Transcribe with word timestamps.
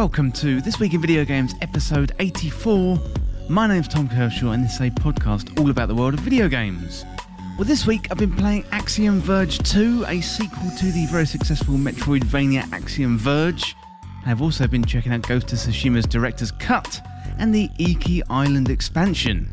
Welcome 0.00 0.32
to 0.32 0.62
This 0.62 0.80
Week 0.80 0.94
in 0.94 1.02
Video 1.02 1.26
Games 1.26 1.54
episode 1.60 2.12
84. 2.20 2.98
My 3.50 3.66
name's 3.66 3.86
Tom 3.86 4.08
Kershaw 4.08 4.52
and 4.52 4.64
this 4.64 4.76
is 4.76 4.80
a 4.80 4.90
podcast 4.90 5.60
all 5.60 5.68
about 5.68 5.88
the 5.88 5.94
world 5.94 6.14
of 6.14 6.20
video 6.20 6.48
games. 6.48 7.04
Well, 7.58 7.66
this 7.66 7.86
week 7.86 8.06
I've 8.10 8.16
been 8.16 8.34
playing 8.34 8.64
Axiom 8.72 9.20
Verge 9.20 9.58
2, 9.58 10.06
a 10.08 10.22
sequel 10.22 10.70
to 10.78 10.86
the 10.86 11.04
very 11.10 11.26
successful 11.26 11.74
Metroidvania 11.74 12.72
Axiom 12.72 13.18
Verge. 13.18 13.76
I've 14.24 14.40
also 14.40 14.66
been 14.66 14.86
checking 14.86 15.12
out 15.12 15.20
Ghost 15.28 15.52
of 15.52 15.58
Tsushima's 15.58 16.06
Director's 16.06 16.52
Cut 16.52 17.06
and 17.38 17.54
the 17.54 17.68
Iki 17.78 18.22
Island 18.30 18.70
expansion. 18.70 19.50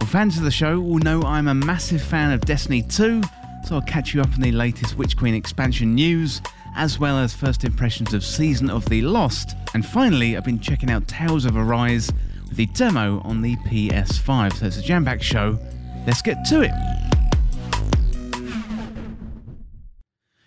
Well, 0.00 0.08
fans 0.08 0.36
of 0.36 0.42
the 0.42 0.50
show 0.50 0.80
will 0.80 0.98
know 0.98 1.22
I'm 1.22 1.46
a 1.46 1.54
massive 1.54 2.02
fan 2.02 2.32
of 2.32 2.40
Destiny 2.40 2.82
2, 2.82 3.22
so 3.64 3.76
I'll 3.76 3.82
catch 3.82 4.12
you 4.12 4.22
up 4.22 4.34
on 4.34 4.40
the 4.40 4.50
latest 4.50 4.98
Witch 4.98 5.16
Queen 5.16 5.36
expansion 5.36 5.94
news 5.94 6.40
as 6.74 6.98
well 6.98 7.18
as 7.18 7.32
first 7.34 7.64
impressions 7.64 8.12
of 8.14 8.24
Season 8.24 8.68
of 8.68 8.84
the 8.86 9.02
Lost. 9.02 9.56
And 9.74 9.86
finally, 9.86 10.36
I've 10.36 10.44
been 10.44 10.58
checking 10.58 10.90
out 10.90 11.06
Tales 11.06 11.44
of 11.44 11.56
Arise 11.56 12.10
with 12.48 12.56
the 12.56 12.66
demo 12.66 13.20
on 13.20 13.42
the 13.42 13.56
PS5. 13.68 14.54
So 14.54 14.66
it's 14.66 14.78
a 14.78 14.82
jam 14.82 15.04
packed 15.04 15.22
show. 15.22 15.58
Let's 16.06 16.22
get 16.22 16.44
to 16.46 16.62
it. 16.62 16.72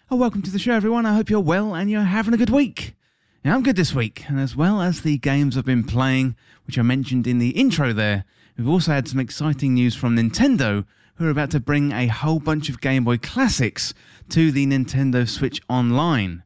Oh, 0.09 0.15
welcome 0.15 0.41
to 0.41 0.51
the 0.51 0.59
show, 0.59 0.73
everyone. 0.73 1.05
I 1.05 1.15
hope 1.15 1.29
you're 1.29 1.39
well 1.39 1.75
and 1.75 1.89
you're 1.89 2.01
having 2.01 2.33
a 2.33 2.37
good 2.37 2.49
week. 2.49 2.95
Now, 3.43 3.55
I'm 3.55 3.63
good 3.63 3.75
this 3.75 3.93
week, 3.93 4.25
and 4.27 4.39
as 4.39 4.55
well 4.55 4.81
as 4.81 5.01
the 5.01 5.17
games 5.17 5.57
I've 5.57 5.65
been 5.65 5.83
playing, 5.83 6.35
which 6.65 6.77
I 6.77 6.81
mentioned 6.81 7.27
in 7.27 7.39
the 7.39 7.51
intro 7.51 7.93
there, 7.93 8.25
we've 8.57 8.67
also 8.67 8.91
had 8.91 9.07
some 9.07 9.19
exciting 9.19 9.73
news 9.73 9.95
from 9.95 10.15
Nintendo, 10.15 10.85
who 11.15 11.27
are 11.27 11.31
about 11.31 11.51
to 11.51 11.59
bring 11.59 11.91
a 11.91 12.07
whole 12.07 12.39
bunch 12.39 12.69
of 12.69 12.81
Game 12.81 13.03
Boy 13.03 13.17
classics 13.17 13.93
to 14.29 14.51
the 14.51 14.65
Nintendo 14.65 15.27
Switch 15.27 15.61
Online. 15.69 16.43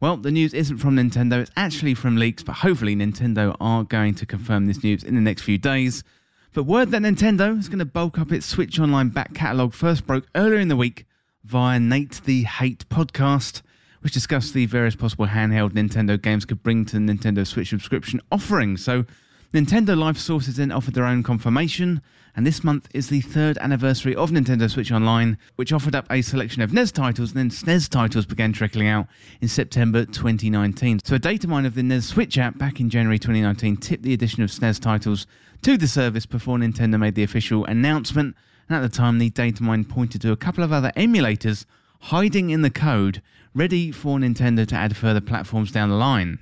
Well, 0.00 0.16
the 0.16 0.30
news 0.30 0.52
isn't 0.52 0.78
from 0.78 0.96
Nintendo, 0.96 1.40
it's 1.40 1.50
actually 1.56 1.94
from 1.94 2.16
leaks, 2.16 2.42
but 2.42 2.54
hopefully 2.54 2.96
Nintendo 2.96 3.56
are 3.60 3.84
going 3.84 4.14
to 4.16 4.26
confirm 4.26 4.66
this 4.66 4.82
news 4.82 5.04
in 5.04 5.14
the 5.14 5.20
next 5.20 5.42
few 5.42 5.58
days. 5.58 6.04
But 6.52 6.64
word 6.64 6.90
that 6.90 7.02
Nintendo 7.02 7.58
is 7.58 7.68
going 7.68 7.78
to 7.78 7.84
bulk 7.84 8.18
up 8.18 8.32
its 8.32 8.44
Switch 8.44 8.78
Online 8.78 9.08
back 9.08 9.32
catalogue 9.32 9.72
first 9.72 10.06
broke 10.06 10.26
earlier 10.34 10.58
in 10.58 10.68
the 10.68 10.76
week 10.76 11.06
via 11.44 11.80
Nate 11.80 12.20
the 12.24 12.42
Hate 12.42 12.88
podcast, 12.88 13.62
which 14.00 14.12
discussed 14.12 14.52
the 14.52 14.66
various 14.66 14.96
possible 14.96 15.26
handheld 15.26 15.70
Nintendo 15.70 16.20
games 16.20 16.44
could 16.44 16.62
bring 16.62 16.84
to 16.84 16.98
the 16.98 17.12
Nintendo 17.12 17.46
Switch 17.46 17.70
subscription 17.70 18.20
offering. 18.30 18.76
So 18.76 19.06
Nintendo 19.54 19.96
Life 19.96 20.18
sources 20.18 20.56
then 20.56 20.72
offered 20.72 20.94
their 20.94 21.06
own 21.06 21.22
confirmation, 21.22 22.02
and 22.34 22.46
this 22.46 22.64
month 22.64 22.88
is 22.94 23.08
the 23.08 23.20
third 23.20 23.58
anniversary 23.58 24.14
of 24.16 24.30
Nintendo 24.30 24.70
Switch 24.70 24.90
Online, 24.90 25.36
which 25.56 25.72
offered 25.72 25.94
up 25.94 26.06
a 26.10 26.22
selection 26.22 26.62
of 26.62 26.72
NES 26.72 26.90
titles, 26.90 27.34
and 27.34 27.38
then 27.38 27.50
SNES 27.50 27.90
titles 27.90 28.24
began 28.24 28.54
trickling 28.54 28.88
out 28.88 29.06
in 29.42 29.48
September 29.48 30.06
2019. 30.06 31.00
So 31.04 31.16
a 31.16 31.18
data 31.18 31.46
mine 31.46 31.66
of 31.66 31.74
the 31.74 31.82
NES 31.82 32.06
Switch 32.06 32.38
app 32.38 32.56
back 32.56 32.80
in 32.80 32.88
January 32.88 33.18
2019 33.18 33.76
tipped 33.76 34.02
the 34.02 34.14
addition 34.14 34.42
of 34.42 34.50
SNES 34.50 34.80
titles 34.80 35.26
to 35.60 35.76
the 35.76 35.86
service 35.86 36.24
before 36.24 36.56
Nintendo 36.56 36.98
made 36.98 37.16
the 37.16 37.22
official 37.22 37.66
announcement, 37.66 38.34
and 38.68 38.76
at 38.76 38.80
the 38.80 38.96
time 38.96 39.18
the 39.18 39.28
data 39.30 39.62
mine 39.62 39.84
pointed 39.84 40.22
to 40.22 40.32
a 40.32 40.36
couple 40.36 40.64
of 40.64 40.72
other 40.72 40.92
emulators 40.96 41.66
hiding 42.00 42.48
in 42.48 42.62
the 42.62 42.70
code, 42.70 43.20
ready 43.54 43.92
for 43.92 44.18
Nintendo 44.18 44.66
to 44.66 44.74
add 44.74 44.96
further 44.96 45.20
platforms 45.20 45.70
down 45.70 45.90
the 45.90 45.96
line. 45.96 46.38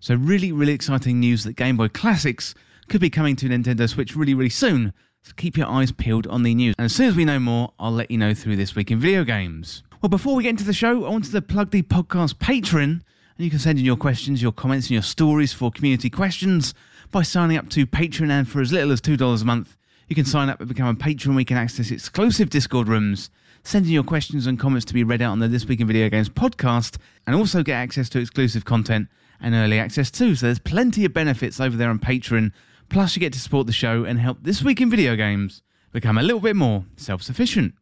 So, 0.00 0.14
really, 0.14 0.50
really 0.50 0.72
exciting 0.72 1.20
news 1.20 1.44
that 1.44 1.56
Game 1.56 1.76
Boy 1.76 1.88
Classics 1.88 2.54
could 2.90 3.00
be 3.00 3.08
coming 3.08 3.36
to 3.36 3.48
Nintendo 3.48 3.88
Switch 3.88 4.14
really, 4.14 4.34
really 4.34 4.50
soon. 4.50 4.92
So, 5.22 5.32
keep 5.36 5.56
your 5.56 5.68
eyes 5.68 5.92
peeled 5.92 6.26
on 6.26 6.42
the 6.42 6.54
news. 6.54 6.74
And 6.76 6.86
as 6.86 6.94
soon 6.94 7.06
as 7.06 7.16
we 7.16 7.24
know 7.24 7.38
more, 7.38 7.72
I'll 7.78 7.92
let 7.92 8.10
you 8.10 8.18
know 8.18 8.34
through 8.34 8.56
this 8.56 8.74
week 8.74 8.90
in 8.90 8.98
video 8.98 9.22
games. 9.22 9.82
Well, 10.02 10.10
before 10.10 10.34
we 10.34 10.42
get 10.42 10.50
into 10.50 10.64
the 10.64 10.72
show, 10.72 11.04
I 11.04 11.08
wanted 11.08 11.32
to 11.32 11.40
plug 11.40 11.70
the 11.70 11.82
podcast 11.82 12.34
Patreon. 12.34 12.82
And 12.82 13.02
you 13.38 13.48
can 13.48 13.58
send 13.58 13.78
in 13.78 13.84
your 13.84 13.96
questions, 13.96 14.42
your 14.42 14.52
comments, 14.52 14.88
and 14.88 14.92
your 14.92 15.02
stories 15.02 15.52
for 15.52 15.70
community 15.70 16.10
questions 16.10 16.74
by 17.10 17.22
signing 17.22 17.56
up 17.56 17.70
to 17.70 17.86
Patreon. 17.86 18.30
And 18.30 18.48
for 18.48 18.60
as 18.60 18.72
little 18.72 18.92
as 18.92 19.00
$2 19.00 19.40
a 19.40 19.44
month, 19.44 19.76
you 20.08 20.16
can 20.16 20.24
sign 20.24 20.48
up 20.48 20.58
and 20.60 20.68
become 20.68 20.88
a 20.88 20.94
patron. 20.94 21.36
We 21.36 21.44
can 21.44 21.56
access 21.56 21.90
exclusive 21.90 22.50
Discord 22.50 22.88
rooms 22.88 23.30
send 23.62 23.86
in 23.86 23.92
your 23.92 24.02
questions 24.02 24.46
and 24.46 24.58
comments 24.58 24.86
to 24.86 24.94
be 24.94 25.04
read 25.04 25.22
out 25.22 25.32
on 25.32 25.38
the 25.38 25.48
This 25.48 25.66
Week 25.66 25.80
in 25.80 25.86
Video 25.86 26.08
Games 26.08 26.28
podcast, 26.28 26.96
and 27.26 27.36
also 27.36 27.62
get 27.62 27.74
access 27.74 28.08
to 28.10 28.18
exclusive 28.18 28.64
content 28.64 29.08
and 29.40 29.54
early 29.54 29.78
access 29.78 30.10
too. 30.10 30.34
So 30.34 30.46
there's 30.46 30.58
plenty 30.58 31.04
of 31.04 31.12
benefits 31.12 31.60
over 31.60 31.76
there 31.76 31.90
on 31.90 31.98
Patreon. 31.98 32.52
Plus, 32.90 33.14
you 33.14 33.20
get 33.20 33.32
to 33.32 33.38
support 33.38 33.68
the 33.68 33.72
show 33.72 34.02
and 34.02 34.18
help 34.18 34.38
This 34.42 34.64
Week 34.64 34.80
in 34.80 34.90
Video 34.90 35.14
Games 35.14 35.62
become 35.92 36.18
a 36.18 36.22
little 36.24 36.40
bit 36.40 36.56
more 36.56 36.84
self 36.96 37.22
sufficient. 37.22 37.74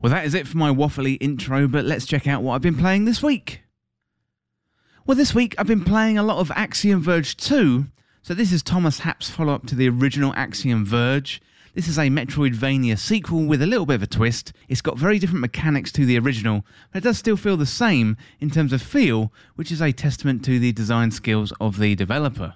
Well, 0.00 0.10
that 0.10 0.24
is 0.24 0.32
it 0.32 0.48
for 0.48 0.56
my 0.56 0.70
waffly 0.70 1.18
intro, 1.20 1.68
but 1.68 1.84
let's 1.84 2.06
check 2.06 2.26
out 2.26 2.42
what 2.42 2.54
I've 2.54 2.62
been 2.62 2.74
playing 2.74 3.04
this 3.04 3.22
week. 3.22 3.60
Well, 5.04 5.14
this 5.14 5.34
week 5.34 5.54
I've 5.58 5.66
been 5.66 5.84
playing 5.84 6.16
a 6.16 6.22
lot 6.22 6.38
of 6.38 6.50
Axiom 6.52 7.02
Verge 7.02 7.36
2. 7.36 7.84
So, 8.22 8.32
this 8.32 8.50
is 8.50 8.62
Thomas 8.62 9.00
Happ's 9.00 9.28
follow 9.28 9.52
up 9.52 9.66
to 9.66 9.74
the 9.74 9.90
original 9.90 10.32
Axiom 10.36 10.86
Verge. 10.86 11.42
This 11.74 11.86
is 11.86 11.98
a 11.98 12.08
Metroidvania 12.08 12.98
sequel 12.98 13.44
with 13.44 13.60
a 13.60 13.66
little 13.66 13.84
bit 13.84 13.96
of 13.96 14.02
a 14.04 14.06
twist. 14.06 14.54
It's 14.70 14.80
got 14.80 14.96
very 14.96 15.18
different 15.18 15.42
mechanics 15.42 15.92
to 15.92 16.06
the 16.06 16.18
original, 16.18 16.64
but 16.92 17.02
it 17.02 17.04
does 17.04 17.18
still 17.18 17.36
feel 17.36 17.58
the 17.58 17.66
same 17.66 18.16
in 18.40 18.48
terms 18.48 18.72
of 18.72 18.80
feel, 18.80 19.34
which 19.56 19.70
is 19.70 19.82
a 19.82 19.92
testament 19.92 20.42
to 20.46 20.58
the 20.58 20.72
design 20.72 21.10
skills 21.10 21.52
of 21.60 21.78
the 21.78 21.94
developer. 21.94 22.54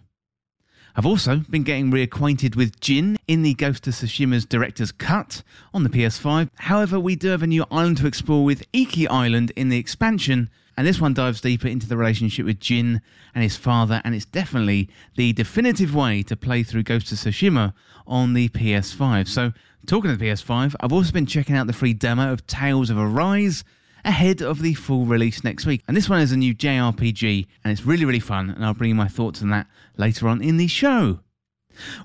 I've 0.99 1.05
also 1.05 1.43
been 1.51 1.63
getting 1.63 1.91
reacquainted 1.91 2.57
with 2.57 2.81
Jin 2.81 3.19
in 3.29 3.43
the 3.43 3.53
Ghost 3.53 3.87
of 3.87 3.93
Tsushima's 3.93 4.47
director's 4.47 4.93
cut 4.93 5.43
on 5.75 5.83
the 5.83 5.91
PS5. 5.91 6.49
However, 6.55 6.99
we 6.99 7.17
do 7.17 7.29
have 7.29 7.43
a 7.43 7.47
new 7.47 7.67
island 7.71 7.99
to 7.99 8.07
explore 8.07 8.47
with 8.47 8.65
Iki 8.73 9.07
Island 9.09 9.53
in 9.57 9.69
the 9.69 9.77
expansion, 9.77 10.49
and 10.75 10.87
this 10.87 10.99
one 10.99 11.13
dives 11.13 11.43
deeper 11.43 11.69
into 11.69 11.87
the 11.87 11.99
relationship 11.99 12.47
with 12.47 12.61
Jin 12.61 13.03
and 13.35 13.45
his 13.45 13.59
father, 13.59 14.01
and 14.07 14.15
it's 14.15 14.25
definitely 14.25 14.89
the 15.17 15.35
definitive 15.35 15.95
way 15.95 16.23
to 16.23 16.35
play 16.35 16.63
through 16.63 16.85
Ghost 16.85 17.13
of 17.13 17.19
Tsushima 17.19 17.75
on 18.07 18.33
the 18.33 18.49
PS5. 18.49 19.29
So, 19.29 19.53
talking 19.87 20.11
of 20.11 20.19
the 20.19 20.31
PS5, 20.31 20.77
I've 20.81 20.95
also 20.95 21.13
been 21.13 21.27
checking 21.27 21.57
out 21.57 21.67
the 21.67 21.75
free 21.75 21.93
demo 21.93 22.33
of 22.33 22.47
Tales 22.47 22.89
of 22.89 22.97
Arise 22.97 23.65
ahead 24.07 24.41
of 24.41 24.63
the 24.63 24.75
full 24.75 25.05
release 25.05 25.45
next 25.45 25.67
week. 25.67 25.83
And 25.87 25.97
this 25.97 26.09
one 26.09 26.21
is 26.21 26.33
a 26.33 26.37
new 26.37 26.55
JRPG, 26.55 27.47
and 27.65 27.73
it's 27.73 27.85
really, 27.85 28.05
really 28.05 28.21
fun, 28.21 28.51
and 28.51 28.65
I'll 28.65 28.75
bring 28.75 28.91
you 28.91 28.95
my 28.95 29.09
thoughts 29.09 29.43
on 29.43 29.51
that 29.51 29.67
later 29.97 30.29
on 30.29 30.41
in 30.41 30.57
the 30.57 30.69
show. 30.69 31.21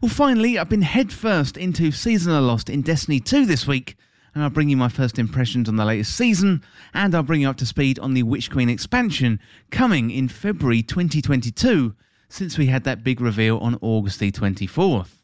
Well, 0.01 0.09
finally, 0.09 0.59
I've 0.59 0.69
been 0.69 0.81
headfirst 0.81 1.55
into 1.55 1.91
Season 1.91 2.33
of 2.33 2.43
Lost 2.43 2.69
in 2.69 2.81
Destiny 2.81 3.19
2 3.21 3.45
this 3.45 3.65
week 3.65 3.95
and 4.33 4.43
I'll 4.43 4.49
bring 4.49 4.69
you 4.69 4.77
my 4.77 4.89
first 4.89 5.19
impressions 5.19 5.67
on 5.67 5.75
the 5.75 5.85
latest 5.85 6.15
season, 6.15 6.63
and 6.93 7.13
I'll 7.13 7.23
bring 7.23 7.41
you 7.41 7.49
up 7.49 7.57
to 7.57 7.65
speed 7.65 7.99
on 7.99 8.13
the 8.13 8.23
Witch 8.23 8.49
Queen 8.49 8.69
expansion 8.69 9.39
coming 9.71 10.09
in 10.09 10.27
February 10.27 10.81
2022, 10.81 11.93
since 12.29 12.57
we 12.57 12.67
had 12.67 12.83
that 12.85 13.03
big 13.03 13.19
reveal 13.19 13.57
on 13.57 13.77
August 13.81 14.19
the 14.19 14.31
24th. 14.31 15.17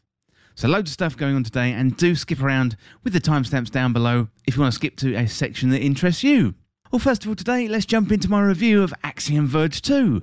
So, 0.54 0.68
loads 0.68 0.90
of 0.90 0.94
stuff 0.94 1.16
going 1.16 1.36
on 1.36 1.44
today, 1.44 1.72
and 1.72 1.96
do 1.96 2.14
skip 2.14 2.42
around 2.42 2.76
with 3.02 3.12
the 3.12 3.20
timestamps 3.20 3.70
down 3.70 3.92
below 3.92 4.28
if 4.46 4.56
you 4.56 4.62
want 4.62 4.72
to 4.72 4.76
skip 4.76 4.96
to 4.96 5.14
a 5.14 5.26
section 5.26 5.70
that 5.70 5.80
interests 5.80 6.22
you. 6.22 6.54
Well, 6.90 6.98
first 6.98 7.24
of 7.24 7.28
all, 7.28 7.34
today, 7.34 7.68
let's 7.68 7.84
jump 7.84 8.10
into 8.10 8.30
my 8.30 8.40
review 8.40 8.82
of 8.82 8.94
Axiom 9.04 9.46
Verge 9.46 9.82
2. 9.82 10.22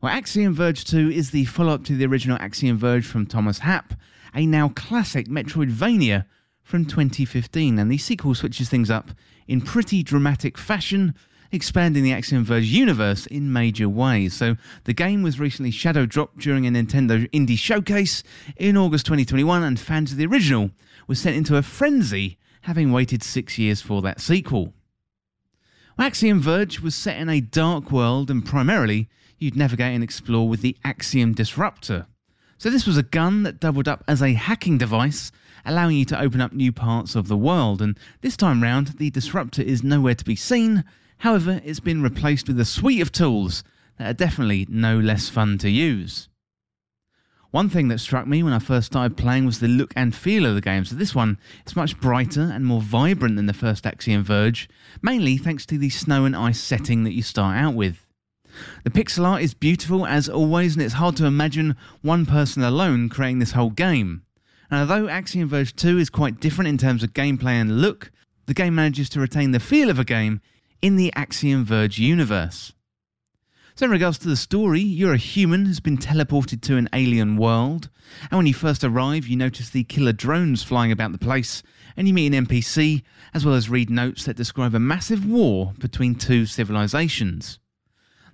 Well, 0.00 0.12
Axiom 0.12 0.54
Verge 0.54 0.84
2 0.84 1.10
is 1.10 1.32
the 1.32 1.44
follow 1.46 1.74
up 1.74 1.82
to 1.86 1.96
the 1.96 2.06
original 2.06 2.38
Axiom 2.40 2.78
Verge 2.78 3.04
from 3.04 3.26
Thomas 3.26 3.58
Happ, 3.58 3.94
a 4.32 4.46
now 4.46 4.68
classic 4.68 5.26
Metroidvania 5.26 6.26
from 6.62 6.84
2015, 6.84 7.80
and 7.80 7.90
the 7.90 7.98
sequel 7.98 8.36
switches 8.36 8.68
things 8.68 8.90
up 8.90 9.10
in 9.48 9.60
pretty 9.60 10.04
dramatic 10.04 10.56
fashion, 10.56 11.16
expanding 11.52 12.02
the 12.02 12.12
Axiom 12.12 12.44
Verge 12.44 12.64
universe 12.64 13.26
in 13.26 13.52
major 13.52 13.88
ways. 13.88 14.34
So, 14.34 14.56
the 14.84 14.94
game 14.94 15.22
was 15.22 15.38
recently 15.38 15.70
shadow 15.70 16.06
dropped 16.06 16.38
during 16.38 16.66
a 16.66 16.70
Nintendo 16.70 17.30
Indie 17.30 17.58
Showcase 17.58 18.22
in 18.56 18.76
August 18.76 19.04
2021, 19.06 19.62
and 19.62 19.78
fans 19.78 20.12
of 20.12 20.18
the 20.18 20.26
original 20.26 20.70
were 21.06 21.14
sent 21.14 21.36
into 21.36 21.56
a 21.56 21.62
frenzy, 21.62 22.38
having 22.62 22.90
waited 22.90 23.22
six 23.22 23.58
years 23.58 23.82
for 23.82 24.00
that 24.02 24.20
sequel. 24.20 24.72
Axiom 25.98 26.40
Verge 26.40 26.80
was 26.80 26.94
set 26.94 27.18
in 27.18 27.28
a 27.28 27.40
dark 27.40 27.92
world 27.92 28.30
and 28.30 28.44
primarily 28.44 29.08
you'd 29.38 29.54
navigate 29.54 29.94
and 29.94 30.02
explore 30.02 30.48
with 30.48 30.62
the 30.62 30.76
Axiom 30.84 31.34
Disruptor. 31.34 32.06
So, 32.56 32.70
this 32.70 32.86
was 32.86 32.96
a 32.96 33.02
gun 33.02 33.42
that 33.42 33.60
doubled 33.60 33.88
up 33.88 34.02
as 34.08 34.22
a 34.22 34.32
hacking 34.32 34.78
device, 34.78 35.32
allowing 35.66 35.96
you 35.96 36.04
to 36.06 36.20
open 36.20 36.40
up 36.40 36.52
new 36.52 36.72
parts 36.72 37.14
of 37.14 37.28
the 37.28 37.36
world. 37.36 37.82
And 37.82 37.98
this 38.22 38.36
time 38.36 38.62
round, 38.62 38.98
the 38.98 39.10
Disruptor 39.10 39.62
is 39.62 39.82
nowhere 39.82 40.14
to 40.14 40.24
be 40.24 40.36
seen. 40.36 40.84
However, 41.22 41.60
it's 41.64 41.78
been 41.78 42.02
replaced 42.02 42.48
with 42.48 42.58
a 42.58 42.64
suite 42.64 43.00
of 43.00 43.12
tools 43.12 43.62
that 43.96 44.10
are 44.10 44.12
definitely 44.12 44.66
no 44.68 44.98
less 44.98 45.28
fun 45.28 45.56
to 45.58 45.70
use. 45.70 46.28
One 47.52 47.68
thing 47.68 47.86
that 47.88 48.00
struck 48.00 48.26
me 48.26 48.42
when 48.42 48.52
I 48.52 48.58
first 48.58 48.88
started 48.88 49.16
playing 49.16 49.46
was 49.46 49.60
the 49.60 49.68
look 49.68 49.92
and 49.94 50.12
feel 50.12 50.44
of 50.44 50.56
the 50.56 50.60
game. 50.60 50.84
So 50.84 50.96
this 50.96 51.14
one 51.14 51.38
is 51.64 51.76
much 51.76 52.00
brighter 52.00 52.50
and 52.52 52.66
more 52.66 52.80
vibrant 52.80 53.36
than 53.36 53.46
the 53.46 53.52
first 53.52 53.86
Axiom 53.86 54.24
Verge, 54.24 54.68
mainly 55.00 55.36
thanks 55.36 55.64
to 55.66 55.78
the 55.78 55.90
snow 55.90 56.24
and 56.24 56.34
ice 56.34 56.58
setting 56.58 57.04
that 57.04 57.12
you 57.12 57.22
start 57.22 57.56
out 57.56 57.74
with. 57.74 58.04
The 58.82 58.90
pixel 58.90 59.24
art 59.24 59.42
is 59.42 59.54
beautiful 59.54 60.04
as 60.04 60.28
always, 60.28 60.74
and 60.74 60.82
it's 60.82 60.94
hard 60.94 61.16
to 61.18 61.26
imagine 61.26 61.76
one 62.00 62.26
person 62.26 62.64
alone 62.64 63.08
creating 63.08 63.38
this 63.38 63.52
whole 63.52 63.70
game. 63.70 64.22
And 64.72 64.80
although 64.80 65.08
Axiom 65.08 65.48
Verge 65.48 65.76
2 65.76 65.98
is 65.98 66.10
quite 66.10 66.40
different 66.40 66.66
in 66.66 66.78
terms 66.78 67.04
of 67.04 67.12
gameplay 67.12 67.60
and 67.60 67.80
look, 67.80 68.10
the 68.46 68.54
game 68.54 68.74
manages 68.74 69.08
to 69.10 69.20
retain 69.20 69.52
the 69.52 69.60
feel 69.60 69.88
of 69.88 70.00
a 70.00 70.04
game 70.04 70.40
in 70.82 70.96
the 70.96 71.12
Axiom 71.14 71.64
Verge 71.64 71.98
universe. 71.98 72.72
So, 73.76 73.86
in 73.86 73.92
regards 73.92 74.18
to 74.18 74.28
the 74.28 74.36
story, 74.36 74.80
you're 74.80 75.14
a 75.14 75.16
human 75.16 75.64
who's 75.64 75.80
been 75.80 75.96
teleported 75.96 76.60
to 76.62 76.76
an 76.76 76.88
alien 76.92 77.36
world, 77.36 77.88
and 78.30 78.36
when 78.36 78.46
you 78.46 78.52
first 78.52 78.82
arrive, 78.84 79.26
you 79.26 79.36
notice 79.36 79.70
the 79.70 79.84
killer 79.84 80.12
drones 80.12 80.64
flying 80.64 80.92
about 80.92 81.12
the 81.12 81.18
place, 81.18 81.62
and 81.96 82.06
you 82.06 82.12
meet 82.12 82.34
an 82.34 82.46
NPC, 82.46 83.02
as 83.32 83.46
well 83.46 83.54
as 83.54 83.70
read 83.70 83.88
notes 83.88 84.24
that 84.24 84.36
describe 84.36 84.74
a 84.74 84.80
massive 84.80 85.24
war 85.24 85.72
between 85.78 86.16
two 86.16 86.44
civilizations. 86.44 87.60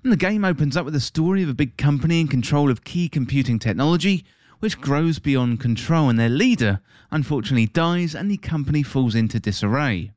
And 0.03 0.11
the 0.11 0.17
game 0.17 0.45
opens 0.45 0.77
up 0.77 0.87
with 0.87 0.97
a 0.97 1.01
story 1.01 1.43
of 1.43 1.51
a 1.51 1.55
big 1.55 1.77
company 1.77 2.21
in 2.21 2.29
control 2.29 2.71
of 2.71 2.83
key 2.83 3.09
computing 3.09 3.59
technology, 3.59 4.25
which 4.61 4.81
grows 4.81 5.19
beyond 5.19 5.61
control, 5.61 6.09
and 6.09 6.19
their 6.19 6.29
leader 6.29 6.81
unfortunately 7.11 7.67
dies, 7.67 8.15
and 8.15 8.31
the 8.31 8.39
company 8.39 8.83
falls 8.83 9.15
into 9.15 9.39
disarray. 9.39 10.13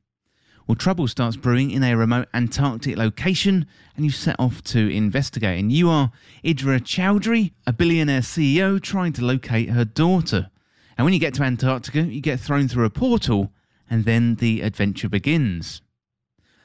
Well, 0.72 0.78
trouble 0.78 1.06
starts 1.06 1.36
brewing 1.36 1.70
in 1.70 1.84
a 1.84 1.94
remote 1.94 2.28
Antarctic 2.32 2.96
location, 2.96 3.66
and 3.94 4.06
you 4.06 4.10
set 4.10 4.36
off 4.38 4.62
to 4.62 4.88
investigate. 4.88 5.60
And 5.60 5.70
you 5.70 5.90
are 5.90 6.12
Indra 6.42 6.80
Chowdhury, 6.80 7.52
a 7.66 7.74
billionaire 7.74 8.22
CEO 8.22 8.80
trying 8.80 9.12
to 9.12 9.22
locate 9.22 9.68
her 9.68 9.84
daughter. 9.84 10.48
And 10.96 11.04
when 11.04 11.12
you 11.12 11.20
get 11.20 11.34
to 11.34 11.42
Antarctica, 11.42 12.00
you 12.00 12.22
get 12.22 12.40
thrown 12.40 12.68
through 12.68 12.86
a 12.86 12.90
portal, 12.90 13.52
and 13.90 14.06
then 14.06 14.36
the 14.36 14.62
adventure 14.62 15.10
begins. 15.10 15.82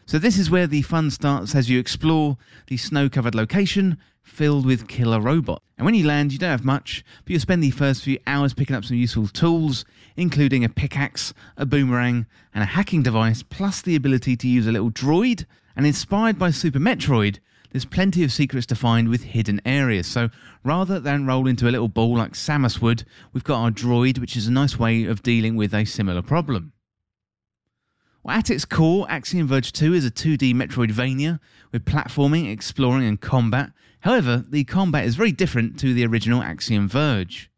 So, 0.06 0.18
this 0.18 0.39
is 0.39 0.50
where 0.50 0.68
the 0.68 0.83
fun 0.83 1.12
starts 1.12 1.54
as 1.54 1.69
you 1.69 1.77
explore 1.77 2.38
the 2.68 2.77
snow 2.77 3.09
covered 3.09 3.36
location 3.36 3.98
filled 4.27 4.65
with 4.65 4.88
killer 4.88 5.19
robots. 5.19 5.63
And 5.77 5.85
when 5.85 5.95
you 5.95 6.06
land, 6.06 6.33
you 6.33 6.39
don't 6.39 6.51
have 6.51 6.65
much, 6.65 7.03
but 7.24 7.31
you'll 7.31 7.39
spend 7.39 7.63
the 7.63 7.71
first 7.71 8.03
few 8.03 8.19
hours 8.27 8.53
picking 8.53 8.75
up 8.75 8.85
some 8.85 8.97
useful 8.97 9.27
tools, 9.27 9.85
including 10.15 10.63
a 10.63 10.69
pickaxe, 10.69 11.33
a 11.56 11.65
boomerang, 11.65 12.25
and 12.53 12.63
a 12.63 12.68
hacking 12.68 13.03
device, 13.03 13.44
plus 13.44 13.81
the 13.81 13.95
ability 13.95 14.35
to 14.38 14.47
use 14.47 14.68
a 14.68 14.71
little 14.71 14.91
droid. 14.91 15.45
And 15.75 15.85
inspired 15.85 16.39
by 16.39 16.51
Super 16.51 16.79
Metroid, 16.79 17.39
there's 17.71 17.85
plenty 17.85 18.24
of 18.24 18.31
secrets 18.31 18.65
to 18.68 18.75
find 18.75 19.09
with 19.09 19.24
hidden 19.24 19.62
areas. 19.65 20.07
So 20.07 20.30
rather 20.63 21.00
than 21.00 21.27
roll 21.27 21.47
into 21.47 21.68
a 21.68 21.71
little 21.71 21.88
ball 21.88 22.18
like 22.18 22.33
Samus 22.33 22.81
would, 22.81 23.03
we've 23.33 23.44
got 23.44 23.62
our 23.62 23.71
droid, 23.71 24.19
which 24.19 24.35
is 24.35 24.47
a 24.47 24.51
nice 24.51 24.80
way 24.80 25.06
of 25.06 25.23
dealing 25.23 25.56
with 25.56 25.73
a 25.73 25.85
similar 25.85 26.21
problem. 26.21 26.73
Well, 28.23 28.35
at 28.35 28.50
its 28.50 28.65
core, 28.65 29.06
Axiom 29.09 29.47
Verge 29.47 29.71
2 29.71 29.94
is 29.94 30.06
a 30.06 30.12
2D 30.12 30.53
Metroidvania 30.53 31.39
with 31.71 31.85
platforming, 31.85 32.51
exploring, 32.51 33.07
and 33.07 33.21
combat. 33.21 33.71
However, 34.01 34.45
the 34.47 34.63
combat 34.63 35.05
is 35.05 35.15
very 35.15 35.31
different 35.31 35.79
to 35.79 35.94
the 35.94 36.05
original 36.05 36.41
Axiom 36.41 36.88
Verge. 36.88 37.49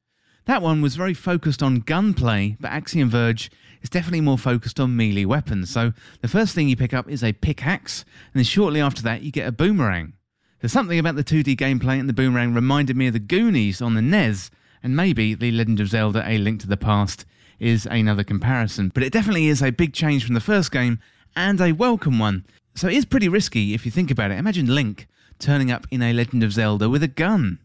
That 0.46 0.62
one 0.62 0.82
was 0.82 0.96
very 0.96 1.14
focused 1.14 1.62
on 1.62 1.82
gunplay, 1.82 2.58
but 2.60 2.72
Axiom 2.72 3.10
Verge 3.10 3.52
is 3.82 3.90
definitely 3.90 4.22
more 4.22 4.38
focused 4.38 4.80
on 4.80 4.96
melee 4.96 5.26
weapons. 5.26 5.70
So 5.70 5.94
the 6.22 6.28
first 6.28 6.56
thing 6.56 6.70
you 6.70 6.76
pick 6.76 6.94
up 6.94 7.10
is 7.10 7.24
a 7.24 7.34
pickaxe, 7.34 8.04
and 8.34 8.40
then 8.40 8.44
shortly 8.46 8.82
after 8.82 9.02
that, 9.04 9.22
you 9.22 9.32
get 9.32 9.48
a 9.48 9.52
boomerang. 9.52 10.14
There's 10.60 10.74
something 10.74 11.00
about 11.00 11.16
the 11.16 11.24
2D 11.24 11.56
gameplay 11.56 12.00
and 12.00 12.10
the 12.10 12.14
boomerang 12.14 12.54
reminded 12.54 12.98
me 12.98 13.08
of 13.08 13.14
the 13.14 13.20
Goonies 13.20 13.82
on 13.82 13.94
the 13.94 14.02
NES, 14.02 14.50
and 14.82 14.96
maybe 14.96 15.34
The 15.34 15.52
Legend 15.52 15.80
of 15.82 15.90
Zelda 15.90 16.24
A 16.26 16.38
Link 16.38 16.62
to 16.62 16.68
the 16.68 16.78
Past 16.78 17.26
is 17.60 17.86
another 17.86 18.24
comparison. 18.24 18.92
But 18.94 19.04
it 19.04 19.14
definitely 19.14 19.48
is 19.48 19.62
a 19.62 19.72
big 19.72 19.94
change 19.94 20.26
from 20.26 20.34
the 20.34 20.42
first 20.42 20.72
game 20.72 21.00
and 21.36 21.60
a 21.62 21.74
welcome 21.74 22.18
one. 22.18 22.46
So 22.76 22.88
it 22.88 22.94
is 22.94 23.06
pretty 23.06 23.28
risky 23.28 23.74
if 23.74 23.86
you 23.86 23.92
think 23.92 24.10
about 24.10 24.32
it. 24.32 24.38
Imagine 24.38 24.74
Link 24.74 25.08
turning 25.40 25.72
up 25.72 25.88
in 25.90 26.02
a 26.02 26.14
Legend 26.14 26.44
of 26.44 26.54
Zelda 26.54 26.90
with 26.90 27.02
a 27.02 27.08
gun. 27.08 27.60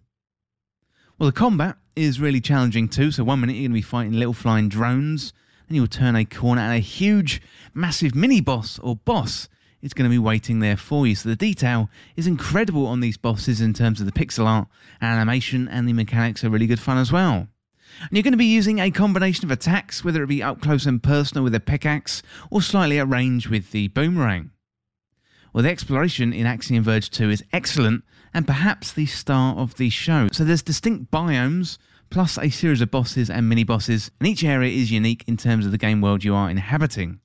Well, 1.19 1.29
the 1.29 1.33
combat 1.33 1.77
is 1.95 2.21
really 2.21 2.41
challenging 2.41 2.89
too. 2.89 3.11
So 3.11 3.25
one 3.25 3.41
minute 3.41 3.55
you're 3.55 3.69
going 3.69 3.73
to 3.73 3.75
be 3.75 3.83
fighting 3.83 4.13
little 4.15 4.33
flying 4.33 4.69
drones, 4.69 5.33
and 5.69 5.77
you'll 5.77 5.87
turn 5.87 6.17
a 6.17 6.25
corner 6.25 6.63
and 6.63 6.75
a 6.75 6.79
huge, 6.79 7.43
massive 7.73 8.15
mini 8.15 8.41
boss 8.41 8.79
or 8.79 8.97
boss 8.97 9.49
is 9.83 9.93
going 9.93 10.09
to 10.09 10.15
be 10.15 10.19
waiting 10.19 10.61
there 10.61 10.77
for 10.77 11.07
you. 11.07 11.15
So 11.15 11.29
the 11.29 11.37
detail 11.37 11.91
is 12.17 12.27
incredible 12.27 12.87
on 12.87 13.01
these 13.01 13.17
bosses 13.17 13.61
in 13.61 13.75
terms 13.75 14.01
of 14.01 14.07
the 14.07 14.13
pixel 14.13 14.47
art, 14.47 14.69
animation, 15.01 15.69
and 15.69 15.87
the 15.87 15.93
mechanics 15.93 16.43
are 16.43 16.51
really 16.51 16.67
good 16.67 16.81
fun 16.81 16.99
as 16.99 17.13
well. 17.13 17.49
And 18.01 18.11
you're 18.11 18.23
going 18.23 18.33
to 18.33 18.39
be 18.39 18.47
using 18.47 18.81
a 18.81 18.91
combination 18.91 19.45
of 19.45 19.51
attacks, 19.51 20.03
whether 20.03 20.23
it 20.23 20.29
be 20.29 20.43
up 20.43 20.61
close 20.61 20.87
and 20.87 21.03
personal 21.03 21.45
with 21.45 21.55
a 21.55 21.61
pickaxe 21.61 22.23
or 22.51 22.61
slightly 22.61 22.99
at 22.99 23.09
range 23.09 23.49
with 23.49 23.71
the 23.71 23.89
boomerang. 23.89 24.51
Well, 25.55 25.63
the 25.63 25.71
exploration 25.71 26.33
in 26.33 26.47
Axiom 26.47 26.83
Verge 26.83 27.09
2 27.11 27.31
is 27.31 27.45
excellent 27.53 28.03
and 28.35 28.45
perhaps 28.45 28.93
the 28.93 29.07
star 29.07 29.55
of 29.55 29.77
the 29.77 29.89
show. 29.89 30.27
So 30.33 30.43
there's 30.43 30.65
distinct 30.65 31.13
biomes, 31.13 31.79
plus 32.11 32.37
a 32.37 32.51
series 32.51 32.81
of 32.81 32.91
bosses 32.91 33.31
and 33.31 33.49
mini 33.49 33.63
bosses, 33.63 34.11
and 34.19 34.29
each 34.29 34.43
area 34.43 34.77
is 34.77 34.91
unique 34.91 35.23
in 35.29 35.37
terms 35.37 35.65
of 35.65 35.71
the 35.71 35.79
game 35.79 36.01
world 36.01 36.25
you 36.25 36.35
are 36.35 36.51
inhabiting. 36.51 37.21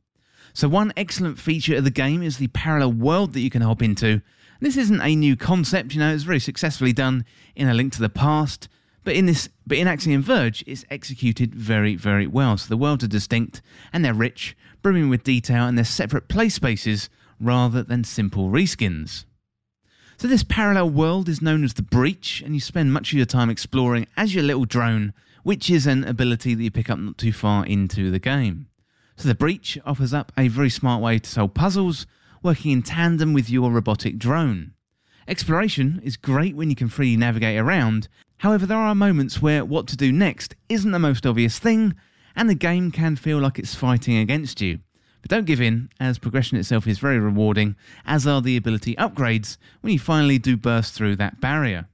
So, 0.53 0.67
one 0.67 0.93
excellent 0.95 1.39
feature 1.39 1.77
of 1.77 1.85
the 1.85 1.89
game 1.89 2.21
is 2.21 2.37
the 2.37 2.49
parallel 2.49 2.93
world 2.93 3.33
that 3.33 3.41
you 3.41 3.49
can 3.49 3.63
hop 3.63 3.81
into. 3.81 4.21
This 4.59 4.77
isn't 4.77 5.01
a 5.01 5.15
new 5.15 5.35
concept, 5.35 5.95
you 5.95 5.99
know, 5.99 6.13
it's 6.13 6.21
very 6.21 6.39
successfully 6.39 6.93
done 6.93 7.25
in 7.55 7.67
A 7.67 7.73
Link 7.73 7.93
to 7.93 8.01
the 8.01 8.09
Past, 8.09 8.69
but 9.03 9.15
in 9.15 9.25
this, 9.25 9.49
but 9.65 9.79
in 9.79 9.87
Axiom 9.87 10.21
Verge, 10.21 10.63
it's 10.67 10.85
executed 10.91 11.55
very, 11.55 11.95
very 11.95 12.27
well. 12.27 12.57
So 12.57 12.67
the 12.67 12.77
worlds 12.77 13.03
are 13.03 13.07
distinct 13.07 13.63
and 13.91 14.05
they're 14.05 14.13
rich, 14.13 14.55
brimming 14.83 15.09
with 15.09 15.23
detail, 15.23 15.65
and 15.65 15.75
they're 15.75 15.85
separate 15.85 16.27
play 16.27 16.49
spaces 16.49 17.09
rather 17.39 17.83
than 17.83 18.03
simple 18.03 18.49
reskins. 18.49 19.25
So 20.17 20.27
this 20.27 20.43
parallel 20.43 20.89
world 20.89 21.29
is 21.29 21.41
known 21.41 21.63
as 21.63 21.73
the 21.73 21.81
Breach, 21.81 22.41
and 22.41 22.53
you 22.53 22.59
spend 22.59 22.91
much 22.91 23.13
of 23.13 23.17
your 23.17 23.25
time 23.25 23.49
exploring 23.49 24.05
as 24.17 24.35
your 24.35 24.43
little 24.43 24.65
drone, 24.65 25.13
which 25.43 25.69
is 25.69 25.87
an 25.87 26.03
ability 26.03 26.55
that 26.55 26.63
you 26.63 26.71
pick 26.71 26.89
up 26.89 26.99
not 26.99 27.17
too 27.17 27.31
far 27.31 27.65
into 27.65 28.11
the 28.11 28.19
game. 28.19 28.67
So 29.15 29.27
the 29.29 29.35
Breach 29.35 29.77
offers 29.85 30.13
up 30.13 30.31
a 30.37 30.49
very 30.49 30.69
smart 30.69 31.01
way 31.01 31.19
to 31.19 31.29
solve 31.29 31.53
puzzles, 31.53 32.05
working 32.43 32.71
in 32.71 32.83
tandem 32.83 33.33
with 33.33 33.49
your 33.49 33.71
robotic 33.71 34.17
drone. 34.17 34.73
Exploration 35.27 36.01
is 36.03 36.17
great 36.17 36.55
when 36.55 36.69
you 36.69 36.75
can 36.75 36.89
freely 36.89 37.15
navigate 37.15 37.57
around, 37.57 38.07
however, 38.39 38.65
there 38.65 38.77
are 38.77 38.95
moments 38.95 39.41
where 39.41 39.63
what 39.63 39.87
to 39.87 39.95
do 39.95 40.11
next 40.11 40.55
isn't 40.67 40.91
the 40.91 40.99
most 40.99 41.25
obvious 41.25 41.59
thing, 41.59 41.95
and 42.35 42.49
the 42.49 42.55
game 42.55 42.91
can 42.91 43.15
feel 43.15 43.39
like 43.39 43.59
it's 43.59 43.75
fighting 43.75 44.17
against 44.17 44.59
you. 44.59 44.79
But 45.21 45.29
don't 45.29 45.45
give 45.45 45.61
in, 45.61 45.89
as 45.99 46.17
progression 46.17 46.57
itself 46.57 46.87
is 46.87 46.99
very 46.99 47.19
rewarding, 47.19 47.75
as 48.05 48.25
are 48.25 48.41
the 48.41 48.57
ability 48.57 48.95
upgrades 48.95 49.57
when 49.81 49.93
you 49.93 49.99
finally 49.99 50.37
do 50.37 50.55
burst 50.55 50.93
through 50.93 51.17
that 51.17 51.41
barrier. 51.41 51.87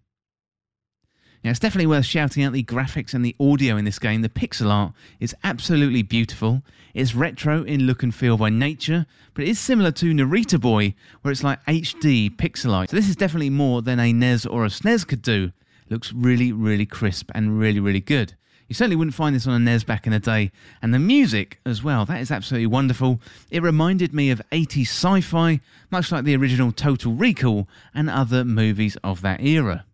Now, 1.45 1.51
it's 1.51 1.59
definitely 1.59 1.85
worth 1.85 2.05
shouting 2.05 2.43
out 2.43 2.53
the 2.53 2.63
graphics 2.63 3.13
and 3.13 3.23
the 3.23 3.35
audio 3.39 3.77
in 3.77 3.85
this 3.85 3.99
game. 3.99 4.23
The 4.23 4.29
pixel 4.29 4.71
art 4.71 4.93
is 5.19 5.35
absolutely 5.43 6.01
beautiful. 6.01 6.63
It's 6.95 7.13
retro 7.13 7.61
in 7.61 7.83
look 7.83 8.01
and 8.01 8.15
feel 8.15 8.35
by 8.35 8.49
nature, 8.49 9.05
but 9.35 9.43
it 9.43 9.49
is 9.49 9.59
similar 9.59 9.91
to 9.91 10.11
Narita 10.11 10.59
Boy, 10.59 10.95
where 11.21 11.31
it's 11.31 11.43
like 11.43 11.63
HD 11.67 12.35
pixel 12.35 12.73
art. 12.73 12.89
So 12.89 12.95
this 12.95 13.07
is 13.07 13.15
definitely 13.15 13.51
more 13.51 13.83
than 13.83 13.99
a 13.99 14.11
NES 14.11 14.47
or 14.47 14.65
a 14.65 14.69
SNES 14.69 15.07
could 15.07 15.21
do. 15.21 15.51
It 15.85 15.91
looks 15.91 16.11
really, 16.13 16.51
really 16.51 16.87
crisp 16.87 17.29
and 17.35 17.59
really, 17.59 17.79
really 17.79 18.01
good. 18.01 18.33
You 18.67 18.73
certainly 18.73 18.95
wouldn't 18.95 19.13
find 19.13 19.35
this 19.35 19.45
on 19.45 19.53
a 19.53 19.59
NES 19.59 19.83
back 19.83 20.07
in 20.07 20.11
the 20.11 20.19
day. 20.19 20.51
And 20.81 20.93
the 20.93 20.99
music 20.99 21.59
as 21.65 21.83
well, 21.83 22.05
that 22.05 22.21
is 22.21 22.31
absolutely 22.31 22.67
wonderful. 22.67 23.21
It 23.51 23.61
reminded 23.61 24.13
me 24.13 24.31
of 24.31 24.41
80s 24.51 24.87
sci 24.87 25.21
fi, 25.21 25.61
much 25.91 26.11
like 26.11 26.23
the 26.23 26.35
original 26.35 26.71
Total 26.71 27.11
Recall 27.11 27.67
and 27.93 28.09
other 28.09 28.43
movies 28.43 28.97
of 29.03 29.21
that 29.21 29.41
era. 29.41 29.85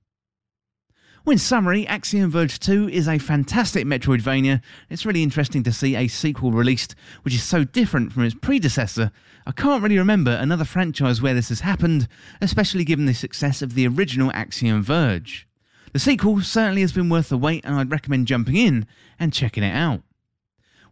Well, 1.23 1.33
in 1.33 1.37
summary, 1.37 1.85
Axiom 1.85 2.31
Verge 2.31 2.59
2 2.59 2.89
is 2.89 3.07
a 3.07 3.19
fantastic 3.19 3.85
Metroidvania. 3.85 4.59
It's 4.89 5.05
really 5.05 5.21
interesting 5.21 5.61
to 5.63 5.71
see 5.71 5.95
a 5.95 6.07
sequel 6.07 6.51
released 6.51 6.95
which 7.21 7.35
is 7.35 7.43
so 7.43 7.63
different 7.63 8.11
from 8.11 8.23
its 8.23 8.33
predecessor. 8.33 9.11
I 9.45 9.51
can't 9.51 9.83
really 9.83 9.99
remember 9.99 10.31
another 10.31 10.65
franchise 10.65 11.21
where 11.21 11.35
this 11.35 11.49
has 11.49 11.59
happened, 11.59 12.07
especially 12.41 12.85
given 12.85 13.05
the 13.05 13.13
success 13.13 13.61
of 13.61 13.75
the 13.75 13.87
original 13.87 14.31
Axiom 14.33 14.81
Verge. 14.81 15.47
The 15.93 15.99
sequel 15.99 16.41
certainly 16.41 16.81
has 16.81 16.93
been 16.93 17.09
worth 17.09 17.29
the 17.29 17.37
wait, 17.37 17.65
and 17.65 17.75
I'd 17.75 17.91
recommend 17.91 18.27
jumping 18.27 18.55
in 18.55 18.87
and 19.19 19.33
checking 19.33 19.63
it 19.63 19.75
out. 19.75 20.01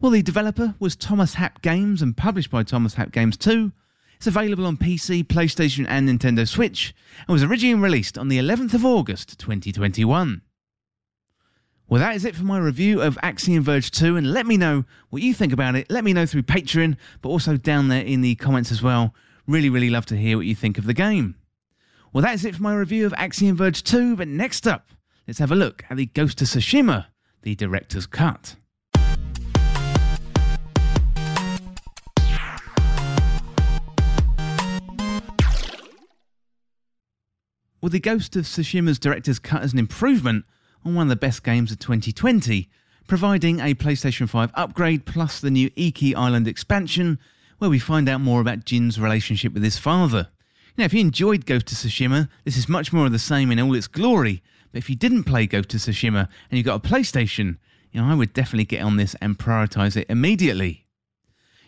Well, 0.01 0.11
the 0.11 0.21
developer 0.21 0.75
was 0.79 0.95
Thomas 0.95 1.35
Happ 1.35 1.61
Games 1.61 2.01
and 2.01 2.17
published 2.17 2.51
by 2.51 2.63
Thomas 2.63 2.95
Happ 2.95 3.11
Games 3.11 3.37
2. 3.37 3.71
It's 4.17 4.27
available 4.27 4.65
on 4.65 4.75
PC, 4.75 5.23
PlayStation, 5.25 5.85
and 5.87 6.09
Nintendo 6.09 6.45
Switch, 6.45 6.93
and 7.27 7.33
was 7.33 7.43
originally 7.43 7.81
released 7.81 8.17
on 8.17 8.27
the 8.27 8.37
11th 8.39 8.73
of 8.73 8.85
August 8.85 9.39
2021. 9.39 10.41
Well, 11.87 12.01
that 12.01 12.15
is 12.15 12.25
it 12.25 12.35
for 12.35 12.43
my 12.43 12.59
review 12.59 13.01
of 13.01 13.17
Axiom 13.23 13.63
Verge 13.63 13.91
2, 13.91 14.17
and 14.17 14.33
let 14.33 14.45
me 14.45 14.57
know 14.57 14.83
what 15.09 15.21
you 15.21 15.33
think 15.33 15.53
about 15.53 15.75
it. 15.75 15.89
Let 15.89 16.03
me 16.03 16.11
know 16.11 16.25
through 16.25 16.43
Patreon, 16.43 16.97
but 17.21 17.29
also 17.29 17.55
down 17.55 17.87
there 17.87 18.03
in 18.03 18.19
the 18.21 18.35
comments 18.35 18.71
as 18.71 18.83
well. 18.83 19.15
Really, 19.47 19.69
really 19.69 19.89
love 19.89 20.05
to 20.07 20.17
hear 20.17 20.35
what 20.35 20.45
you 20.45 20.55
think 20.55 20.77
of 20.77 20.85
the 20.85 20.93
game. 20.93 21.35
Well, 22.11 22.23
that 22.23 22.33
is 22.33 22.43
it 22.43 22.55
for 22.55 22.63
my 22.63 22.73
review 22.73 23.05
of 23.05 23.13
Axiom 23.17 23.55
Verge 23.55 23.83
2, 23.83 24.15
but 24.15 24.27
next 24.27 24.67
up, 24.67 24.89
let's 25.27 25.37
have 25.37 25.51
a 25.51 25.55
look 25.55 25.83
at 25.91 25.97
the 25.97 26.07
Ghost 26.07 26.41
of 26.41 26.47
Tsushima, 26.47 27.05
the 27.43 27.53
director's 27.53 28.07
cut. 28.07 28.55
Well, 37.79 37.91
the 37.91 37.99
Ghost 37.99 38.35
of 38.35 38.45
Tsushima's 38.45 38.97
director's 38.97 39.37
cut 39.37 39.63
is 39.63 39.73
an 39.73 39.79
improvement 39.79 40.45
on 40.83 40.95
one 40.95 41.05
of 41.05 41.09
the 41.09 41.15
best 41.15 41.43
games 41.43 41.71
of 41.71 41.77
2020, 41.77 42.67
providing 43.07 43.59
a 43.59 43.75
PlayStation 43.75 44.27
5 44.27 44.49
upgrade 44.55 45.05
plus 45.05 45.39
the 45.39 45.51
new 45.51 45.69
Iki 45.75 46.15
Island 46.15 46.47
expansion, 46.47 47.19
where 47.59 47.69
we 47.69 47.77
find 47.77 48.09
out 48.09 48.19
more 48.19 48.41
about 48.41 48.65
Jin's 48.65 48.99
relationship 48.99 49.53
with 49.53 49.61
his 49.61 49.77
father. 49.77 50.29
Now, 50.77 50.85
if 50.85 50.93
you 50.93 51.01
enjoyed 51.01 51.45
Ghost 51.45 51.71
of 51.71 51.77
Tsushima, 51.77 52.29
this 52.45 52.57
is 52.57 52.69
much 52.69 52.93
more 52.93 53.05
of 53.05 53.11
the 53.11 53.19
same 53.19 53.51
in 53.51 53.59
all 53.59 53.75
its 53.75 53.87
glory. 53.87 54.41
But 54.71 54.79
if 54.79 54.89
you 54.89 54.95
didn't 54.95 55.23
play 55.23 55.47
Ghost 55.47 55.73
of 55.73 55.81
Tsushima 55.81 56.27
and 56.49 56.57
you 56.57 56.63
got 56.63 56.85
a 56.85 56.87
PlayStation, 56.87 57.57
you 57.91 58.01
know, 58.01 58.07
I 58.07 58.15
would 58.15 58.33
definitely 58.33 58.65
get 58.65 58.83
on 58.83 58.97
this 58.97 59.15
and 59.21 59.37
prioritize 59.37 59.97
it 59.97 60.07
immediately. 60.09 60.85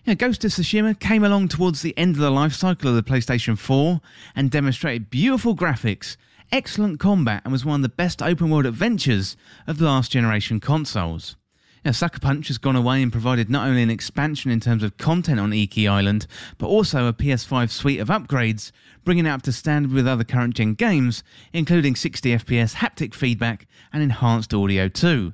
You 0.05 0.11
know, 0.11 0.15
Ghost 0.15 0.45
of 0.45 0.51
Tsushima 0.51 0.99
came 0.99 1.23
along 1.23 1.49
towards 1.49 1.81
the 1.81 1.97
end 1.97 2.15
of 2.15 2.21
the 2.21 2.31
life 2.31 2.53
cycle 2.53 2.89
of 2.89 2.95
the 2.95 3.03
PlayStation 3.03 3.57
4 3.57 4.01
and 4.35 4.49
demonstrated 4.49 5.09
beautiful 5.09 5.55
graphics, 5.55 6.15
excellent 6.51 6.99
combat, 6.99 7.41
and 7.43 7.51
was 7.51 7.65
one 7.65 7.79
of 7.79 7.81
the 7.83 7.89
best 7.89 8.21
open 8.21 8.49
world 8.49 8.65
adventures 8.65 9.35
of 9.67 9.77
the 9.77 9.85
last 9.85 10.11
generation 10.11 10.59
consoles. 10.59 11.35
Now, 11.83 11.91
Sucker 11.91 12.19
Punch 12.19 12.47
has 12.49 12.59
gone 12.59 12.75
away 12.75 13.01
and 13.01 13.11
provided 13.11 13.49
not 13.49 13.67
only 13.67 13.81
an 13.81 13.89
expansion 13.89 14.51
in 14.51 14.59
terms 14.59 14.83
of 14.83 14.97
content 14.97 15.39
on 15.39 15.51
Iki 15.51 15.87
Island, 15.87 16.27
but 16.59 16.67
also 16.67 17.07
a 17.07 17.13
PS5 17.13 17.71
suite 17.71 17.99
of 17.99 18.09
upgrades, 18.09 18.71
bringing 19.03 19.25
it 19.25 19.29
up 19.29 19.41
to 19.43 19.51
standard 19.51 19.91
with 19.91 20.07
other 20.07 20.23
current 20.23 20.53
gen 20.53 20.75
games, 20.75 21.23
including 21.53 21.95
60 21.95 22.37
FPS 22.37 22.75
haptic 22.75 23.15
feedback 23.15 23.65
and 23.91 24.03
enhanced 24.03 24.53
audio 24.53 24.87
too. 24.87 25.33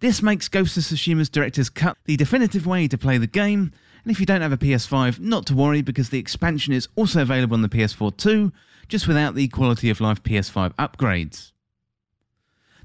This 0.00 0.22
makes 0.22 0.48
Ghost 0.48 0.78
of 0.78 0.82
Tsushima's 0.82 1.28
Director's 1.28 1.68
Cut 1.68 1.98
the 2.06 2.16
definitive 2.16 2.66
way 2.66 2.88
to 2.88 2.96
play 2.96 3.18
the 3.18 3.26
game, 3.26 3.70
and 4.02 4.10
if 4.10 4.18
you 4.18 4.24
don't 4.24 4.40
have 4.40 4.50
a 4.50 4.56
PS5, 4.56 5.20
not 5.20 5.44
to 5.46 5.54
worry 5.54 5.82
because 5.82 6.08
the 6.08 6.18
expansion 6.18 6.72
is 6.72 6.88
also 6.96 7.20
available 7.20 7.54
on 7.54 7.62
the 7.62 7.68
PS4 7.68 8.16
too, 8.16 8.50
just 8.88 9.06
without 9.06 9.34
the 9.34 9.46
quality 9.48 9.90
of 9.90 10.00
life 10.00 10.22
PS5 10.22 10.74
upgrades. 10.76 11.51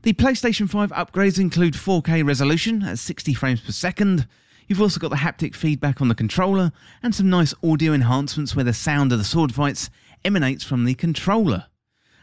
The 0.04 0.14
PlayStation 0.14 0.70
5 0.70 0.92
upgrades 0.92 1.40
include 1.40 1.74
4K 1.74 2.26
resolution 2.26 2.84
at 2.84 3.00
60 3.00 3.34
frames 3.34 3.62
per 3.62 3.72
second. 3.72 4.28
You've 4.68 4.82
also 4.82 5.00
got 5.00 5.10
the 5.10 5.18
haptic 5.18 5.56
feedback 5.56 6.02
on 6.02 6.08
the 6.08 6.16
controller 6.16 6.72
and 7.02 7.16
some 7.16 7.30
nice 7.30 7.54
audio 7.64 7.94
enhancements 7.94 8.56
where 8.56 8.64
the 8.64 8.74
sound 8.74 9.12
of 9.12 9.18
the 9.18 9.26
sword 9.26 9.56
fights 9.56 9.90
emanates 10.24 10.64
from 10.64 10.86
the 10.86 10.94
controller. 10.94 11.66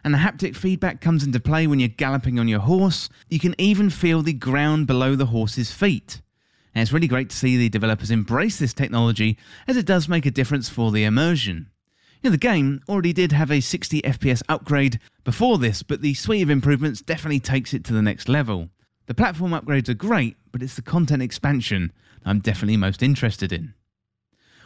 And 0.04 0.14
the 0.14 0.18
haptic 0.18 0.54
feedback 0.54 1.00
comes 1.00 1.24
into 1.24 1.40
play 1.40 1.66
when 1.66 1.80
you're 1.80 1.88
galloping 1.88 2.38
on 2.38 2.46
your 2.46 2.60
horse. 2.60 3.08
You 3.28 3.40
can 3.40 3.54
even 3.58 3.90
feel 3.90 4.22
the 4.22 4.34
ground 4.34 4.86
below 4.86 5.16
the 5.16 5.26
horse's 5.26 5.72
feet. 5.72 6.22
And 6.74 6.82
it's 6.82 6.92
really 6.92 7.08
great 7.08 7.30
to 7.30 7.36
see 7.36 7.56
the 7.56 7.68
developers 7.68 8.10
embrace 8.10 8.58
this 8.58 8.74
technology 8.74 9.36
as 9.66 9.76
it 9.76 9.86
does 9.86 10.08
make 10.08 10.26
a 10.26 10.30
difference 10.30 10.68
for 10.68 10.92
the 10.92 11.04
immersion. 11.04 11.70
Know, 12.24 12.30
the 12.30 12.38
game 12.38 12.80
already 12.88 13.12
did 13.12 13.32
have 13.32 13.50
a 13.50 13.60
60 13.60 14.00
FPS 14.00 14.42
upgrade 14.48 14.98
before 15.24 15.58
this, 15.58 15.82
but 15.82 16.00
the 16.00 16.14
suite 16.14 16.42
of 16.42 16.48
improvements 16.48 17.02
definitely 17.02 17.38
takes 17.38 17.74
it 17.74 17.84
to 17.84 17.92
the 17.92 18.00
next 18.00 18.30
level. 18.30 18.70
The 19.04 19.14
platform 19.14 19.50
upgrades 19.50 19.90
are 19.90 19.94
great, 19.94 20.38
but 20.50 20.62
it's 20.62 20.74
the 20.74 20.80
content 20.80 21.22
expansion 21.22 21.92
I'm 22.24 22.38
definitely 22.38 22.78
most 22.78 23.02
interested 23.02 23.52
in. 23.52 23.74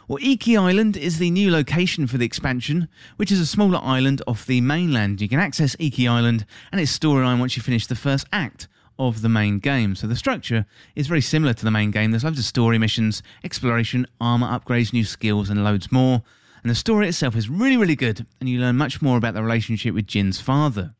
Well, 0.07 0.23
Iki 0.23 0.55
Island 0.55 0.95
is 0.95 1.19
the 1.19 1.29
new 1.31 1.51
location 1.51 2.07
for 2.07 2.17
the 2.17 2.25
expansion, 2.25 2.87
which 3.17 3.29
is 3.29 3.41
a 3.41 3.45
smaller 3.45 3.81
island 3.83 4.21
off 4.25 4.45
the 4.45 4.61
mainland. 4.61 5.19
You 5.19 5.27
can 5.27 5.41
access 5.41 5.75
Iki 5.79 6.07
Island 6.07 6.45
and 6.71 6.79
its 6.79 6.97
storyline 6.97 7.41
once 7.41 7.57
you 7.57 7.61
finish 7.61 7.87
the 7.87 7.93
first 7.93 8.25
act 8.31 8.69
of 8.97 9.21
the 9.21 9.27
main 9.27 9.59
game. 9.59 9.95
So 9.95 10.07
the 10.07 10.15
structure 10.15 10.65
is 10.95 11.07
very 11.07 11.21
similar 11.21 11.53
to 11.53 11.65
the 11.65 11.71
main 11.71 11.91
game. 11.91 12.11
There's 12.11 12.23
loads 12.23 12.39
of 12.39 12.45
story 12.45 12.77
missions, 12.77 13.21
exploration, 13.43 14.07
armor 14.21 14.47
upgrades, 14.47 14.93
new 14.93 15.03
skills, 15.03 15.49
and 15.49 15.61
loads 15.61 15.91
more 15.91 16.23
and 16.63 16.69
the 16.69 16.75
story 16.75 17.07
itself 17.07 17.35
is 17.35 17.49
really, 17.49 17.77
really 17.77 17.95
good, 17.95 18.25
and 18.39 18.49
you 18.49 18.59
learn 18.59 18.77
much 18.77 19.01
more 19.01 19.17
about 19.17 19.33
the 19.33 19.43
relationship 19.43 19.93
with 19.93 20.07
Jin's 20.07 20.41
father. 20.41 20.95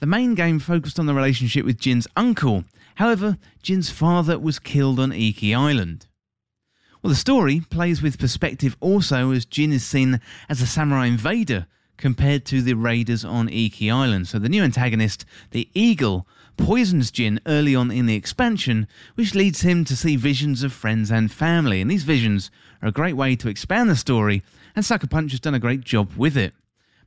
The 0.00 0.06
main 0.06 0.34
game 0.34 0.58
focused 0.58 0.98
on 0.98 1.06
the 1.06 1.14
relationship 1.14 1.64
with 1.64 1.78
Jin's 1.78 2.06
uncle, 2.16 2.64
however, 2.96 3.38
Jin's 3.62 3.90
father 3.90 4.38
was 4.38 4.58
killed 4.58 5.00
on 5.00 5.12
Iki 5.12 5.54
Island. 5.54 6.06
Well, 7.02 7.10
the 7.10 7.16
story 7.16 7.60
plays 7.60 8.02
with 8.02 8.18
perspective 8.18 8.76
also 8.80 9.30
as 9.30 9.44
Jin 9.44 9.72
is 9.72 9.84
seen 9.84 10.20
as 10.48 10.60
a 10.60 10.66
samurai 10.66 11.06
invader 11.06 11.66
compared 11.96 12.44
to 12.46 12.60
the 12.62 12.74
raiders 12.74 13.24
on 13.24 13.48
Iki 13.48 13.90
Island. 13.90 14.28
So 14.28 14.38
the 14.38 14.48
new 14.48 14.62
antagonist, 14.62 15.24
the 15.50 15.68
Eagle, 15.74 16.26
poisons 16.56 17.10
Jin 17.10 17.40
early 17.46 17.74
on 17.74 17.90
in 17.90 18.06
the 18.06 18.16
expansion, 18.16 18.88
which 19.14 19.34
leads 19.34 19.60
him 19.60 19.84
to 19.84 19.96
see 19.96 20.16
visions 20.16 20.62
of 20.62 20.72
friends 20.72 21.10
and 21.10 21.30
family. 21.30 21.80
And 21.80 21.90
these 21.90 22.04
visions 22.04 22.50
are 22.82 22.88
a 22.88 22.92
great 22.92 23.14
way 23.14 23.36
to 23.36 23.48
expand 23.48 23.88
the 23.88 23.96
story 23.96 24.42
and 24.74 24.84
Sucker 24.84 25.06
Punch 25.06 25.32
has 25.32 25.40
done 25.40 25.54
a 25.54 25.58
great 25.58 25.82
job 25.82 26.12
with 26.16 26.36
it. 26.36 26.54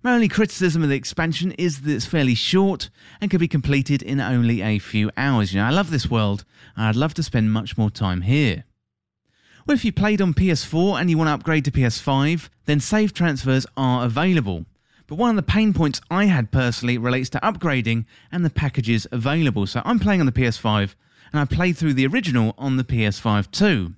My 0.04 0.14
only 0.14 0.28
criticism 0.28 0.82
of 0.82 0.90
the 0.90 0.96
expansion 0.96 1.52
is 1.54 1.82
that 1.82 1.94
it's 1.94 2.06
fairly 2.06 2.34
short 2.34 2.90
and 3.20 3.30
can 3.30 3.40
be 3.40 3.48
completed 3.48 4.02
in 4.02 4.20
only 4.20 4.64
a 4.64 4.80
few 4.80 5.12
hours. 5.16 5.54
You 5.54 5.60
know, 5.60 5.68
I 5.68 5.70
love 5.70 5.92
this 5.92 6.10
world 6.10 6.44
and 6.76 6.88
I'd 6.88 6.96
love 6.96 7.14
to 7.16 7.24
spend 7.24 7.54
much 7.54 7.78
more 7.78 7.92
time 7.92 8.22
here. 8.22 8.64
Well, 9.68 9.76
if 9.76 9.86
you 9.86 9.92
played 9.92 10.20
on 10.20 10.34
PS4 10.34 11.00
and 11.00 11.10
you 11.10 11.20
want 11.20 11.28
to 11.28 11.34
upgrade 11.34 11.66
to 11.66 11.72
PS5, 11.72 12.50
then 12.66 12.80
save 12.80 13.14
transfers 13.14 13.68
are 13.78 14.04
available. 14.06 14.66
But 15.06 15.20
one 15.20 15.30
of 15.30 15.36
the 15.36 15.44
pain 15.44 15.72
points 15.72 16.02
I 16.10 16.26
had 16.26 16.52
personally 16.52 16.98
relates 16.98 17.30
to 17.32 17.40
upgrading 17.40 18.06
and 18.32 18.44
the 18.44 18.50
packages 18.50 19.06
available. 19.12 19.68
So 19.68 19.84
I'm 19.86 20.00
playing 20.00 20.20
on 20.20 20.26
the 20.26 20.32
PS5 20.32 20.96
and 21.32 21.40
I 21.40 21.46
played 21.46 21.78
through 21.78 21.94
the 21.94 22.08
original 22.08 22.56
on 22.58 22.78
the 22.78 22.84
PS5 22.84 23.52
too 23.52 23.94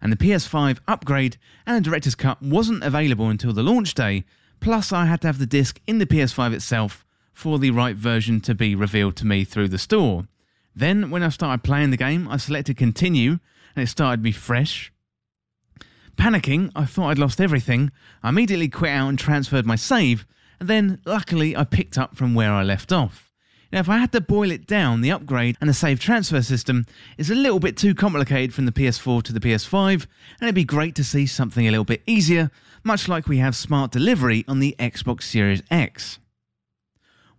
and 0.00 0.12
the 0.12 0.16
PS5 0.16 0.78
upgrade 0.88 1.36
and 1.66 1.76
the 1.76 1.88
director's 1.88 2.14
cut 2.14 2.42
wasn't 2.42 2.82
available 2.82 3.28
until 3.28 3.52
the 3.52 3.62
launch 3.62 3.94
day, 3.94 4.24
plus 4.60 4.92
I 4.92 5.06
had 5.06 5.20
to 5.22 5.28
have 5.28 5.38
the 5.38 5.46
disc 5.46 5.80
in 5.86 5.98
the 5.98 6.06
PS5 6.06 6.52
itself 6.52 7.04
for 7.32 7.58
the 7.58 7.70
right 7.70 7.96
version 7.96 8.40
to 8.42 8.54
be 8.54 8.74
revealed 8.74 9.16
to 9.16 9.26
me 9.26 9.44
through 9.44 9.68
the 9.68 9.78
store. 9.78 10.26
Then, 10.74 11.10
when 11.10 11.22
I 11.22 11.28
started 11.30 11.62
playing 11.62 11.90
the 11.90 11.96
game, 11.96 12.28
I 12.28 12.36
selected 12.36 12.76
continue 12.76 13.38
and 13.74 13.82
it 13.82 13.88
started 13.88 14.22
me 14.22 14.32
fresh. 14.32 14.92
Panicking, 16.16 16.70
I 16.76 16.84
thought 16.84 17.08
I'd 17.08 17.18
lost 17.18 17.40
everything. 17.40 17.90
I 18.22 18.28
immediately 18.28 18.68
quit 18.68 18.92
out 18.92 19.08
and 19.08 19.18
transferred 19.18 19.66
my 19.66 19.76
save, 19.76 20.26
and 20.58 20.68
then 20.68 21.00
luckily 21.06 21.56
I 21.56 21.64
picked 21.64 21.96
up 21.96 22.16
from 22.16 22.34
where 22.34 22.52
I 22.52 22.62
left 22.62 22.92
off. 22.92 23.29
Now, 23.72 23.78
if 23.78 23.88
I 23.88 23.98
had 23.98 24.10
to 24.12 24.20
boil 24.20 24.50
it 24.50 24.66
down, 24.66 25.00
the 25.00 25.12
upgrade 25.12 25.56
and 25.60 25.70
the 25.70 25.74
save 25.74 26.00
transfer 26.00 26.42
system 26.42 26.86
is 27.16 27.30
a 27.30 27.36
little 27.36 27.60
bit 27.60 27.76
too 27.76 27.94
complicated 27.94 28.52
from 28.52 28.66
the 28.66 28.72
PS4 28.72 29.22
to 29.22 29.32
the 29.32 29.38
PS5, 29.38 29.92
and 29.92 30.42
it'd 30.42 30.56
be 30.56 30.64
great 30.64 30.96
to 30.96 31.04
see 31.04 31.24
something 31.24 31.68
a 31.68 31.70
little 31.70 31.84
bit 31.84 32.02
easier, 32.04 32.50
much 32.82 33.06
like 33.06 33.28
we 33.28 33.38
have 33.38 33.54
smart 33.54 33.92
delivery 33.92 34.44
on 34.48 34.58
the 34.58 34.74
Xbox 34.80 35.22
Series 35.22 35.62
X. 35.70 36.18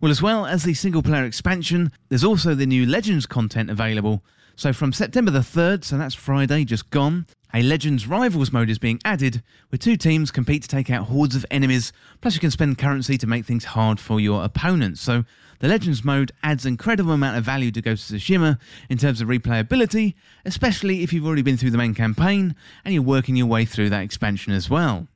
Well, 0.00 0.10
as 0.10 0.22
well 0.22 0.46
as 0.46 0.64
the 0.64 0.72
single 0.72 1.02
player 1.02 1.26
expansion, 1.26 1.92
there's 2.08 2.24
also 2.24 2.54
the 2.54 2.66
new 2.66 2.86
Legends 2.86 3.26
content 3.26 3.68
available. 3.68 4.24
So 4.56 4.72
from 4.72 4.94
September 4.94 5.30
the 5.30 5.40
3rd, 5.40 5.84
so 5.84 5.98
that's 5.98 6.14
Friday 6.14 6.64
just 6.64 6.88
gone, 6.88 7.26
a 7.54 7.62
Legends 7.62 8.06
Rivals 8.06 8.52
mode 8.52 8.70
is 8.70 8.78
being 8.78 9.00
added, 9.04 9.42
where 9.68 9.78
two 9.78 9.96
teams 9.96 10.30
compete 10.30 10.62
to 10.62 10.68
take 10.68 10.90
out 10.90 11.06
hordes 11.06 11.36
of 11.36 11.44
enemies, 11.50 11.92
plus 12.20 12.34
you 12.34 12.40
can 12.40 12.50
spend 12.50 12.78
currency 12.78 13.18
to 13.18 13.26
make 13.26 13.44
things 13.44 13.64
hard 13.64 14.00
for 14.00 14.20
your 14.20 14.44
opponents. 14.44 15.00
So 15.00 15.24
the 15.58 15.68
Legends 15.68 16.04
mode 16.04 16.32
adds 16.42 16.64
an 16.64 16.72
incredible 16.72 17.12
amount 17.12 17.36
of 17.36 17.44
value 17.44 17.70
to 17.70 17.82
Ghost 17.82 18.10
of 18.10 18.16
Tsushima 18.16 18.58
in 18.88 18.98
terms 18.98 19.20
of 19.20 19.28
replayability, 19.28 20.14
especially 20.44 21.02
if 21.02 21.12
you've 21.12 21.26
already 21.26 21.42
been 21.42 21.56
through 21.56 21.70
the 21.70 21.78
main 21.78 21.94
campaign 21.94 22.54
and 22.84 22.94
you're 22.94 23.02
working 23.02 23.36
your 23.36 23.46
way 23.46 23.64
through 23.64 23.90
that 23.90 24.02
expansion 24.02 24.52
as 24.52 24.70
well. 24.70 25.06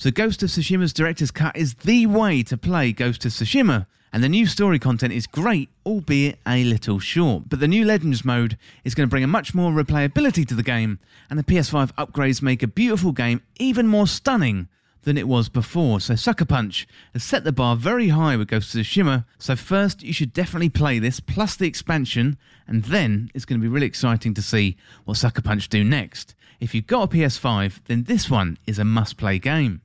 So 0.00 0.12
Ghost 0.12 0.44
of 0.44 0.50
Tsushima's 0.50 0.92
Director's 0.92 1.32
Cut 1.32 1.56
is 1.56 1.74
the 1.74 2.06
way 2.06 2.44
to 2.44 2.56
play 2.56 2.92
Ghost 2.92 3.24
of 3.24 3.32
Tsushima, 3.32 3.84
and 4.12 4.22
the 4.22 4.28
new 4.28 4.46
story 4.46 4.78
content 4.78 5.12
is 5.12 5.26
great, 5.26 5.70
albeit 5.84 6.38
a 6.46 6.62
little 6.62 7.00
short. 7.00 7.48
But 7.48 7.58
the 7.58 7.66
new 7.66 7.84
Legends 7.84 8.24
mode 8.24 8.56
is 8.84 8.94
going 8.94 9.08
to 9.08 9.10
bring 9.10 9.24
a 9.24 9.26
much 9.26 9.56
more 9.56 9.72
replayability 9.72 10.46
to 10.46 10.54
the 10.54 10.62
game, 10.62 11.00
and 11.28 11.36
the 11.36 11.42
PS5 11.42 11.92
upgrades 11.94 12.40
make 12.40 12.62
a 12.62 12.68
beautiful 12.68 13.10
game 13.10 13.42
even 13.58 13.88
more 13.88 14.06
stunning 14.06 14.68
than 15.02 15.18
it 15.18 15.26
was 15.26 15.48
before. 15.48 15.98
So 15.98 16.14
Sucker 16.14 16.44
Punch 16.44 16.86
has 17.12 17.24
set 17.24 17.42
the 17.42 17.50
bar 17.50 17.74
very 17.74 18.10
high 18.10 18.36
with 18.36 18.46
Ghost 18.46 18.72
of 18.76 18.82
Tsushima. 18.82 19.24
So 19.40 19.56
first, 19.56 20.04
you 20.04 20.12
should 20.12 20.32
definitely 20.32 20.68
play 20.68 21.00
this, 21.00 21.18
plus 21.18 21.56
the 21.56 21.66
expansion, 21.66 22.38
and 22.68 22.84
then 22.84 23.32
it's 23.34 23.44
going 23.44 23.60
to 23.60 23.64
be 23.64 23.68
really 23.68 23.86
exciting 23.88 24.32
to 24.34 24.42
see 24.42 24.76
what 25.06 25.16
Sucker 25.16 25.42
Punch 25.42 25.68
do 25.68 25.82
next. 25.82 26.36
If 26.60 26.72
you've 26.72 26.86
got 26.86 27.12
a 27.12 27.16
PS5, 27.16 27.80
then 27.86 28.04
this 28.04 28.30
one 28.30 28.58
is 28.64 28.78
a 28.78 28.84
must-play 28.84 29.40
game. 29.40 29.82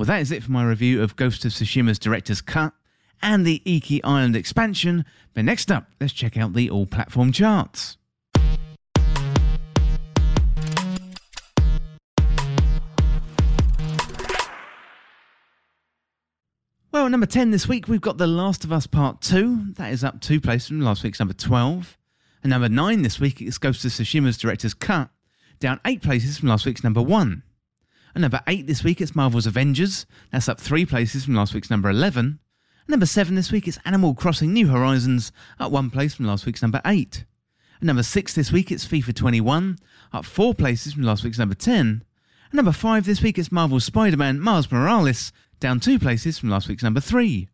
Well, 0.00 0.06
that 0.06 0.22
is 0.22 0.32
it 0.32 0.42
for 0.42 0.50
my 0.50 0.64
review 0.64 1.02
of 1.02 1.14
Ghost 1.14 1.44
of 1.44 1.52
Tsushima's 1.52 1.98
Director's 1.98 2.40
Cut 2.40 2.72
and 3.20 3.46
the 3.46 3.60
Iki 3.66 4.02
Island 4.02 4.34
expansion. 4.34 5.04
But 5.34 5.44
next 5.44 5.70
up, 5.70 5.88
let's 6.00 6.14
check 6.14 6.38
out 6.38 6.54
the 6.54 6.70
all-platform 6.70 7.32
charts. 7.32 7.98
Well, 16.90 17.10
number 17.10 17.26
10 17.26 17.50
this 17.50 17.68
week, 17.68 17.86
we've 17.86 18.00
got 18.00 18.16
The 18.16 18.26
Last 18.26 18.64
of 18.64 18.72
Us 18.72 18.86
Part 18.86 19.20
2. 19.20 19.74
That 19.74 19.92
is 19.92 20.02
up 20.02 20.22
two 20.22 20.40
places 20.40 20.68
from 20.68 20.80
last 20.80 21.04
week's 21.04 21.20
number 21.20 21.34
12. 21.34 21.98
And 22.42 22.48
number 22.48 22.70
9 22.70 23.02
this 23.02 23.20
week, 23.20 23.42
it's 23.42 23.58
Ghost 23.58 23.84
of 23.84 23.90
Tsushima's 23.90 24.38
Director's 24.38 24.72
Cut, 24.72 25.10
down 25.58 25.78
eight 25.84 26.00
places 26.00 26.38
from 26.38 26.48
last 26.48 26.64
week's 26.64 26.82
number 26.82 27.02
1. 27.02 27.42
And 28.14 28.22
number 28.22 28.40
8 28.46 28.66
this 28.66 28.82
week, 28.82 29.00
it's 29.00 29.14
Marvel's 29.14 29.46
Avengers. 29.46 30.04
That's 30.32 30.48
up 30.48 30.60
three 30.60 30.84
places 30.84 31.24
from 31.24 31.34
last 31.34 31.54
week's 31.54 31.70
number 31.70 31.88
11. 31.88 32.24
And 32.24 32.88
number 32.88 33.06
7 33.06 33.34
this 33.36 33.52
week, 33.52 33.68
it's 33.68 33.78
Animal 33.84 34.14
Crossing 34.14 34.52
New 34.52 34.68
Horizons, 34.68 35.30
up 35.60 35.70
one 35.70 35.90
place 35.90 36.14
from 36.14 36.26
last 36.26 36.44
week's 36.44 36.62
number 36.62 36.80
8. 36.84 37.24
At 37.76 37.82
number 37.82 38.02
6 38.02 38.34
this 38.34 38.50
week, 38.50 38.72
it's 38.72 38.86
FIFA 38.86 39.14
21, 39.14 39.78
up 40.12 40.24
4 40.24 40.54
places 40.54 40.94
from 40.94 41.04
last 41.04 41.22
week's 41.22 41.38
number 41.38 41.54
10. 41.54 42.04
At 42.46 42.54
number 42.54 42.72
5 42.72 43.06
this 43.06 43.22
week, 43.22 43.38
it's 43.38 43.52
Marvel's 43.52 43.84
Spider 43.84 44.16
Man 44.16 44.40
Miles 44.40 44.72
Morales, 44.72 45.32
down 45.60 45.78
2 45.78 46.00
places 46.00 46.38
from 46.38 46.50
last 46.50 46.68
week's 46.68 46.82
number 46.82 47.00
3. 47.00 47.48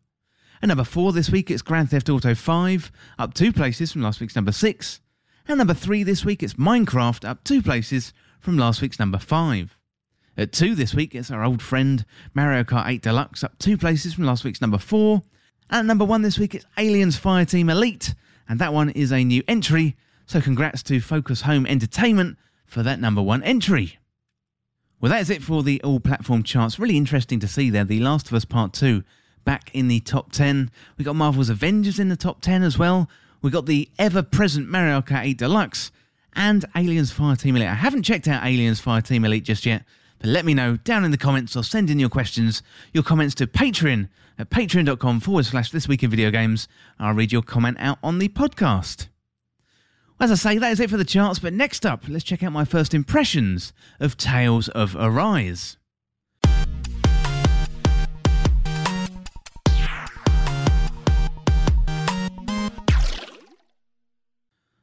At 0.63 0.69
number 0.69 0.83
4 0.83 1.13
this 1.13 1.29
week, 1.29 1.51
it's 1.51 1.61
Grand 1.61 1.91
Theft 1.91 2.09
Auto 2.09 2.33
5, 2.33 2.91
up 3.19 3.35
2 3.35 3.53
places 3.53 3.91
from 3.91 4.01
last 4.01 4.19
week's 4.19 4.35
number 4.35 4.51
6. 4.51 5.01
And 5.47 5.59
number 5.59 5.75
3 5.75 6.01
this 6.01 6.25
week, 6.25 6.41
it's 6.41 6.55
Minecraft, 6.55 7.29
up 7.29 7.43
2 7.43 7.61
places 7.61 8.11
from 8.39 8.57
last 8.57 8.81
week's 8.81 8.97
number 8.97 9.19
5. 9.19 9.76
At 10.39 10.51
2 10.51 10.75
this 10.75 10.93
week, 10.93 11.15
it's 11.15 11.31
our 11.31 11.43
old 11.43 11.63
friend 11.63 12.05
Mario 12.35 12.63
Kart 12.63 12.87
8 12.87 13.01
Deluxe, 13.01 13.43
up 13.43 13.57
2 13.57 13.75
places 13.75 14.13
from 14.13 14.25
last 14.25 14.43
week's 14.43 14.61
number 14.61 14.77
4. 14.77 15.23
And 15.71 15.79
at 15.79 15.85
number 15.85 16.05
1 16.05 16.21
this 16.21 16.37
week, 16.37 16.53
it's 16.53 16.65
Aliens 16.77 17.19
Fireteam 17.19 17.71
Elite, 17.71 18.13
and 18.47 18.59
that 18.59 18.71
one 18.71 18.91
is 18.91 19.11
a 19.11 19.23
new 19.23 19.41
entry, 19.47 19.95
so 20.27 20.39
congrats 20.39 20.83
to 20.83 21.01
Focus 21.01 21.41
Home 21.41 21.65
Entertainment 21.65 22.37
for 22.67 22.83
that 22.83 22.99
number 22.99 23.19
1 23.19 23.41
entry. 23.41 23.97
Well, 25.01 25.11
that 25.11 25.21
is 25.21 25.31
it 25.31 25.41
for 25.41 25.63
the 25.63 25.81
all 25.81 25.99
platform 25.99 26.43
charts. 26.43 26.77
Really 26.77 26.97
interesting 26.97 27.39
to 27.39 27.47
see 27.47 27.71
there. 27.71 27.83
The 27.83 27.99
Last 27.99 28.27
of 28.27 28.33
Us 28.33 28.45
Part 28.45 28.73
2 28.73 29.03
back 29.43 29.71
in 29.73 29.87
the 29.87 30.01
top 30.01 30.31
10. 30.31 30.69
We 30.99 31.03
got 31.03 31.15
Marvel's 31.15 31.49
Avengers 31.49 31.97
in 31.97 32.09
the 32.09 32.15
top 32.15 32.41
10 32.41 32.61
as 32.61 32.77
well. 32.77 33.09
We 33.41 33.49
got 33.49 33.65
the 33.65 33.89
ever 33.97 34.21
present 34.21 34.69
Mario 34.69 35.01
Kart 35.01 35.23
8 35.23 35.37
Deluxe 35.39 35.91
and 36.33 36.63
Aliens 36.75 37.11
Fireteam 37.11 37.55
Elite. 37.55 37.69
I 37.69 37.73
haven't 37.73 38.03
checked 38.03 38.27
out 38.27 38.45
Aliens 38.45 38.79
Fireteam 38.79 39.25
Elite 39.25 39.43
just 39.43 39.65
yet, 39.65 39.83
but 40.19 40.29
let 40.29 40.45
me 40.45 40.53
know 40.53 40.77
down 40.77 41.03
in 41.05 41.11
the 41.11 41.17
comments 41.17 41.55
or 41.55 41.63
send 41.63 41.89
in 41.89 41.99
your 41.99 42.09
questions, 42.09 42.63
your 42.93 43.03
comments 43.03 43.35
to 43.35 43.47
Patreon 43.47 44.09
at 44.39 44.49
patreon.com 44.49 45.19
forward 45.19 45.45
slash 45.45 45.71
this 45.71 45.87
week 45.87 46.03
in 46.03 46.09
video 46.09 46.31
games. 46.31 46.67
I'll 46.99 47.13
read 47.13 47.31
your 47.31 47.41
comment 47.41 47.77
out 47.79 47.99
on 48.03 48.19
the 48.19 48.29
podcast. 48.29 49.07
As 50.19 50.31
I 50.31 50.35
say, 50.35 50.57
that 50.57 50.71
is 50.71 50.79
it 50.79 50.89
for 50.89 50.97
the 50.97 51.05
charts, 51.05 51.39
but 51.39 51.53
next 51.53 51.85
up, 51.85 52.03
let's 52.07 52.23
check 52.23 52.41
out 52.41 52.51
my 52.51 52.65
first 52.65 52.93
impressions 52.93 53.71
of 53.99 54.17
Tales 54.17 54.67
of 54.69 54.95
Arise. 54.95 55.77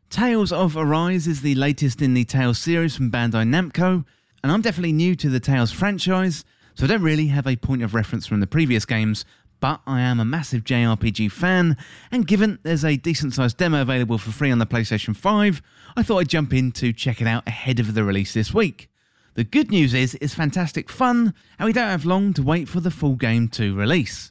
Tales 0.09 0.53
of 0.53 0.77
Arise 0.77 1.27
is 1.27 1.41
the 1.41 1.57
latest 1.57 2.01
in 2.01 2.15
the 2.15 2.25
Tales 2.25 2.61
series 2.61 2.95
from 2.95 3.11
Bandai 3.11 3.45
Namco, 3.45 4.05
and 4.45 4.53
I'm 4.53 4.61
definitely 4.61 4.93
new 4.93 5.17
to 5.17 5.31
the 5.31 5.41
Tales 5.41 5.73
franchise, 5.73 6.45
so 6.75 6.85
I 6.85 6.87
don't 6.87 7.03
really 7.03 7.29
have 7.29 7.47
a 7.47 7.57
point 7.57 7.83
of 7.83 7.95
reference 7.95 8.27
from 8.27 8.41
the 8.41 8.47
previous 8.47 8.85
games, 8.85 9.25
but 9.59 9.81
I 9.87 10.03
am 10.03 10.21
a 10.21 10.25
massive 10.27 10.65
JRPG 10.65 11.33
fan, 11.33 11.79
and 12.13 12.27
given 12.27 12.59
there's 12.63 12.85
a 12.85 12.99
decent 12.99 13.33
sized 13.33 13.57
demo 13.57 13.81
available 13.81 14.19
for 14.19 14.33
free 14.33 14.51
on 14.51 14.59
the 14.59 14.67
PlayStation 14.67 15.17
5, 15.17 15.63
I 15.97 16.03
thought 16.03 16.19
I'd 16.19 16.29
jump 16.29 16.53
in 16.53 16.73
to 16.73 16.93
check 16.93 17.23
it 17.23 17.27
out 17.27 17.49
ahead 17.49 17.81
of 17.81 17.95
the 17.95 18.05
release 18.05 18.35
this 18.35 18.53
week. 18.53 18.91
The 19.33 19.45
good 19.45 19.71
news 19.71 19.95
is 19.95 20.15
it's 20.21 20.35
fantastic 20.35 20.91
fun, 20.91 21.33
and 21.59 21.65
we 21.65 21.73
don't 21.73 21.89
have 21.89 22.05
long 22.05 22.35
to 22.35 22.43
wait 22.43 22.69
for 22.69 22.81
the 22.81 22.91
full 22.91 23.17
game 23.17 23.49
to 23.49 23.75
release. 23.75 24.31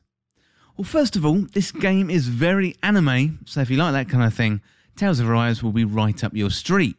Well, 0.77 0.85
first 0.85 1.15
of 1.15 1.25
all, 1.25 1.47
this 1.53 1.71
game 1.71 2.11
is 2.11 2.27
very 2.27 2.75
anime, 2.83 3.39
so 3.45 3.61
if 3.61 3.71
you 3.71 3.77
like 3.77 3.93
that 3.93 4.09
kind 4.09 4.23
of 4.23 4.35
thing, 4.35 4.61
Tales 4.95 5.19
of 5.19 5.27
Arise 5.27 5.63
will 5.63 5.71
be 5.71 5.85
right 5.85 6.23
up 6.23 6.35
your 6.35 6.51
street. 6.51 6.97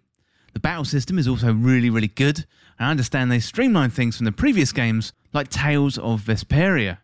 The 0.52 0.58
battle 0.58 0.84
system 0.84 1.16
is 1.16 1.28
also 1.28 1.52
really, 1.52 1.90
really 1.90 2.08
good, 2.08 2.44
I 2.78 2.90
understand 2.90 3.30
they 3.30 3.40
streamlined 3.40 3.92
things 3.92 4.16
from 4.16 4.24
the 4.24 4.32
previous 4.32 4.72
games 4.72 5.12
like 5.32 5.48
Tales 5.48 5.98
of 5.98 6.22
Vesperia. 6.22 6.98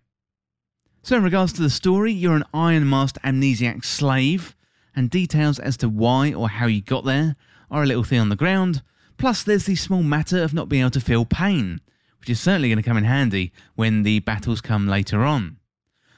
So, 1.03 1.17
in 1.17 1.23
regards 1.23 1.53
to 1.55 1.63
the 1.63 1.71
story, 1.71 2.13
you're 2.13 2.37
an 2.37 2.45
Iron 2.53 2.89
Masked 2.89 3.19
amnesiac 3.23 3.85
slave, 3.85 4.55
and 4.95 5.09
details 5.09 5.59
as 5.59 5.77
to 5.79 5.89
why 5.89 6.33
or 6.33 6.49
how 6.49 6.67
you 6.67 6.83
got 6.83 7.05
there 7.05 7.37
are 7.71 7.83
a 7.83 7.87
little 7.87 8.05
thing 8.05 8.21
on 8.21 8.29
the 8.29 8.37
ground. 8.37 8.83
Plus, 9.17 9.43
there's 9.43 9.67
the 9.67 9.77
small 9.77 10.03
matter 10.03 10.43
of 10.43 10.53
not 10.53 10.69
being 10.69 10.83
able 10.83 10.91
to 10.91 11.01
feel 11.01 11.25
pain, 11.25 11.81
which 12.19 12.29
is 12.29 12.41
certainly 12.41 12.69
going 12.69 12.77
to 12.77 12.83
come 12.83 12.97
in 12.97 13.05
handy 13.05 13.53
when 13.77 14.03
the 14.03 14.19
battles 14.21 14.61
come 14.61 14.87
later 14.87 15.25
on. 15.25 15.57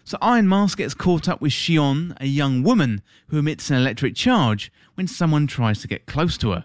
So 0.05 0.19
Iron 0.21 0.49
Mask 0.49 0.79
gets 0.79 0.95
caught 0.95 1.29
up 1.29 1.41
with 1.41 1.53
Shionne, 1.53 2.17
a 2.21 2.27
young 2.27 2.63
woman 2.63 3.03
who 3.29 3.39
emits 3.39 3.71
an 3.71 3.77
electric 3.77 4.17
charge 4.17 4.73
when 4.95 5.07
someone 5.07 5.47
tries 5.47 5.81
to 5.83 5.89
get 5.89 6.07
close 6.07 6.37
to 6.39 6.51
her. 6.51 6.65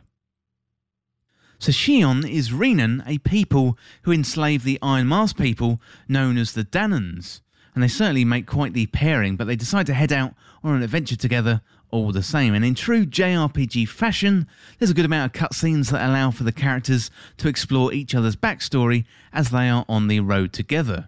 So 1.60 1.72
Shionne 1.72 2.30
is 2.30 2.54
Renan, 2.54 3.04
a 3.08 3.18
people 3.20 3.78
who 4.04 4.12
enslave 4.12 4.64
the 4.64 4.78
Iron 4.82 5.08
Mask 5.08 5.38
people 5.38 5.82
known 6.08 6.38
as 6.38 6.54
the 6.54 6.64
Dahnans. 6.64 7.42
and 7.74 7.84
they 7.84 7.88
certainly 7.88 8.26
make 8.26 8.48
quite 8.48 8.74
the 8.74 8.88
pairing, 8.88 9.36
but 9.36 9.46
they 9.46 9.56
decide 9.56 9.86
to 9.86 9.94
head 9.94 10.12
out 10.12 10.34
on 10.64 10.76
an 10.76 10.82
adventure 10.82 11.16
together 11.16 11.62
all 11.92 12.12
the 12.12 12.24
same. 12.24 12.54
And 12.54 12.66
in 12.66 12.76
true 12.76 13.06
JRPG 13.06 13.88
fashion, 13.88 14.48
there's 14.78 14.92
a 14.92 14.96
good 14.96 15.06
amount 15.06 15.36
of 15.36 15.42
cutscenes 15.42 15.92
that 15.92 16.08
allow 16.08 16.32
for 16.32 16.44
the 16.44 16.52
characters 16.52 17.12
to 17.38 17.48
explore 17.48 17.94
each 17.94 18.16
other's 18.16 18.36
backstory 18.36 19.06
as 19.32 19.50
they 19.50 19.70
are 19.70 19.86
on 19.88 20.08
the 20.08 20.20
road 20.20 20.54
together. 20.54 21.08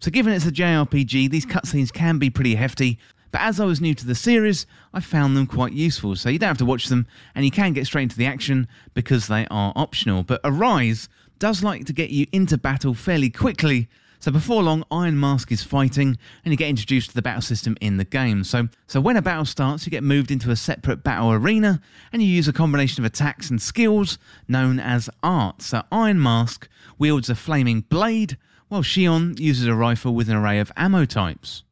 So, 0.00 0.10
given 0.10 0.32
it's 0.32 0.46
a 0.46 0.52
JRPG, 0.52 1.30
these 1.30 1.46
cutscenes 1.46 1.92
can 1.92 2.18
be 2.18 2.30
pretty 2.30 2.54
hefty, 2.54 2.98
but 3.30 3.40
as 3.40 3.60
I 3.60 3.64
was 3.64 3.80
new 3.80 3.94
to 3.94 4.06
the 4.06 4.14
series, 4.14 4.66
I 4.92 5.00
found 5.00 5.36
them 5.36 5.46
quite 5.46 5.72
useful. 5.72 6.16
So, 6.16 6.28
you 6.28 6.38
don't 6.38 6.48
have 6.48 6.58
to 6.58 6.64
watch 6.64 6.86
them, 6.86 7.06
and 7.34 7.44
you 7.44 7.50
can 7.50 7.72
get 7.72 7.86
straight 7.86 8.04
into 8.04 8.16
the 8.16 8.26
action 8.26 8.68
because 8.94 9.26
they 9.26 9.46
are 9.50 9.72
optional. 9.76 10.22
But 10.22 10.40
Arise 10.44 11.08
does 11.38 11.62
like 11.62 11.84
to 11.86 11.92
get 11.92 12.10
you 12.10 12.26
into 12.32 12.58
battle 12.58 12.94
fairly 12.94 13.30
quickly. 13.30 13.88
So 14.20 14.32
before 14.32 14.64
long, 14.64 14.84
Iron 14.90 15.18
Mask 15.20 15.52
is 15.52 15.62
fighting, 15.62 16.18
and 16.44 16.52
you 16.52 16.56
get 16.56 16.68
introduced 16.68 17.10
to 17.10 17.14
the 17.14 17.22
battle 17.22 17.42
system 17.42 17.76
in 17.80 17.98
the 17.98 18.04
game. 18.04 18.42
So, 18.42 18.68
so 18.88 19.00
when 19.00 19.16
a 19.16 19.22
battle 19.22 19.44
starts, 19.44 19.86
you 19.86 19.90
get 19.90 20.02
moved 20.02 20.32
into 20.32 20.50
a 20.50 20.56
separate 20.56 21.04
battle 21.04 21.32
arena, 21.32 21.80
and 22.12 22.20
you 22.20 22.28
use 22.28 22.48
a 22.48 22.52
combination 22.52 23.04
of 23.04 23.06
attacks 23.06 23.48
and 23.48 23.62
skills 23.62 24.18
known 24.48 24.80
as 24.80 25.08
art. 25.22 25.62
So 25.62 25.82
Iron 25.92 26.20
Mask 26.20 26.68
wields 26.98 27.30
a 27.30 27.36
flaming 27.36 27.82
blade, 27.82 28.36
while 28.66 28.82
Shionne 28.82 29.38
uses 29.38 29.66
a 29.66 29.74
rifle 29.74 30.14
with 30.14 30.28
an 30.28 30.36
array 30.36 30.58
of 30.58 30.72
ammo 30.76 31.04
types. 31.04 31.62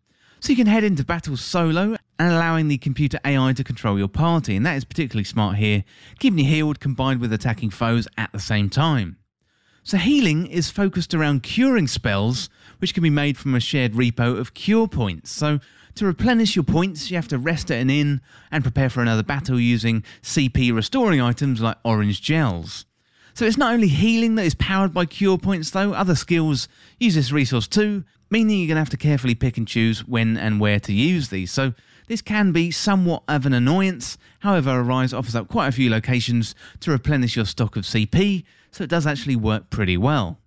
So 0.46 0.52
you 0.52 0.56
can 0.58 0.68
head 0.68 0.84
into 0.84 1.04
battle 1.04 1.36
solo 1.36 1.96
and 2.20 2.32
allowing 2.32 2.68
the 2.68 2.78
computer 2.78 3.18
AI 3.24 3.52
to 3.54 3.64
control 3.64 3.98
your 3.98 4.06
party, 4.06 4.54
and 4.54 4.64
that 4.64 4.76
is 4.76 4.84
particularly 4.84 5.24
smart 5.24 5.56
here, 5.56 5.82
keeping 6.20 6.38
you 6.38 6.44
healed 6.44 6.78
combined 6.78 7.20
with 7.20 7.32
attacking 7.32 7.70
foes 7.70 8.06
at 8.16 8.30
the 8.30 8.38
same 8.38 8.70
time. 8.70 9.16
So 9.82 9.96
healing 9.96 10.46
is 10.46 10.70
focused 10.70 11.14
around 11.14 11.42
curing 11.42 11.88
spells, 11.88 12.48
which 12.78 12.94
can 12.94 13.02
be 13.02 13.10
made 13.10 13.36
from 13.36 13.56
a 13.56 13.60
shared 13.60 13.94
repo 13.94 14.38
of 14.38 14.54
cure 14.54 14.86
points. 14.86 15.32
So 15.32 15.58
to 15.96 16.06
replenish 16.06 16.54
your 16.54 16.62
points, 16.62 17.10
you 17.10 17.16
have 17.16 17.26
to 17.26 17.38
rest 17.38 17.72
at 17.72 17.80
an 17.80 17.90
inn 17.90 18.20
and 18.52 18.62
prepare 18.62 18.88
for 18.88 19.02
another 19.02 19.24
battle 19.24 19.58
using 19.58 20.04
CP 20.22 20.72
restoring 20.72 21.20
items 21.20 21.60
like 21.60 21.78
orange 21.84 22.22
gels. 22.22 22.86
So 23.34 23.44
it's 23.46 23.58
not 23.58 23.74
only 23.74 23.88
healing 23.88 24.36
that 24.36 24.46
is 24.46 24.54
powered 24.54 24.94
by 24.94 25.06
cure 25.06 25.38
points, 25.38 25.70
though, 25.70 25.92
other 25.92 26.14
skills 26.14 26.68
use 27.00 27.16
this 27.16 27.32
resource 27.32 27.66
too, 27.66 28.04
meaning 28.30 28.58
you're 28.58 28.68
going 28.68 28.76
to 28.76 28.80
have 28.80 28.90
to 28.90 28.96
carefully 28.96 29.34
pick 29.34 29.56
and 29.56 29.66
choose 29.66 30.06
when 30.06 30.36
and 30.36 30.60
where 30.60 30.80
to 30.80 30.92
use 30.92 31.28
these. 31.28 31.50
So 31.50 31.74
this 32.08 32.22
can 32.22 32.52
be 32.52 32.70
somewhat 32.70 33.22
of 33.28 33.46
an 33.46 33.52
annoyance. 33.52 34.18
However, 34.40 34.80
Arise 34.80 35.12
offers 35.12 35.34
up 35.34 35.48
quite 35.48 35.68
a 35.68 35.72
few 35.72 35.90
locations 35.90 36.54
to 36.80 36.90
replenish 36.90 37.36
your 37.36 37.44
stock 37.44 37.76
of 37.76 37.84
CP, 37.84 38.44
so 38.70 38.84
it 38.84 38.90
does 38.90 39.06
actually 39.06 39.36
work 39.36 39.70
pretty 39.70 39.96
well. 39.96 40.38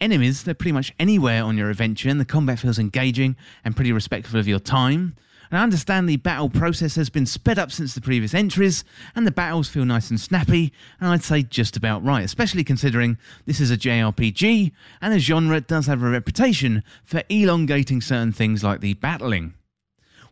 Enemies, 0.00 0.42
they're 0.42 0.54
pretty 0.54 0.72
much 0.72 0.92
anywhere 0.98 1.44
on 1.44 1.56
your 1.56 1.70
adventure, 1.70 2.08
and 2.08 2.20
the 2.20 2.24
combat 2.24 2.58
feels 2.58 2.78
engaging 2.78 3.36
and 3.64 3.76
pretty 3.76 3.92
respectful 3.92 4.40
of 4.40 4.48
your 4.48 4.58
time. 4.58 5.14
And 5.50 5.58
I 5.58 5.62
understand 5.62 6.08
the 6.08 6.16
battle 6.16 6.48
process 6.48 6.96
has 6.96 7.10
been 7.10 7.26
sped 7.26 7.58
up 7.58 7.70
since 7.70 7.94
the 7.94 8.00
previous 8.00 8.34
entries, 8.34 8.84
and 9.14 9.26
the 9.26 9.30
battles 9.30 9.68
feel 9.68 9.84
nice 9.84 10.10
and 10.10 10.20
snappy, 10.20 10.72
and 11.00 11.08
I'd 11.10 11.22
say 11.22 11.42
just 11.42 11.76
about 11.76 12.04
right, 12.04 12.24
especially 12.24 12.64
considering 12.64 13.18
this 13.46 13.60
is 13.60 13.70
a 13.70 13.76
JRPG, 13.76 14.72
and 15.00 15.12
the 15.12 15.18
genre 15.18 15.60
does 15.60 15.86
have 15.86 16.02
a 16.02 16.08
reputation 16.08 16.82
for 17.04 17.22
elongating 17.28 18.00
certain 18.00 18.32
things 18.32 18.64
like 18.64 18.80
the 18.80 18.94
battling. 18.94 19.54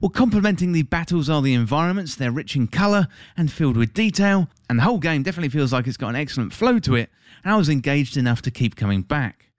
Well, 0.01 0.11
complementing 0.11 0.73
the 0.73 0.83
battles 0.83 1.31
are 1.31 1.43
the 1.43 1.55
environments, 1.55 2.17
they're 2.17 2.33
rich 2.33 2.57
in 2.57 2.67
colour 2.67 3.07
and 3.37 3.53
filled 3.53 3.77
with 3.77 3.95
detail, 3.95 4.49
and 4.69 4.79
the 4.79 4.83
whole 4.83 4.99
game 4.99 5.23
definitely 5.23 5.51
feels 5.51 5.73
like 5.73 5.87
it's 5.87 5.97
got 5.97 6.09
an 6.09 6.17
excellent 6.17 6.53
flow 6.53 6.81
to 6.81 6.97
it, 6.97 7.09
and 7.45 7.53
I 7.53 7.57
was 7.57 7.69
engaged 7.69 8.17
enough 8.17 8.43
to 8.43 8.51
keep 8.51 8.75
coming 8.75 9.03
back. 9.03 9.52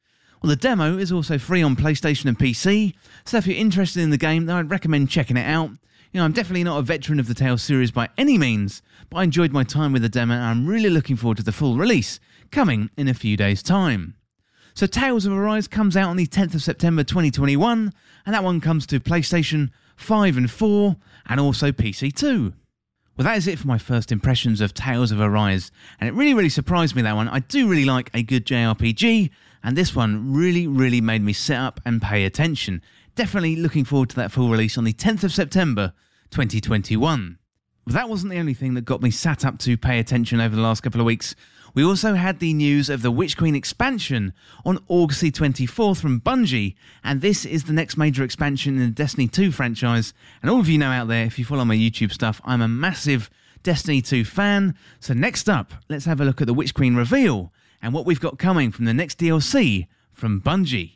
Well, 0.44 0.50
the 0.50 0.58
demo 0.58 0.98
is 0.98 1.14
also 1.14 1.38
free 1.38 1.64
on 1.64 1.78
PlayStation 1.78 2.26
and 2.26 2.38
PC, 2.38 2.96
so 3.24 3.38
if 3.38 3.48
you're 3.48 3.56
interested 3.56 4.02
in 4.02 4.10
the 4.10 4.18
game, 4.18 4.46
then 4.46 4.58
I'd 4.58 4.70
recommend 4.70 5.10
checking 5.10 5.38
it 5.38 5.48
out. 5.48 5.70
You 6.12 6.20
know, 6.20 6.26
I'm 6.26 6.34
definitely 6.34 6.66
not 6.66 6.80
a 6.80 6.82
veteran 6.82 7.22
of 7.22 7.30
the 7.30 7.34
Tales 7.34 7.64
series 7.64 7.92
by 7.92 8.10
any 8.18 8.38
means, 8.38 8.82
but 9.10 9.20
I 9.20 9.24
enjoyed 9.24 9.54
my 9.54 9.64
time 9.64 9.94
with 9.94 10.02
the 10.02 10.10
demo 10.10 10.34
and 10.34 10.44
I'm 10.44 10.68
really 10.68 10.90
looking 10.90 11.16
forward 11.16 11.38
to 11.38 11.44
the 11.44 11.54
full 11.54 11.78
release, 11.78 12.20
coming 12.52 12.90
in 12.98 13.08
a 13.08 13.14
few 13.14 13.38
days' 13.38 13.64
time. 13.64 14.16
So, 14.74 14.86
Tales 14.86 15.26
of 15.26 15.32
Arise 15.32 15.70
comes 15.70 15.96
out 15.96 16.10
on 16.10 16.18
the 16.18 16.28
10th 16.28 16.56
of 16.56 16.62
September 16.62 17.06
2021, 17.06 17.94
and 18.26 18.36
that 18.36 18.44
one 18.44 18.60
comes 18.60 18.86
to 18.88 19.00
PlayStation 19.00 19.70
5 19.96 20.36
and 20.36 20.52
4, 20.52 20.98
and 21.30 21.40
also 21.40 21.72
PC 21.72 22.14
2. 22.14 22.52
Well, 23.16 23.26
that 23.26 23.38
is 23.38 23.48
it 23.48 23.60
for 23.60 23.68
my 23.68 23.78
first 23.78 24.12
impressions 24.12 24.60
of 24.60 24.74
Tales 24.74 25.14
of 25.14 25.22
Arise, 25.22 25.72
and 26.02 26.10
it 26.10 26.14
really, 26.14 26.34
really 26.34 26.50
surprised 26.50 26.98
me 26.98 27.02
that 27.04 27.16
one. 27.16 27.30
I 27.30 27.40
do 27.40 27.70
really 27.70 27.86
like 27.86 28.10
a 28.14 28.24
good 28.24 28.46
JRPG, 28.46 29.30
and 29.64 29.78
this 29.78 29.96
one 29.96 30.34
really, 30.34 30.68
really 30.68 31.02
made 31.02 31.24
me 31.24 31.34
sit 31.34 31.58
up 31.58 31.80
and 31.86 32.02
pay 32.02 32.26
attention. 32.26 32.82
Definitely 33.16 33.56
looking 33.56 33.86
forward 33.86 34.10
to 34.10 34.16
that 34.18 34.32
full 34.32 34.50
release 34.50 34.78
on 34.78 34.84
the 34.84 34.94
10th 34.94 35.24
of 35.24 35.32
September 35.32 35.94
2021. 36.32 37.38
But 37.86 37.94
that 37.94 38.10
wasn't 38.10 38.32
the 38.32 38.40
only 38.40 38.54
thing 38.54 38.74
that 38.74 38.86
got 38.86 39.02
me 39.02 39.12
sat 39.12 39.46
up 39.46 39.60
to 39.60 39.78
pay 39.78 40.00
attention 40.00 40.42
over 40.42 40.56
the 40.56 40.62
last 40.62 40.82
couple 40.82 41.02
of 41.02 41.06
weeks. 41.06 41.36
We 41.76 41.84
also 41.84 42.14
had 42.14 42.40
the 42.40 42.54
news 42.54 42.90
of 42.90 43.02
the 43.02 43.12
Witch 43.12 43.36
Queen 43.36 43.56
expansion 43.56 44.34
on 44.64 44.80
August 44.88 45.22
the 45.22 45.32
24th 45.32 46.00
from 46.02 46.22
Bungie, 46.22 46.76
and 47.04 47.22
this 47.22 47.46
is 47.46 47.64
the 47.64 47.74
next 47.74 47.98
major 47.98 48.24
expansion 48.24 48.76
in 48.76 48.82
the 48.82 48.92
Destiny 48.92 49.28
2 49.28 49.52
franchise. 49.52 50.14
And 50.42 50.52
all 50.52 50.60
of 50.60 50.70
you 50.70 50.78
know 50.78 50.92
out 50.92 51.08
there, 51.08 51.26
if 51.26 51.40
you 51.40 51.46
follow 51.46 51.66
my 51.66 51.76
YouTube 51.76 52.12
stuff, 52.12 52.42
I'm 52.46 52.62
a 52.62 52.68
massive 52.68 53.30
Destiny 53.64 54.02
2 54.02 54.26
fan. 54.26 54.76
So 55.00 55.14
next 55.14 55.50
up, 55.50 55.74
let's 55.90 56.06
have 56.06 56.22
a 56.22 56.26
look 56.26 56.42
at 56.42 56.48
the 56.48 56.54
Witch 56.54 56.74
Queen 56.74 56.96
reveal 56.96 57.53
and 57.84 57.94
what 57.94 58.06
we've 58.06 58.22
got 58.22 58.40
coming 58.40 58.72
from 58.72 58.86
the 58.86 58.94
next 58.94 59.20
DLC 59.20 59.88
from 60.14 60.42
Bungie. 60.42 60.94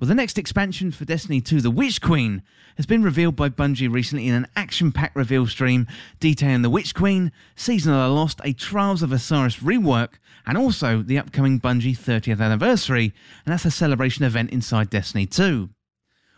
Well, 0.00 0.08
the 0.08 0.14
next 0.16 0.36
expansion 0.38 0.90
for 0.90 1.06
Destiny 1.06 1.40
2, 1.40 1.62
The 1.62 1.70
Witch 1.70 2.02
Queen, 2.02 2.42
has 2.76 2.84
been 2.84 3.02
revealed 3.02 3.36
by 3.36 3.48
Bungie 3.48 3.90
recently 3.90 4.28
in 4.28 4.34
an 4.34 4.48
action 4.56 4.92
packed 4.92 5.16
reveal 5.16 5.46
stream 5.46 5.86
detailing 6.18 6.62
The 6.62 6.68
Witch 6.68 6.94
Queen, 6.94 7.32
Season 7.54 7.92
of 7.92 8.00
the 8.00 8.08
Lost, 8.14 8.40
a 8.44 8.52
Trials 8.52 9.02
of 9.02 9.12
Osiris 9.12 9.60
rework, 9.60 10.14
and 10.46 10.58
also 10.58 11.00
the 11.00 11.16
upcoming 11.16 11.60
Bungie 11.60 11.96
30th 11.96 12.40
anniversary, 12.40 13.14
and 13.46 13.52
that's 13.52 13.64
a 13.64 13.70
celebration 13.70 14.24
event 14.24 14.50
inside 14.50 14.90
Destiny 14.90 15.26
2. 15.26 15.70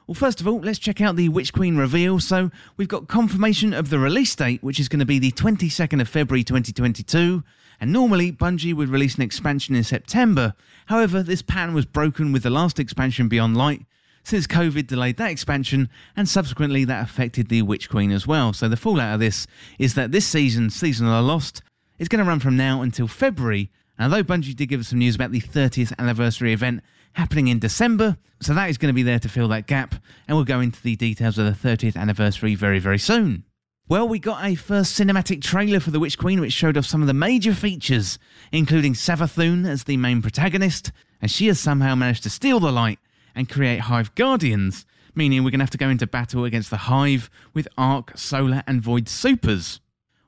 Well, 0.07 0.14
first 0.14 0.40
of 0.40 0.47
all, 0.47 0.61
let's 0.61 0.79
check 0.79 1.01
out 1.01 1.16
the 1.16 1.29
Witch 1.29 1.53
Queen 1.53 1.77
reveal. 1.77 2.21
So, 2.21 2.51
we've 2.77 2.87
got 2.87 3.09
confirmation 3.09 3.73
of 3.73 3.90
the 3.90 3.99
release 3.99 4.35
date, 4.37 4.62
which 4.62 4.79
is 4.79 4.88
going 4.88 5.01
to 5.01 5.07
be 5.07 5.19
the 5.19 5.33
22nd 5.33 6.01
of 6.01 6.09
February 6.09 6.45
2022 6.45 7.42
and 7.81 7.92
normally 7.92 8.33
Bungie 8.33 8.75
would 8.75 8.88
release 8.88 9.16
an 9.16 9.23
expansion 9.23 9.75
in 9.75 9.85
September. 9.85 10.55
However, 10.87 11.23
this 11.23 11.42
pattern 11.42 11.75
was 11.75 11.87
broken 11.87 12.33
with 12.33 12.42
the 12.42 12.51
last 12.51 12.79
expansion 12.79 13.29
Beyond 13.29 13.57
Light, 13.57 13.85
since 14.23 14.47
COVID 14.47 14.87
delayed 14.87 15.16
that 15.19 15.31
expansion, 15.31 15.88
and 16.16 16.29
subsequently 16.29 16.85
that 16.85 17.05
affected 17.05 17.49
the 17.49 17.62
Witch 17.62 17.88
Queen 17.88 18.11
as 18.11 18.27
well. 18.27 18.53
So 18.53 18.69
the 18.69 18.77
fallout 18.77 19.14
of 19.14 19.21
this 19.21 19.47
is 19.79 19.95
that 19.95 20.12
this 20.12 20.27
season, 20.27 20.71
Season 20.71 21.07
of 21.07 21.12
the 21.12 21.23
Lost, 21.23 21.62
is 21.99 22.09
going 22.09 22.25
to 22.25 22.29
run 22.29 22.40
from 22.40 22.57
now 22.57 22.83
until 22.83 23.09
February. 23.09 23.71
And 23.98 24.12
although 24.12 24.24
Bungie 24.24 24.54
did 24.54 24.66
give 24.66 24.80
us 24.80 24.88
some 24.88 24.98
news 24.98 25.14
about 25.14 25.30
the 25.30 25.40
30th 25.40 25.92
anniversary 25.98 26.52
event 26.52 26.82
happening 27.14 27.48
in 27.48 27.59
December, 27.59 28.16
so 28.40 28.52
that 28.52 28.68
is 28.68 28.78
going 28.78 28.90
to 28.90 28.94
be 28.94 29.02
there 29.02 29.18
to 29.18 29.28
fill 29.28 29.48
that 29.48 29.66
gap, 29.66 29.94
and 30.28 30.37
we'll 30.37 30.44
go 30.44 30.61
into 30.61 30.82
the 30.82 30.96
details 30.96 31.38
of 31.38 31.46
the 31.46 31.68
30th 31.68 31.96
anniversary 31.96 32.54
very, 32.54 32.78
very 32.78 32.98
soon. 32.98 33.44
Well, 33.88 34.09
we 34.09 34.18
got 34.18 34.44
a 34.44 34.56
first 34.56 34.98
cinematic 34.98 35.40
trailer 35.40 35.78
for 35.78 35.92
The 35.92 36.00
Witch 36.00 36.18
Queen, 36.18 36.40
which 36.40 36.52
showed 36.52 36.76
off 36.76 36.87
some 36.87 37.02
of 37.02 37.06
the 37.06 37.14
major 37.14 37.54
features, 37.54 38.18
including 38.50 38.94
Savathun 38.94 39.66
as 39.66 39.85
the 39.85 39.96
main 39.96 40.20
protagonist, 40.20 40.90
and 41.22 41.30
she 41.30 41.46
has 41.46 41.61
somehow 41.61 41.94
managed 41.94 42.24
to 42.24 42.30
steal 42.30 42.59
the 42.59 42.72
light 42.72 42.98
and 43.35 43.48
create 43.48 43.82
Hive 43.82 44.14
Guardians, 44.14 44.85
meaning 45.14 45.44
we're 45.44 45.50
going 45.50 45.61
to 45.61 45.64
have 45.64 45.70
to 45.70 45.78
go 45.78 45.88
into 45.88 46.06
battle 46.06 46.44
against 46.44 46.68
the 46.70 46.76
Hive 46.76 47.30
with 47.54 47.68
Arc, 47.78 48.18
Solar, 48.18 48.62
and 48.66 48.82
Void 48.82 49.09
supers. 49.09 49.80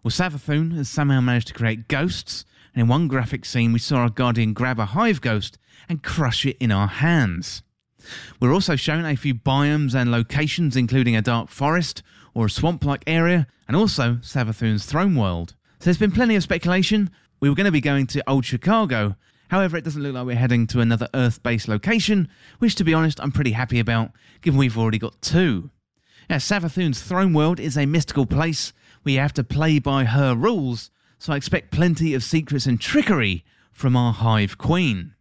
Well, 0.02 0.12
Savathun 0.12 0.74
has 0.76 0.88
somehow 0.88 1.20
managed 1.20 1.48
to 1.48 1.54
create 1.54 1.88
ghosts, 1.88 2.44
and 2.74 2.83
in 2.83 2.88
one 2.88 3.09
graphic 3.09 3.44
scene, 3.44 3.72
we 3.72 3.78
saw 3.78 3.98
our 3.98 4.11
Guardian 4.11 4.52
grab 4.52 4.78
a 4.78 4.87
Hive 4.87 5.20
ghost 5.20 5.59
and 5.88 6.02
crush 6.02 6.44
it 6.46 6.57
in 6.61 6.70
our 6.70 6.88
hands. 6.88 7.62
We're 8.40 8.52
also 8.52 8.76
shown 8.76 9.04
a 9.04 9.16
few 9.16 9.35
biomes 9.35 9.94
and 9.94 10.11
locations, 10.11 10.76
including 10.76 11.16
a 11.16 11.22
dark 11.22 11.48
forest, 11.48 12.02
or 12.35 12.46
a 12.46 12.50
swamp 12.50 12.85
like 12.85 13.02
area, 13.07 13.46
and 13.66 13.76
also 13.76 14.14
Savathun's 14.16 14.87
throne 14.87 15.14
world. 15.14 15.54
So 15.81 15.85
there's 15.85 15.98
been 15.98 16.12
plenty 16.12 16.37
of 16.37 16.42
speculation. 16.42 17.11
We 17.40 17.48
were 17.48 17.54
going 17.54 17.66
to 17.66 17.72
be 17.72 17.81
going 17.81 18.07
to 18.09 18.31
Old 18.31 18.44
Chicago. 18.44 19.16
However, 19.48 19.76
it 19.76 19.85
doesn't 19.85 20.02
look 20.02 20.14
like 20.14 20.26
we're 20.26 20.37
heading 20.37 20.66
to 20.68 20.81
another 20.81 21.09
Earth 21.14 21.42
based 21.42 21.68
location, 21.68 22.28
which 22.59 22.74
to 22.76 22.85
be 22.85 22.94
honest, 22.94 23.20
I'm 23.20 23.33
pretty 23.33 23.52
happy 23.52 23.78
about, 23.78 24.12
given 24.42 24.59
we've 24.59 24.78
already 24.78 24.98
got 24.98 25.20
two. 25.22 25.70
Now, 26.28 26.37
Savathun's 26.37 27.02
throne 27.02 27.33
world 27.33 27.59
is 27.59 27.76
a 27.76 27.87
mystical 27.87 28.26
place 28.26 28.72
where 29.02 29.14
you 29.14 29.20
have 29.20 29.33
to 29.35 29.44
play 29.44 29.78
by 29.78 30.04
her 30.04 30.35
rules, 30.35 30.90
so 31.18 31.33
I 31.33 31.37
expect 31.37 31.72
plenty 31.72 32.14
of 32.14 32.22
secrets 32.22 32.66
and 32.66 32.81
trickery 32.81 33.44
from 33.72 33.96
our 33.96 34.12
Hive 34.12 34.59
Queen. 34.59 35.14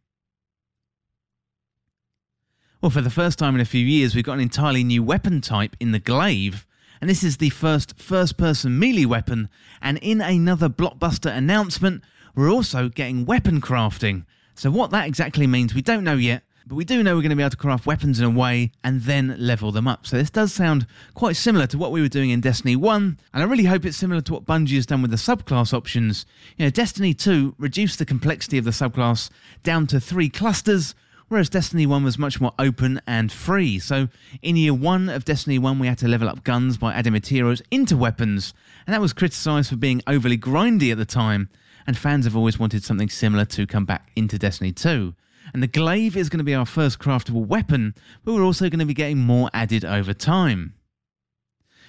Well, 2.81 2.91
for 2.91 3.01
the 3.01 3.09
first 3.09 3.39
time 3.39 3.55
in 3.55 3.61
a 3.61 3.65
few 3.65 3.83
years, 3.83 4.13
we've 4.13 4.23
got 4.23 4.33
an 4.33 4.39
entirely 4.39 4.83
new 4.83 5.01
weapon 5.01 5.41
type 5.41 5.75
in 5.79 5.91
the 5.91 5.99
glaive, 5.99 6.67
and 7.01 7.09
this 7.09 7.23
is 7.23 7.37
the 7.37 7.49
first 7.49 7.99
first 7.99 8.37
person 8.37 8.77
melee 8.77 9.05
weapon. 9.05 9.49
And 9.81 9.97
in 9.97 10.21
another 10.21 10.69
blockbuster 10.69 11.35
announcement, 11.35 12.03
we're 12.35 12.51
also 12.51 12.89
getting 12.89 13.25
weapon 13.25 13.61
crafting. 13.61 14.25
So, 14.53 14.69
what 14.69 14.91
that 14.91 15.07
exactly 15.07 15.47
means, 15.47 15.73
we 15.73 15.81
don't 15.81 16.03
know 16.03 16.15
yet, 16.15 16.43
but 16.67 16.75
we 16.75 16.83
do 16.83 17.01
know 17.01 17.15
we're 17.15 17.21
going 17.21 17.29
to 17.29 17.35
be 17.35 17.43
able 17.43 17.51
to 17.51 17.57
craft 17.57 17.85
weapons 17.85 18.19
in 18.19 18.25
a 18.25 18.29
way 18.29 18.71
and 18.83 19.01
then 19.01 19.35
level 19.39 19.71
them 19.71 19.87
up. 19.87 20.05
So, 20.05 20.17
this 20.17 20.29
does 20.29 20.53
sound 20.53 20.85
quite 21.13 21.35
similar 21.35 21.67
to 21.67 21.77
what 21.77 21.91
we 21.91 22.01
were 22.01 22.07
doing 22.07 22.29
in 22.29 22.41
Destiny 22.41 22.75
1, 22.75 23.17
and 23.33 23.43
I 23.43 23.45
really 23.45 23.63
hope 23.63 23.85
it's 23.85 23.97
similar 23.97 24.21
to 24.21 24.33
what 24.33 24.45
Bungie 24.45 24.75
has 24.75 24.85
done 24.85 25.01
with 25.01 25.11
the 25.11 25.17
subclass 25.17 25.73
options. 25.73 26.25
You 26.57 26.65
know, 26.65 26.69
Destiny 26.69 27.13
2 27.13 27.55
reduced 27.57 27.99
the 27.99 28.05
complexity 28.05 28.57
of 28.57 28.65
the 28.65 28.71
subclass 28.71 29.29
down 29.63 29.87
to 29.87 29.99
three 29.99 30.29
clusters 30.29 30.93
whereas 31.29 31.49
Destiny 31.49 31.85
1 31.85 32.03
was 32.03 32.17
much 32.17 32.39
more 32.39 32.53
open 32.57 33.01
and 33.05 33.31
free. 33.31 33.79
So, 33.79 34.07
in 34.41 34.55
year 34.55 34.73
1 34.73 35.09
of 35.09 35.25
Destiny 35.25 35.59
1, 35.59 35.79
we 35.79 35.87
had 35.87 35.97
to 35.99 36.07
level 36.07 36.29
up 36.29 36.43
guns 36.43 36.77
by 36.77 36.93
adding 36.93 37.13
materials 37.13 37.61
into 37.71 37.97
weapons, 37.97 38.53
and 38.85 38.93
that 38.93 39.01
was 39.01 39.13
criticised 39.13 39.69
for 39.69 39.75
being 39.75 40.01
overly 40.07 40.37
grindy 40.37 40.91
at 40.91 40.97
the 40.97 41.05
time, 41.05 41.49
and 41.85 41.97
fans 41.97 42.25
have 42.25 42.35
always 42.35 42.59
wanted 42.59 42.83
something 42.83 43.09
similar 43.09 43.45
to 43.45 43.67
come 43.67 43.85
back 43.85 44.09
into 44.15 44.37
Destiny 44.37 44.71
2. 44.71 45.13
And 45.53 45.63
the 45.63 45.67
glaive 45.67 46.17
is 46.17 46.29
going 46.29 46.39
to 46.39 46.43
be 46.43 46.55
our 46.55 46.65
first 46.65 46.99
craftable 46.99 47.45
weapon, 47.45 47.95
but 48.23 48.33
we're 48.33 48.43
also 48.43 48.69
going 48.69 48.79
to 48.79 48.85
be 48.85 48.93
getting 48.93 49.19
more 49.19 49.49
added 49.53 49.85
over 49.85 50.13
time. 50.13 50.73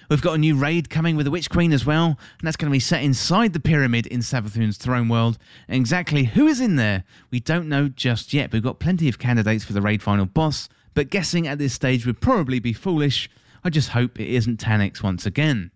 We've 0.09 0.21
got 0.23 0.33
a 0.33 0.39
new 0.39 0.55
raid 0.55 0.89
coming 0.89 1.15
with 1.15 1.25
the 1.25 1.31
Witch 1.31 1.51
Queen 1.51 1.71
as 1.71 1.85
well, 1.85 2.07
and 2.07 2.17
that's 2.41 2.57
going 2.57 2.71
to 2.71 2.75
be 2.75 2.79
set 2.79 3.03
inside 3.03 3.53
the 3.53 3.59
pyramid 3.59 4.07
in 4.07 4.21
Savathun's 4.21 4.77
throne 4.77 5.07
world. 5.07 5.37
And 5.67 5.75
exactly 5.75 6.23
who 6.23 6.47
is 6.47 6.59
in 6.59 6.77
there, 6.77 7.03
we 7.29 7.39
don't 7.39 7.69
know 7.69 7.89
just 7.89 8.33
yet. 8.33 8.51
We've 8.51 8.63
got 8.63 8.79
plenty 8.79 9.07
of 9.07 9.19
candidates 9.19 9.63
for 9.63 9.73
the 9.73 9.83
raid 9.83 10.01
final 10.01 10.25
boss, 10.25 10.67
but 10.95 11.11
guessing 11.11 11.47
at 11.47 11.59
this 11.59 11.73
stage 11.73 12.07
would 12.07 12.21
probably 12.21 12.59
be 12.59 12.73
foolish. 12.73 13.29
I 13.63 13.69
just 13.69 13.89
hope 13.89 14.19
it 14.19 14.29
isn't 14.29 14.59
Taniks 14.59 15.03
once 15.03 15.27
again. 15.27 15.69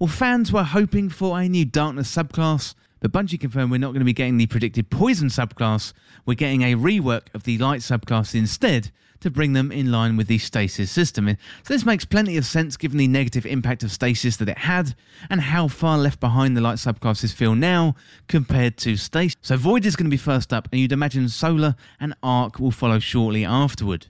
Well, 0.00 0.08
fans 0.08 0.50
were 0.50 0.64
hoping 0.64 1.08
for 1.08 1.38
a 1.38 1.48
new 1.48 1.64
Darkness 1.64 2.12
subclass, 2.12 2.74
but 3.00 3.12
Bungie 3.12 3.40
confirmed 3.40 3.70
we're 3.70 3.78
not 3.78 3.88
going 3.88 4.00
to 4.00 4.04
be 4.04 4.12
getting 4.12 4.36
the 4.36 4.46
predicted 4.46 4.90
Poison 4.90 5.28
subclass. 5.28 5.92
We're 6.26 6.34
getting 6.34 6.62
a 6.62 6.74
rework 6.74 7.32
of 7.34 7.44
the 7.44 7.58
Light 7.58 7.80
subclass 7.80 8.34
instead, 8.34 8.90
to 9.20 9.30
bring 9.30 9.52
them 9.52 9.72
in 9.72 9.90
line 9.90 10.16
with 10.16 10.26
the 10.26 10.38
stasis 10.38 10.90
system. 10.90 11.28
So 11.62 11.74
this 11.74 11.84
makes 11.84 12.04
plenty 12.04 12.36
of 12.36 12.44
sense 12.44 12.76
given 12.76 12.98
the 12.98 13.08
negative 13.08 13.46
impact 13.46 13.82
of 13.82 13.90
stasis 13.90 14.36
that 14.36 14.48
it 14.48 14.58
had 14.58 14.94
and 15.30 15.40
how 15.40 15.68
far 15.68 15.98
left 15.98 16.20
behind 16.20 16.56
the 16.56 16.60
light 16.60 16.78
subclasses 16.78 17.32
feel 17.32 17.54
now 17.54 17.94
compared 18.28 18.76
to 18.78 18.96
stasis. 18.96 19.36
So 19.42 19.56
Void 19.56 19.84
is 19.86 19.96
going 19.96 20.06
to 20.06 20.10
be 20.10 20.16
first 20.16 20.52
up 20.52 20.68
and 20.70 20.80
you'd 20.80 20.92
imagine 20.92 21.28
Solar 21.28 21.74
and 22.00 22.14
Arc 22.22 22.58
will 22.58 22.70
follow 22.70 22.98
shortly 22.98 23.44
afterward. 23.44 24.06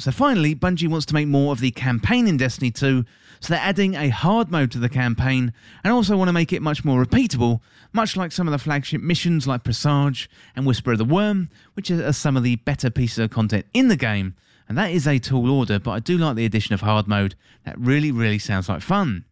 So 0.00 0.10
finally, 0.10 0.54
Bungie 0.54 0.88
wants 0.88 1.04
to 1.06 1.14
make 1.14 1.28
more 1.28 1.52
of 1.52 1.60
the 1.60 1.70
campaign 1.72 2.26
in 2.26 2.38
Destiny 2.38 2.70
2, 2.70 3.04
so 3.40 3.52
they're 3.52 3.62
adding 3.62 3.94
a 3.94 4.08
hard 4.08 4.50
mode 4.50 4.70
to 4.70 4.78
the 4.78 4.88
campaign 4.88 5.52
and 5.84 5.92
also 5.92 6.16
want 6.16 6.28
to 6.28 6.32
make 6.32 6.54
it 6.54 6.62
much 6.62 6.86
more 6.86 7.04
repeatable, 7.04 7.60
much 7.92 8.16
like 8.16 8.32
some 8.32 8.48
of 8.48 8.52
the 8.52 8.58
flagship 8.58 9.02
missions 9.02 9.46
like 9.46 9.62
Presage 9.62 10.30
and 10.56 10.64
Whisper 10.64 10.92
of 10.92 10.98
the 10.98 11.04
Worm, 11.04 11.50
which 11.74 11.90
are 11.90 12.14
some 12.14 12.36
of 12.38 12.42
the 12.42 12.56
better 12.56 12.88
pieces 12.88 13.18
of 13.18 13.30
content 13.30 13.66
in 13.74 13.88
the 13.88 13.96
game. 13.96 14.34
And 14.68 14.78
that 14.78 14.90
is 14.90 15.06
a 15.06 15.18
tall 15.18 15.50
order, 15.50 15.78
but 15.78 15.90
I 15.90 15.98
do 15.98 16.16
like 16.16 16.36
the 16.36 16.46
addition 16.46 16.72
of 16.72 16.80
hard 16.80 17.06
mode. 17.06 17.34
That 17.64 17.78
really, 17.78 18.10
really 18.10 18.38
sounds 18.38 18.70
like 18.70 18.80
fun. 18.80 19.26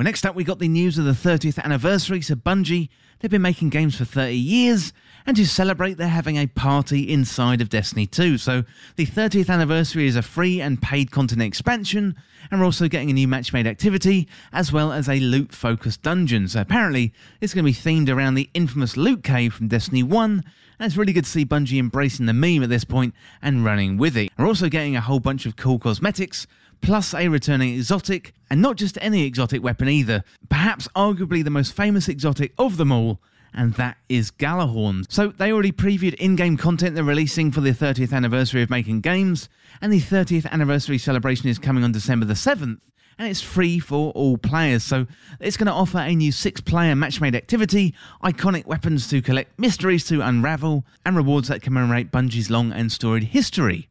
Well, 0.00 0.06
next 0.06 0.24
up, 0.24 0.34
we 0.34 0.44
got 0.44 0.58
the 0.58 0.66
news 0.66 0.96
of 0.96 1.04
the 1.04 1.10
30th 1.10 1.62
anniversary. 1.62 2.22
So, 2.22 2.34
Bungie, 2.34 2.88
they've 3.18 3.30
been 3.30 3.42
making 3.42 3.68
games 3.68 3.96
for 3.96 4.06
30 4.06 4.34
years, 4.34 4.94
and 5.26 5.36
to 5.36 5.46
celebrate, 5.46 5.98
they're 5.98 6.08
having 6.08 6.38
a 6.38 6.46
party 6.46 7.12
inside 7.12 7.60
of 7.60 7.68
Destiny 7.68 8.06
2. 8.06 8.38
So, 8.38 8.64
the 8.96 9.04
30th 9.04 9.50
anniversary 9.50 10.06
is 10.06 10.16
a 10.16 10.22
free 10.22 10.62
and 10.62 10.80
paid 10.80 11.10
content 11.10 11.42
expansion, 11.42 12.16
and 12.50 12.58
we're 12.58 12.64
also 12.64 12.88
getting 12.88 13.10
a 13.10 13.12
new 13.12 13.28
match 13.28 13.52
made 13.52 13.66
activity, 13.66 14.26
as 14.54 14.72
well 14.72 14.90
as 14.90 15.06
a 15.06 15.20
loot 15.20 15.52
focused 15.52 16.00
dungeon. 16.00 16.48
So, 16.48 16.62
apparently, 16.62 17.12
it's 17.42 17.52
going 17.52 17.66
to 17.66 17.70
be 17.70 17.74
themed 17.74 18.08
around 18.08 18.36
the 18.36 18.48
infamous 18.54 18.96
loot 18.96 19.22
cave 19.22 19.52
from 19.52 19.68
Destiny 19.68 20.02
1, 20.02 20.30
and 20.32 20.86
it's 20.86 20.96
really 20.96 21.12
good 21.12 21.24
to 21.24 21.30
see 21.30 21.44
Bungie 21.44 21.78
embracing 21.78 22.24
the 22.24 22.32
meme 22.32 22.62
at 22.62 22.70
this 22.70 22.84
point 22.84 23.14
and 23.42 23.66
running 23.66 23.98
with 23.98 24.16
it. 24.16 24.32
We're 24.38 24.46
also 24.46 24.70
getting 24.70 24.96
a 24.96 25.02
whole 25.02 25.20
bunch 25.20 25.44
of 25.44 25.56
cool 25.56 25.78
cosmetics, 25.78 26.46
plus 26.80 27.14
a 27.14 27.28
returning 27.28 27.74
exotic, 27.74 28.32
and 28.50 28.60
not 28.60 28.76
just 28.76 28.98
any 29.00 29.24
exotic 29.24 29.62
weapon 29.62 29.88
either, 29.88 30.24
perhaps 30.48 30.88
arguably 30.96 31.44
the 31.44 31.50
most 31.50 31.72
famous 31.72 32.08
exotic 32.08 32.52
of 32.58 32.76
them 32.76 32.92
all, 32.92 33.20
and 33.52 33.74
that 33.74 33.96
is 34.08 34.30
Gjallarhorn. 34.30 35.10
So 35.10 35.28
they 35.28 35.52
already 35.52 35.72
previewed 35.72 36.14
in-game 36.14 36.56
content 36.56 36.94
they're 36.94 37.04
releasing 37.04 37.50
for 37.50 37.60
the 37.60 37.72
30th 37.72 38.12
anniversary 38.12 38.62
of 38.62 38.70
making 38.70 39.00
games, 39.00 39.48
and 39.80 39.92
the 39.92 40.00
30th 40.00 40.50
anniversary 40.50 40.98
celebration 40.98 41.48
is 41.48 41.58
coming 41.58 41.84
on 41.84 41.92
December 41.92 42.26
the 42.26 42.34
7th, 42.34 42.78
and 43.18 43.28
it's 43.28 43.42
free 43.42 43.78
for 43.78 44.12
all 44.12 44.38
players. 44.38 44.82
So 44.82 45.06
it's 45.40 45.56
going 45.56 45.66
to 45.66 45.72
offer 45.72 45.98
a 45.98 46.14
new 46.14 46.32
six 46.32 46.60
player 46.60 46.96
match 46.96 47.20
made 47.20 47.34
activity, 47.34 47.94
iconic 48.24 48.66
weapons 48.66 49.08
to 49.08 49.20
collect, 49.20 49.58
mysteries 49.58 50.06
to 50.06 50.22
unravel, 50.22 50.84
and 51.04 51.16
rewards 51.16 51.48
that 51.48 51.60
commemorate 51.60 52.10
Bungie's 52.10 52.50
long 52.50 52.72
and 52.72 52.90
storied 52.90 53.24
history. 53.24 53.88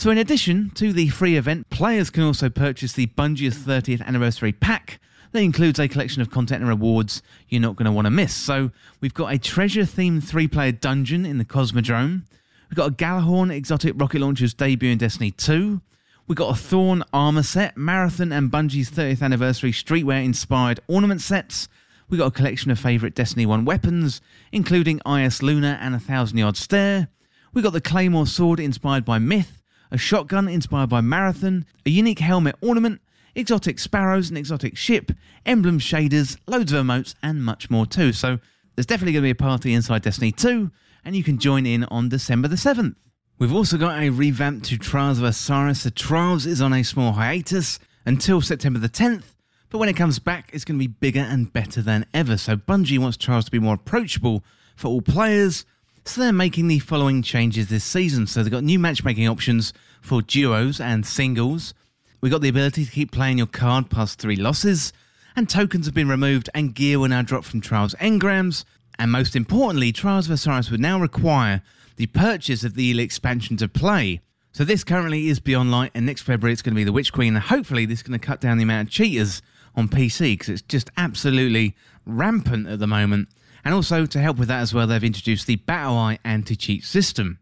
So, 0.00 0.10
in 0.10 0.16
addition 0.16 0.70
to 0.76 0.94
the 0.94 1.10
free 1.10 1.36
event, 1.36 1.68
players 1.68 2.08
can 2.08 2.22
also 2.22 2.48
purchase 2.48 2.94
the 2.94 3.08
Bungie's 3.08 3.58
30th 3.58 4.00
anniversary 4.00 4.50
pack. 4.50 4.98
That 5.32 5.42
includes 5.42 5.78
a 5.78 5.88
collection 5.88 6.22
of 6.22 6.30
content 6.30 6.62
and 6.62 6.70
rewards 6.70 7.20
you're 7.50 7.60
not 7.60 7.76
going 7.76 7.84
to 7.84 7.92
want 7.92 8.06
to 8.06 8.10
miss. 8.10 8.34
So, 8.34 8.70
we've 9.02 9.12
got 9.12 9.30
a 9.30 9.36
treasure 9.38 9.82
themed 9.82 10.24
three 10.24 10.48
player 10.48 10.72
dungeon 10.72 11.26
in 11.26 11.36
the 11.36 11.44
Cosmodrome. 11.44 12.22
We've 12.70 12.78
got 12.78 12.92
a 12.92 12.94
Gjallarhorn 12.94 13.54
exotic 13.54 13.92
rocket 13.94 14.22
launcher's 14.22 14.54
debut 14.54 14.90
in 14.90 14.96
Destiny 14.96 15.32
2. 15.32 15.82
We've 16.26 16.34
got 16.34 16.56
a 16.56 16.58
Thorn 16.58 17.04
armor 17.12 17.42
set, 17.42 17.76
Marathon 17.76 18.32
and 18.32 18.50
Bungie's 18.50 18.90
30th 18.90 19.20
anniversary 19.20 19.70
streetwear 19.70 20.24
inspired 20.24 20.80
ornament 20.88 21.20
sets. 21.20 21.68
We've 22.08 22.20
got 22.20 22.28
a 22.28 22.30
collection 22.30 22.70
of 22.70 22.78
favourite 22.78 23.14
Destiny 23.14 23.44
1 23.44 23.66
weapons, 23.66 24.22
including 24.50 25.00
Eyasluna 25.00 25.76
and 25.78 25.94
a 25.94 26.00
Thousand 26.00 26.38
Yard 26.38 26.56
Stare. 26.56 27.08
We've 27.52 27.64
got 27.64 27.74
the 27.74 27.82
Claymore 27.82 28.26
sword 28.26 28.60
inspired 28.60 29.04
by 29.04 29.18
Myth 29.18 29.59
a 29.90 29.98
shotgun 29.98 30.48
inspired 30.48 30.88
by 30.88 31.00
Marathon, 31.00 31.66
a 31.84 31.90
unique 31.90 32.20
helmet 32.20 32.56
ornament, 32.60 33.00
exotic 33.34 33.78
sparrows, 33.78 34.30
an 34.30 34.36
exotic 34.36 34.76
ship, 34.76 35.12
emblem 35.46 35.78
shaders, 35.78 36.36
loads 36.46 36.72
of 36.72 36.84
emotes, 36.84 37.14
and 37.22 37.44
much 37.44 37.70
more 37.70 37.86
too. 37.86 38.12
So 38.12 38.38
there's 38.74 38.86
definitely 38.86 39.12
going 39.12 39.22
to 39.22 39.26
be 39.26 39.30
a 39.30 39.34
party 39.34 39.74
inside 39.74 40.02
Destiny 40.02 40.32
2, 40.32 40.70
and 41.04 41.16
you 41.16 41.24
can 41.24 41.38
join 41.38 41.66
in 41.66 41.84
on 41.84 42.08
December 42.08 42.48
the 42.48 42.56
7th. 42.56 42.94
We've 43.38 43.54
also 43.54 43.78
got 43.78 44.02
a 44.02 44.10
revamp 44.10 44.64
to 44.64 44.76
Trials 44.76 45.18
of 45.18 45.24
Osiris. 45.24 45.84
The 45.84 45.90
Trials 45.90 46.44
is 46.44 46.60
on 46.60 46.74
a 46.74 46.82
small 46.82 47.12
hiatus 47.12 47.78
until 48.04 48.40
September 48.40 48.78
the 48.78 48.88
10th, 48.88 49.24
but 49.70 49.78
when 49.78 49.88
it 49.88 49.96
comes 49.96 50.18
back, 50.18 50.50
it's 50.52 50.64
going 50.64 50.78
to 50.78 50.82
be 50.82 50.92
bigger 50.92 51.20
and 51.20 51.52
better 51.52 51.80
than 51.80 52.04
ever. 52.12 52.36
So 52.36 52.56
Bungie 52.56 52.98
wants 52.98 53.16
Trials 53.16 53.46
to 53.46 53.50
be 53.50 53.58
more 53.58 53.74
approachable 53.74 54.44
for 54.76 54.88
all 54.88 55.00
players, 55.00 55.64
so 56.04 56.20
they're 56.20 56.32
making 56.32 56.68
the 56.68 56.78
following 56.78 57.22
changes 57.22 57.68
this 57.68 57.84
season. 57.84 58.26
So 58.26 58.42
they've 58.42 58.52
got 58.52 58.64
new 58.64 58.78
matchmaking 58.78 59.28
options 59.28 59.72
for 60.00 60.22
duos 60.22 60.80
and 60.80 61.04
singles. 61.04 61.74
We've 62.20 62.32
got 62.32 62.40
the 62.40 62.48
ability 62.48 62.84
to 62.84 62.90
keep 62.90 63.12
playing 63.12 63.38
your 63.38 63.46
card 63.46 63.90
past 63.90 64.18
three 64.18 64.36
losses, 64.36 64.92
and 65.36 65.48
tokens 65.48 65.86
have 65.86 65.94
been 65.94 66.08
removed 66.08 66.50
and 66.54 66.74
gear 66.74 66.98
will 66.98 67.08
now 67.08 67.22
drop 67.22 67.44
from 67.44 67.60
Trials 67.60 67.94
engrams. 67.94 68.64
And 68.98 69.10
most 69.10 69.34
importantly, 69.34 69.92
Trials 69.92 70.26
of 70.26 70.32
Osiris 70.32 70.70
would 70.70 70.80
now 70.80 71.00
require 71.00 71.62
the 71.96 72.06
purchase 72.06 72.64
of 72.64 72.74
the 72.74 73.00
expansion 73.00 73.56
to 73.58 73.68
play. 73.68 74.20
So 74.52 74.64
this 74.64 74.84
currently 74.84 75.28
is 75.28 75.38
Beyond 75.38 75.70
Light, 75.70 75.92
and 75.94 76.04
next 76.04 76.22
February 76.22 76.52
it's 76.52 76.62
going 76.62 76.74
to 76.74 76.80
be 76.80 76.84
the 76.84 76.92
Witch 76.92 77.12
Queen, 77.12 77.34
and 77.34 77.42
hopefully 77.42 77.86
this 77.86 78.00
is 78.00 78.02
going 78.02 78.18
to 78.18 78.26
cut 78.26 78.40
down 78.40 78.56
the 78.58 78.64
amount 78.64 78.88
of 78.88 78.92
cheaters 78.92 79.42
on 79.76 79.88
PC 79.88 80.32
because 80.32 80.48
it's 80.48 80.62
just 80.62 80.90
absolutely 80.96 81.76
rampant 82.04 82.66
at 82.66 82.80
the 82.80 82.86
moment. 82.86 83.28
And 83.64 83.74
also, 83.74 84.06
to 84.06 84.20
help 84.20 84.38
with 84.38 84.48
that 84.48 84.60
as 84.60 84.72
well, 84.72 84.86
they've 84.86 85.02
introduced 85.02 85.46
the 85.46 85.56
BattlEye 85.56 86.18
anti 86.24 86.56
cheat 86.56 86.84
system. 86.84 87.38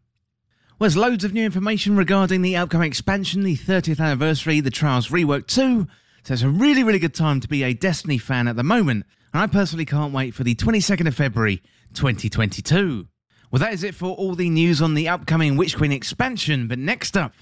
Well, 0.79 0.89
there's 0.89 0.97
loads 0.97 1.25
of 1.25 1.33
new 1.33 1.45
information 1.45 1.97
regarding 1.97 2.43
the 2.43 2.57
upcoming 2.57 2.89
expansion, 2.89 3.43
the 3.43 3.57
30th 3.57 4.01
anniversary, 4.01 4.61
the 4.61 4.71
Trials 4.71 5.09
Rework 5.09 5.47
2. 5.49 5.87
So 6.23 6.35
it's 6.35 6.43
a 6.43 6.49
really, 6.49 6.85
really 6.85 6.99
good 6.99 7.15
time 7.15 7.41
to 7.41 7.49
be 7.49 7.63
a 7.63 7.75
Destiny 7.75 8.19
fan 8.19 8.47
at 8.47 8.57
the 8.57 8.63
moment. 8.63 9.05
And 9.33 9.43
I 9.43 9.47
personally 9.47 9.85
can't 9.85 10.13
wait 10.13 10.35
for 10.35 10.45
the 10.45 10.55
22nd 10.55 11.09
of 11.09 11.15
February 11.15 11.63
2022. 11.95 13.09
Well, 13.51 13.61
that 13.61 13.73
is 13.73 13.83
it 13.83 13.95
for 13.95 14.11
all 14.11 14.35
the 14.35 14.51
news 14.51 14.83
on 14.83 14.95
the 14.95 15.09
upcoming 15.09 15.57
Witch 15.57 15.77
Queen 15.77 15.91
expansion. 15.91 16.69
But 16.69 16.79
next 16.79 17.17
up, 17.17 17.33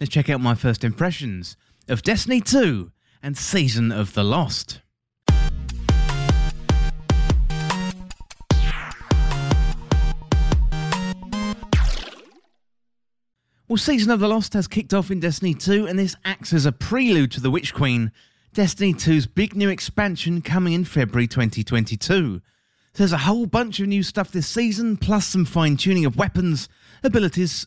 let's 0.00 0.12
check 0.12 0.30
out 0.30 0.40
my 0.40 0.54
first 0.54 0.84
impressions 0.84 1.56
of 1.88 2.02
Destiny 2.02 2.40
2 2.40 2.90
and 3.22 3.36
Season 3.36 3.92
of 3.92 4.14
the 4.14 4.24
Lost. 4.24 4.80
Well, 13.68 13.76
Season 13.76 14.12
of 14.12 14.20
the 14.20 14.28
Lost 14.28 14.52
has 14.52 14.68
kicked 14.68 14.94
off 14.94 15.10
in 15.10 15.18
Destiny 15.18 15.52
2, 15.52 15.88
and 15.88 15.98
this 15.98 16.14
acts 16.24 16.52
as 16.52 16.66
a 16.66 16.72
prelude 16.72 17.32
to 17.32 17.40
the 17.40 17.50
Witch 17.50 17.74
Queen, 17.74 18.12
Destiny 18.54 18.94
2's 18.94 19.26
big 19.26 19.56
new 19.56 19.68
expansion 19.70 20.40
coming 20.40 20.72
in 20.72 20.84
February 20.84 21.26
2022. 21.26 22.40
There's 22.94 23.12
a 23.12 23.18
whole 23.18 23.46
bunch 23.46 23.80
of 23.80 23.88
new 23.88 24.04
stuff 24.04 24.30
this 24.30 24.46
season, 24.46 24.96
plus 24.96 25.26
some 25.26 25.44
fine 25.44 25.76
tuning 25.76 26.04
of 26.04 26.16
weapons, 26.16 26.68
abilities, 27.02 27.66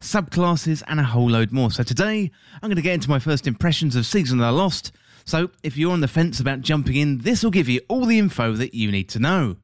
subclasses, 0.00 0.82
and 0.88 0.98
a 0.98 1.04
whole 1.04 1.30
load 1.30 1.52
more. 1.52 1.70
So 1.70 1.84
today, 1.84 2.32
I'm 2.54 2.68
going 2.68 2.74
to 2.74 2.82
get 2.82 2.94
into 2.94 3.08
my 3.08 3.20
first 3.20 3.46
impressions 3.46 3.94
of 3.94 4.04
Season 4.04 4.40
of 4.40 4.46
the 4.46 4.50
Lost. 4.50 4.90
So 5.24 5.50
if 5.62 5.76
you're 5.76 5.92
on 5.92 6.00
the 6.00 6.08
fence 6.08 6.40
about 6.40 6.62
jumping 6.62 6.96
in, 6.96 7.18
this 7.18 7.44
will 7.44 7.52
give 7.52 7.68
you 7.68 7.82
all 7.86 8.04
the 8.04 8.18
info 8.18 8.54
that 8.54 8.74
you 8.74 8.90
need 8.90 9.08
to 9.10 9.20
know. 9.20 9.58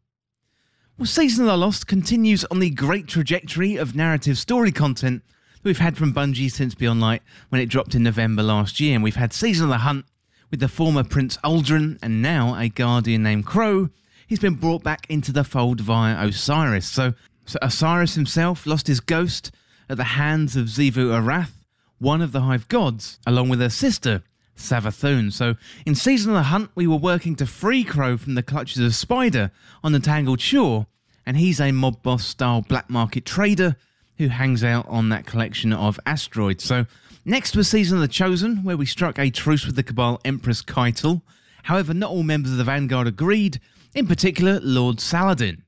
Well, 0.97 1.07
Season 1.07 1.42
of 1.45 1.51
the 1.51 1.57
Lost 1.57 1.88
continues 1.88 2.45
on 2.45 2.61
the 2.61 2.71
great 2.71 3.09
trajectory 3.09 3.75
of 3.75 3.97
narrative 3.97 4.38
story 4.38 4.71
content 4.71 5.25
we've 5.62 5.79
had 5.79 5.96
from 5.96 6.12
Bungie 6.12 6.51
since 6.51 6.75
Beyond 6.75 7.01
Light 7.01 7.22
when 7.48 7.61
it 7.61 7.68
dropped 7.68 7.94
in 7.94 8.03
November 8.03 8.42
last 8.42 8.81
year. 8.81 8.94
And 8.94 9.05
we've 9.05 9.16
had 9.16 9.33
Season 9.33 9.64
of 9.64 9.70
the 9.70 9.79
Hunt 9.79 10.05
with 10.51 10.61
the 10.61 10.68
former 10.68 11.05
Prince 11.05 11.37
Uldren 11.38 11.98
and 12.03 12.22
now 12.22 12.55
a 12.55 12.68
Guardian 12.68 13.22
named 13.22 13.46
Crow. 13.46 13.90
He's 14.27 14.38
been 14.38 14.55
brought 14.55 14.83
back 14.83 15.07
into 15.09 15.33
the 15.33 15.44
fold 15.44 15.81
via 15.81 16.16
Osiris. 16.27 16.87
So, 16.88 17.14
so 17.46 17.59
Osiris 17.62 18.14
himself 18.14 18.66
lost 18.66 18.87
his 18.87 19.01
ghost 19.01 19.51
at 19.88 19.96
the 19.96 20.05
hands 20.05 20.57
of 20.57 20.66
Xivu 20.66 21.11
Arath, 21.11 21.53
one 21.98 22.22
of 22.22 22.33
the 22.33 22.40
Hive 22.40 22.68
gods, 22.68 23.18
along 23.27 23.48
with 23.48 23.61
her 23.61 23.70
sister, 23.70 24.22
Savathun. 24.57 25.33
So, 25.33 25.57
in 25.85 25.94
Season 25.94 26.31
of 26.31 26.37
the 26.37 26.44
Hunt, 26.44 26.70
we 26.75 26.87
were 26.87 26.96
working 26.96 27.37
to 27.37 27.46
free 27.46 27.85
Crow 27.85 28.16
from 28.16 28.35
the 28.35 28.42
clutches 28.42 28.79
of 28.79 28.94
Spider 28.94 29.51
on 29.83 29.92
the 29.92 30.01
Tangled 30.01 30.40
Shore, 30.40 30.87
and 31.27 31.37
he's 31.37 31.61
a 31.61 31.72
mob 31.72 32.03
boss 32.03 32.27
style 32.27 32.62
black 32.62 32.88
market 32.88 33.25
trader 33.25 33.77
who 34.18 34.29
hangs 34.29 34.62
out 34.62 34.87
on 34.88 35.09
that 35.09 35.27
collection 35.27 35.72
of 35.72 35.98
asteroids. 36.07 36.64
So, 36.64 36.87
next 37.25 37.57
was 37.57 37.68
Season 37.68 37.98
of 37.98 38.03
the 38.03 38.09
Chosen, 38.09 38.64
where 38.64 38.77
we 38.77 38.87
struck 38.87 39.18
a 39.18 39.31
truce 39.31 39.66
with 39.66 39.77
the 39.77 39.83
Cabal 39.83 40.20
Empress 40.25 40.62
Caiatl. 40.62 41.22
However, 41.64 41.94
not 41.94 42.11
all 42.11 42.22
members 42.22 42.53
of 42.53 42.59
the 42.59 42.64
Vanguard 42.64 43.07
agreed, 43.07 43.61
in 43.94 44.07
particular, 44.07 44.61
Lord 44.62 45.01
Saladin. 45.01 45.64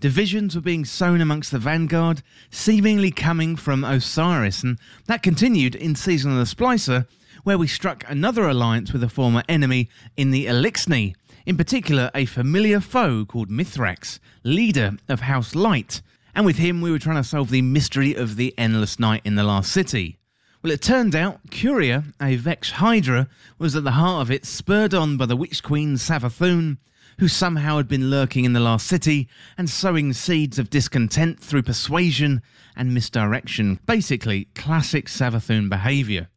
Divisions 0.00 0.56
were 0.56 0.62
being 0.62 0.84
sown 0.84 1.20
amongst 1.20 1.52
the 1.52 1.60
Vanguard, 1.60 2.22
seemingly 2.50 3.12
coming 3.12 3.54
from 3.54 3.84
Osiris, 3.84 4.64
and 4.64 4.78
that 5.06 5.22
continued 5.22 5.76
in 5.76 5.94
Season 5.94 6.32
of 6.32 6.38
the 6.38 6.54
Splicer, 6.54 7.06
where 7.44 7.56
we 7.56 7.68
struck 7.68 8.04
another 8.08 8.48
alliance 8.48 8.92
with 8.92 9.04
a 9.04 9.08
former 9.08 9.42
enemy 9.48 9.88
in 10.16 10.32
the 10.32 10.46
Eliksni, 10.46 11.14
in 11.46 11.56
particular 11.56 12.10
a 12.14 12.24
familiar 12.24 12.80
foe 12.80 13.24
called 13.24 13.48
Mithrax, 13.48 14.18
leader 14.42 14.96
of 15.08 15.20
House 15.20 15.54
Light, 15.54 16.02
and 16.34 16.46
with 16.46 16.58
him 16.58 16.80
we 16.80 16.90
were 16.90 16.98
trying 16.98 17.22
to 17.22 17.28
solve 17.28 17.50
the 17.50 17.62
mystery 17.62 18.14
of 18.14 18.36
the 18.36 18.54
Endless 18.56 18.98
Night 18.98 19.22
in 19.24 19.34
the 19.34 19.44
Last 19.44 19.72
City. 19.72 20.18
Well, 20.62 20.72
it 20.72 20.80
turned 20.80 21.14
out 21.14 21.50
Quria, 21.50 22.04
a 22.20 22.36
Vex 22.36 22.72
Hydra, 22.72 23.28
was 23.58 23.74
at 23.74 23.84
the 23.84 23.92
heart 23.92 24.22
of 24.22 24.30
it, 24.30 24.46
spurred 24.46 24.94
on 24.94 25.16
by 25.16 25.26
the 25.26 25.36
Witch 25.36 25.62
Queen 25.62 25.96
Savathun, 25.96 26.78
who 27.18 27.28
somehow 27.28 27.76
had 27.76 27.88
been 27.88 28.10
lurking 28.10 28.44
in 28.44 28.52
the 28.52 28.60
Last 28.60 28.86
City 28.86 29.28
and 29.58 29.68
sowing 29.68 30.12
seeds 30.12 30.58
of 30.58 30.70
discontent 30.70 31.40
through 31.40 31.62
persuasion 31.62 32.42
and 32.76 32.94
misdirection. 32.94 33.80
Basically, 33.86 34.46
classic 34.54 35.06
Savathun 35.06 35.68
behaviour. 35.68 36.28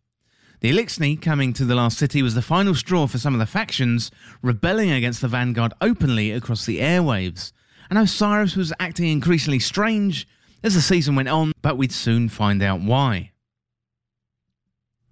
The 0.59 0.71
Eliksni 0.71 1.21
coming 1.21 1.53
to 1.53 1.65
the 1.65 1.75
Last 1.75 1.97
City 1.97 2.23
was 2.23 2.33
the 2.33 2.41
final 2.41 2.73
straw 2.73 3.05
for 3.05 3.19
some 3.19 3.35
of 3.35 3.39
the 3.39 3.45
factions, 3.45 4.09
rebelling 4.41 4.89
against 4.89 5.21
the 5.21 5.27
Vanguard 5.27 5.73
openly 5.81 6.31
across 6.31 6.65
the 6.65 6.79
airwaves 6.79 7.51
and 7.89 7.99
Osiris 7.99 8.55
was 8.55 8.73
acting 8.79 9.07
increasingly 9.07 9.59
strange 9.59 10.27
as 10.63 10.73
the 10.73 10.81
season 10.81 11.15
went 11.15 11.29
on, 11.29 11.51
but 11.61 11.77
we'd 11.77 11.91
soon 11.91 12.29
find 12.29 12.61
out 12.63 12.81
why. 12.81 13.31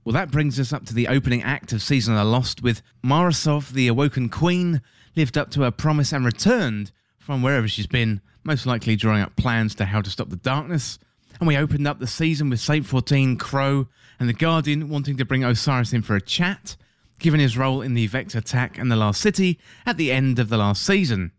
Well, 0.03 0.13
that 0.13 0.31
brings 0.31 0.59
us 0.59 0.73
up 0.73 0.85
to 0.87 0.93
the 0.93 1.07
opening 1.07 1.41
act 1.43 1.71
of 1.71 1.81
Season 1.81 2.13
of 2.13 2.19
the 2.19 2.25
Lost, 2.25 2.61
with 2.61 2.81
Mara 3.01 3.31
Sov, 3.31 3.73
the 3.73 3.87
Awoken 3.87 4.27
Queen, 4.29 4.81
lived 5.15 5.37
up 5.37 5.49
to 5.51 5.61
her 5.61 5.71
promise 5.71 6.11
and 6.11 6.25
returned 6.25 6.91
from 7.17 7.41
wherever 7.41 7.67
she's 7.69 7.87
been, 7.87 8.19
most 8.43 8.65
likely 8.65 8.97
drawing 8.97 9.21
up 9.21 9.35
plans 9.37 9.75
to 9.75 9.85
how 9.85 10.01
to 10.01 10.09
stop 10.09 10.29
the 10.29 10.35
darkness. 10.35 10.99
And 11.39 11.47
we 11.47 11.55
opened 11.55 11.87
up 11.87 11.99
the 11.99 12.07
season 12.07 12.49
with 12.49 12.59
Saint 12.59 12.85
14, 12.85 13.37
Crow, 13.37 13.87
and 14.19 14.27
the 14.27 14.33
Guardian 14.33 14.89
wanting 14.89 15.15
to 15.17 15.25
bring 15.25 15.43
Osiris 15.43 15.93
in 15.93 16.01
for 16.01 16.15
a 16.15 16.21
chat, 16.21 16.75
given 17.19 17.39
his 17.39 17.57
role 17.57 17.81
in 17.81 17.93
the 17.93 18.07
Vex 18.07 18.35
attack 18.35 18.77
and 18.77 18.91
the 18.91 18.97
Last 18.97 19.21
City 19.21 19.57
at 19.85 19.95
the 19.95 20.11
end 20.11 20.37
of 20.37 20.49
the 20.49 20.57
last 20.57 20.85
season. 20.85 21.31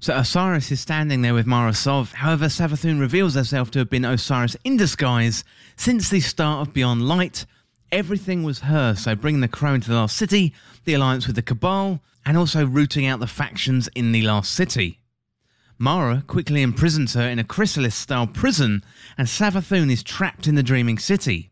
So 0.00 0.14
Osiris 0.14 0.70
is 0.70 0.80
standing 0.80 1.22
there 1.22 1.34
with 1.34 1.46
Mara 1.46 1.72
Sov. 1.72 2.12
However, 2.12 2.46
Savathun 2.46 3.00
reveals 3.00 3.34
herself 3.34 3.70
to 3.70 3.78
have 3.78 3.88
been 3.88 4.04
Osiris 4.04 4.56
in 4.64 4.76
disguise 4.76 5.44
since 5.76 6.10
the 6.10 6.20
start 6.20 6.66
of 6.66 6.74
Beyond 6.74 7.08
Light. 7.08 7.46
Everything 7.90 8.42
was 8.42 8.60
her, 8.60 8.94
so 8.94 9.14
bringing 9.14 9.40
the 9.40 9.48
crow 9.48 9.74
into 9.74 9.88
the 9.88 9.96
Last 9.96 10.16
City, 10.16 10.52
the 10.84 10.94
alliance 10.94 11.26
with 11.26 11.36
the 11.36 11.42
Cabal, 11.42 12.00
and 12.26 12.36
also 12.36 12.66
rooting 12.66 13.06
out 13.06 13.20
the 13.20 13.26
factions 13.26 13.88
in 13.94 14.12
the 14.12 14.22
Last 14.22 14.52
City. 14.52 15.00
Mara 15.78 16.22
quickly 16.26 16.62
imprisons 16.62 17.14
her 17.14 17.28
in 17.28 17.38
a 17.38 17.44
chrysalis 17.44 17.94
style 17.94 18.26
prison, 18.26 18.84
and 19.16 19.26
Savathun 19.26 19.90
is 19.90 20.02
trapped 20.02 20.46
in 20.46 20.54
the 20.54 20.62
Dreaming 20.62 20.98
City. 20.98 21.50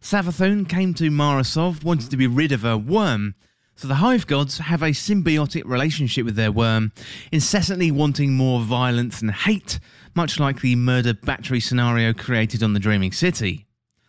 Savathun 0.00 0.68
came 0.68 0.94
to 0.94 1.10
Mara 1.10 1.44
Sov, 1.44 1.84
wanting 1.84 2.08
to 2.08 2.16
be 2.16 2.26
rid 2.26 2.52
of 2.52 2.62
her 2.62 2.76
worm, 2.76 3.34
So 3.76 3.88
the 3.88 3.96
Hive 3.96 4.26
Gods 4.28 4.58
have 4.58 4.82
a 4.82 4.90
symbiotic 4.90 5.64
relationship 5.64 6.24
with 6.24 6.36
their 6.36 6.52
worm, 6.52 6.92
incessantly 7.32 7.90
wanting 7.90 8.32
more 8.32 8.60
violence 8.60 9.20
and 9.20 9.32
hate, 9.32 9.80
much 10.14 10.38
like 10.38 10.60
the 10.60 10.76
murder 10.76 11.12
battery 11.12 11.58
scenario 11.58 12.12
created 12.12 12.62
on 12.62 12.72
the 12.72 12.80
Dreaming 12.80 13.10
City. 13.10 13.66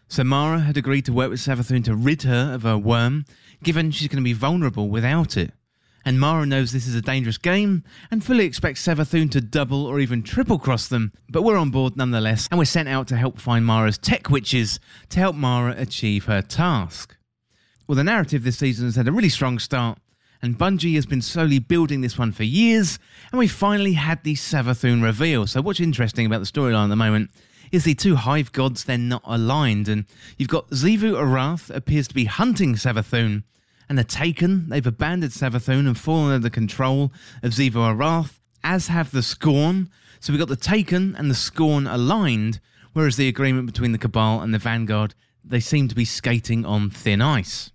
So 0.08 0.24
Mara 0.24 0.60
had 0.60 0.78
agreed 0.78 1.06
to 1.06 1.14
work 1.14 1.32
with 1.32 1.40
Savathun 1.40 1.84
to 1.86 1.96
rid 1.96 2.22
her 2.24 2.54
of 2.54 2.62
her 2.62 2.78
worm, 2.78 3.26
given 3.64 3.90
she's 3.90 4.08
going 4.08 4.22
to 4.22 4.24
be 4.24 4.34
vulnerable 4.34 4.88
without 4.88 5.36
it. 5.36 5.52
And 6.06 6.20
Mara 6.20 6.46
knows 6.46 6.72
this 6.72 6.86
is 6.86 6.94
a 6.94 7.02
dangerous 7.02 7.40
game 7.40 7.84
and 8.12 8.24
fully 8.24 8.46
expects 8.46 8.86
Savathun 8.86 9.32
to 9.32 9.42
double 9.42 9.88
or 9.88 10.00
even 10.00 10.22
triple 10.22 10.60
cross 10.60 10.88
them, 10.88 11.12
but 11.28 11.42
we're 11.42 11.58
on 11.58 11.72
board 11.72 11.98
nonetheless 11.98 12.48
and 12.52 12.60
we're 12.60 12.66
sent 12.66 12.88
out 12.88 13.08
to 13.08 13.18
help 13.18 13.40
find 13.40 13.66
Mara's 13.66 13.98
tech 13.98 14.30
witches 14.30 14.80
to 15.10 15.20
help 15.20 15.36
Mara 15.36 15.74
achieve 15.76 16.26
her 16.26 16.44
task. 16.44 17.18
Well, 17.88 17.96
the 17.96 18.04
narrative 18.04 18.44
this 18.44 18.58
season 18.58 18.88
has 18.88 18.96
had 18.96 19.08
a 19.08 19.12
really 19.12 19.30
strong 19.30 19.60
start, 19.60 20.00
and 20.42 20.58
Bungie 20.58 20.96
has 20.96 21.06
been 21.06 21.22
slowly 21.22 21.60
building 21.60 22.02
this 22.02 22.18
one 22.18 22.32
for 22.32 22.44
years, 22.44 22.98
and 23.32 23.38
we 23.38 23.48
finally 23.48 23.94
had 23.94 24.24
the 24.24 24.34
Savathun 24.34 25.04
reveal. 25.04 25.46
So, 25.46 25.62
what's 25.62 25.80
interesting 25.80 26.26
about 26.26 26.40
the 26.40 26.48
storyline 26.48 26.86
at 26.86 26.90
the 26.90 26.96
moment 26.96 27.30
is 27.72 27.84
the 27.84 27.94
two 27.94 28.16
hive 28.16 28.52
gods 28.52 28.86
they're 28.86 28.98
not 28.98 29.22
aligned, 29.24 29.88
and 29.88 30.06
you've 30.38 30.50
got 30.50 30.68
Xivu 30.72 31.14
Arath 31.14 31.70
appears 31.76 32.08
to 32.08 32.16
be 32.16 32.26
hunting 32.26 32.74
Savathun, 32.74 33.44
and 33.88 34.00
the 34.00 34.04
Taken 34.04 34.68
they've 34.70 34.88
abandoned 34.88 35.34
Savathun 35.34 35.86
and 35.86 35.96
fallen 35.96 36.32
under 36.32 36.40
the 36.40 36.50
control 36.50 37.14
of 37.44 37.52
Xivu 37.52 37.96
Arath, 37.96 38.40
as 38.64 38.88
have 38.88 39.12
the 39.12 39.22
Scorn. 39.22 39.92
So 40.20 40.34
we've 40.34 40.40
got 40.40 40.50
the 40.50 40.56
Taken 40.56 41.16
and 41.16 41.30
the 41.30 41.36
Scorn 41.36 41.86
aligned, 41.86 42.60
whereas 42.94 43.16
the 43.16 43.28
agreement 43.28 43.68
between 43.68 43.92
the 43.92 44.00
Cabal 44.00 44.42
and 44.42 44.56
the 44.56 44.60
Vanguard 44.60 45.14
they 45.48 45.60
seem 45.60 45.88
to 45.88 45.94
be 45.94 46.06
skating 46.06 46.66
on 46.66 46.90
thin 46.90 47.22
ice. 47.22 47.72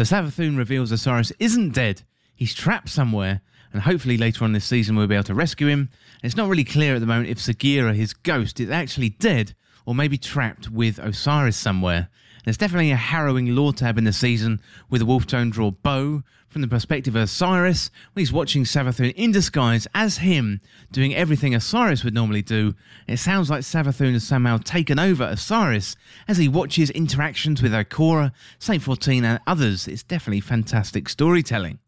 So 0.00 0.16
Savathun 0.16 0.56
reveals 0.56 0.92
Osiris 0.92 1.30
isn't 1.38 1.74
dead, 1.74 2.00
he's 2.34 2.54
trapped 2.54 2.88
somewhere, 2.88 3.42
and 3.70 3.82
hopefully 3.82 4.16
later 4.16 4.44
on 4.44 4.54
this 4.54 4.64
season 4.64 4.96
we'll 4.96 5.06
be 5.06 5.14
able 5.14 5.24
to 5.24 5.34
rescue 5.34 5.66
him. 5.66 5.80
And 5.80 6.22
it's 6.22 6.38
not 6.38 6.48
really 6.48 6.64
clear 6.64 6.94
at 6.94 7.00
the 7.00 7.06
moment 7.06 7.28
if 7.28 7.36
Sagira, 7.36 7.94
his 7.94 8.14
ghost, 8.14 8.60
is 8.60 8.70
actually 8.70 9.10
dead 9.10 9.54
or 9.84 9.94
maybe 9.94 10.16
trapped 10.16 10.70
with 10.70 10.98
Osiris 10.98 11.58
somewhere. 11.58 12.08
There's 12.44 12.56
definitely 12.56 12.90
a 12.90 12.96
harrowing 12.96 13.54
lore 13.54 13.72
tab 13.72 13.98
in 13.98 14.04
the 14.04 14.12
season 14.12 14.60
with 14.88 15.02
a 15.02 15.04
Wolftone 15.04 15.50
draw 15.50 15.70
bow 15.70 16.22
from 16.48 16.62
the 16.62 16.68
perspective 16.68 17.14
of 17.14 17.22
Osiris 17.22 17.90
when 18.12 18.22
he's 18.22 18.32
watching 18.32 18.64
Savathun 18.64 19.14
in 19.14 19.30
disguise 19.30 19.86
as 19.94 20.18
him 20.18 20.60
doing 20.90 21.14
everything 21.14 21.54
Osiris 21.54 22.02
would 22.02 22.14
normally 22.14 22.42
do. 22.42 22.74
It 23.06 23.18
sounds 23.18 23.50
like 23.50 23.60
Savathun 23.60 24.14
has 24.14 24.24
somehow 24.24 24.58
taken 24.58 24.98
over 24.98 25.24
Osiris 25.24 25.96
as 26.26 26.38
he 26.38 26.48
watches 26.48 26.90
interactions 26.90 27.62
with 27.62 27.72
Ikora, 27.72 28.32
Saint 28.58 28.82
14 28.82 29.24
and 29.24 29.40
others. 29.46 29.86
It's 29.86 30.02
definitely 30.02 30.40
fantastic 30.40 31.08
storytelling. 31.08 31.78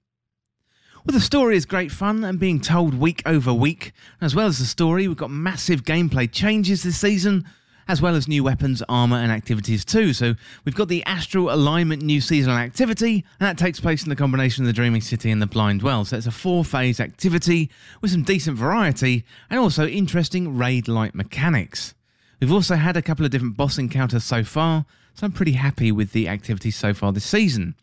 Well, 1.05 1.15
the 1.15 1.21
story 1.21 1.57
is 1.57 1.67
great 1.67 1.91
fun 1.91 2.23
and 2.23 2.38
being 2.38 2.61
told 2.61 2.95
week 2.95 3.23
over 3.27 3.53
week. 3.53 3.93
As 4.21 4.37
well 4.37 4.47
as 4.47 4.61
the 4.61 4.65
story, 4.67 5.09
we've 5.09 5.17
got 5.17 5.31
massive 5.33 5.83
gameplay 5.83 6.31
changes 6.31 6.85
this 6.85 7.01
season 7.01 7.45
as 7.88 8.01
well 8.01 8.14
as 8.14 8.29
new 8.29 8.45
weapons, 8.45 8.83
armor, 8.88 9.16
and 9.16 9.33
activities 9.33 9.85
too. 9.85 10.12
So 10.12 10.35
we've 10.64 10.75
got 10.75 10.88
the 10.88 11.05
Astral 11.05 11.53
Alignment 11.53 12.03
new 12.03 12.21
seasonal 12.21 12.57
activity, 12.59 13.25
and 13.40 13.49
that 13.49 13.59
takes 13.59 13.81
place 13.81 14.03
in 14.03 14.09
the 14.09 14.16
combination 14.16 14.64
of 14.64 14.66
the 14.66 14.73
Dreaming 14.73 15.01
City 15.01 15.31
and 15.31 15.42
the 15.42 15.47
Blind 15.47 15.83
Well. 15.83 16.05
So 16.05 16.16
it's 16.16 16.27
a 16.27 16.31
four 16.31 16.64
phase 16.64 17.01
activity 17.01 17.71
with 18.01 18.11
some 18.11 18.23
decent 18.23 18.57
variety 18.57 19.25
and 19.51 19.59
also 19.59 19.87
interesting 19.87 20.57
raid 20.57 20.88
like 20.88 21.14
mechanics. 21.14 21.95
We've 22.40 22.53
also 22.53 22.75
had 22.75 22.97
a 22.97 23.03
couple 23.03 23.25
of 23.25 23.31
different 23.31 23.57
boss 23.57 23.79
encounters 23.79 24.25
so 24.25 24.42
far, 24.42 24.85
so 25.14 25.27
I'm 25.27 25.33
pretty 25.33 25.53
happy 25.53 25.92
with 25.92 26.12
the 26.12 26.29
activities 26.29 26.77
so 26.77 26.92
far 26.92 27.12
this 27.12 27.25
season. 27.25 27.77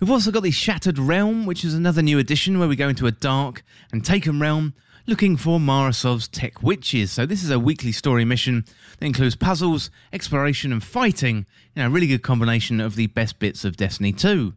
We've 0.00 0.10
also 0.10 0.30
got 0.30 0.42
the 0.42 0.50
Shattered 0.50 0.98
Realm, 0.98 1.46
which 1.46 1.64
is 1.64 1.74
another 1.74 2.02
new 2.02 2.18
addition 2.18 2.58
where 2.58 2.68
we 2.68 2.76
go 2.76 2.88
into 2.88 3.06
a 3.06 3.12
dark 3.12 3.62
and 3.92 4.04
taken 4.04 4.38
realm 4.40 4.74
looking 5.06 5.36
for 5.36 5.60
Mara 5.60 5.92
Sov's 5.92 6.26
tech 6.26 6.62
witches. 6.62 7.12
So 7.12 7.26
this 7.26 7.44
is 7.44 7.50
a 7.50 7.58
weekly 7.58 7.92
story 7.92 8.24
mission 8.24 8.64
that 8.98 9.06
includes 9.06 9.36
puzzles, 9.36 9.90
exploration, 10.12 10.72
and 10.72 10.82
fighting. 10.82 11.46
You 11.74 11.82
know, 11.82 11.86
a 11.86 11.90
really 11.90 12.08
good 12.08 12.22
combination 12.22 12.80
of 12.80 12.96
the 12.96 13.06
best 13.06 13.38
bits 13.38 13.64
of 13.64 13.76
Destiny 13.76 14.12
2. 14.12 14.54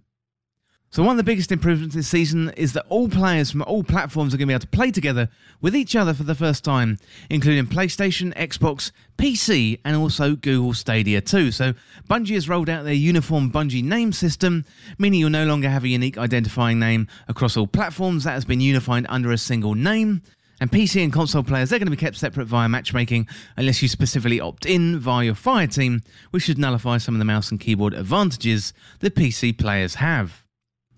So 0.91 1.03
one 1.03 1.11
of 1.11 1.17
the 1.17 1.23
biggest 1.23 1.51
improvements 1.51 1.93
this 1.93 2.07
season 2.07 2.49
is 2.57 2.73
that 2.73 2.87
all 2.89 3.07
players 3.07 3.51
from 3.51 3.61
all 3.61 3.83
platforms 3.83 4.33
are 4.33 4.37
going 4.37 4.47
to 4.47 4.51
be 4.51 4.53
able 4.53 4.61
to 4.61 4.67
play 4.67 4.89
together 4.89 5.29
with 5.61 5.75
each 5.75 5.95
other 5.95 6.15
for 6.15 6.23
the 6.23 6.33
first 6.33 6.63
time, 6.63 6.97
including 7.29 7.67
PlayStation, 7.67 8.33
Xbox, 8.33 8.91
PC, 9.15 9.79
and 9.85 9.95
also 9.95 10.35
Google 10.35 10.73
Stadia 10.73 11.21
too. 11.21 11.51
So 11.51 11.75
Bungie 12.09 12.33
has 12.33 12.49
rolled 12.49 12.69
out 12.69 12.85
their 12.85 12.93
uniform 12.93 13.51
Bungie 13.51 13.83
name 13.83 14.11
system, 14.11 14.65
meaning 14.97 15.19
you'll 15.19 15.29
no 15.29 15.45
longer 15.45 15.69
have 15.69 15.83
a 15.83 15.89
unique 15.89 16.17
identifying 16.17 16.79
name 16.79 17.07
across 17.27 17.55
all 17.55 17.67
platforms 17.67 18.23
that 18.23 18.31
has 18.31 18.45
been 18.45 18.59
unified 18.59 19.05
under 19.09 19.31
a 19.31 19.37
single 19.37 19.75
name. 19.75 20.23
And 20.61 20.71
PC 20.71 21.03
and 21.03 21.13
console 21.13 21.43
players, 21.43 21.69
they're 21.69 21.79
going 21.79 21.87
to 21.87 21.91
be 21.91 21.97
kept 21.97 22.17
separate 22.17 22.45
via 22.45 22.67
matchmaking 22.67 23.27
unless 23.55 23.81
you 23.81 23.87
specifically 23.87 24.41
opt 24.41 24.65
in 24.65 24.99
via 24.99 25.25
your 25.25 25.35
Fire 25.35 25.67
team, 25.67 26.01
which 26.31 26.43
should 26.43 26.57
nullify 26.57 26.97
some 26.97 27.15
of 27.15 27.19
the 27.19 27.25
mouse 27.25 27.49
and 27.49 27.59
keyboard 27.59 27.93
advantages 27.93 28.73
that 28.99 29.15
PC 29.15 29.57
players 29.57 29.95
have. 29.95 30.43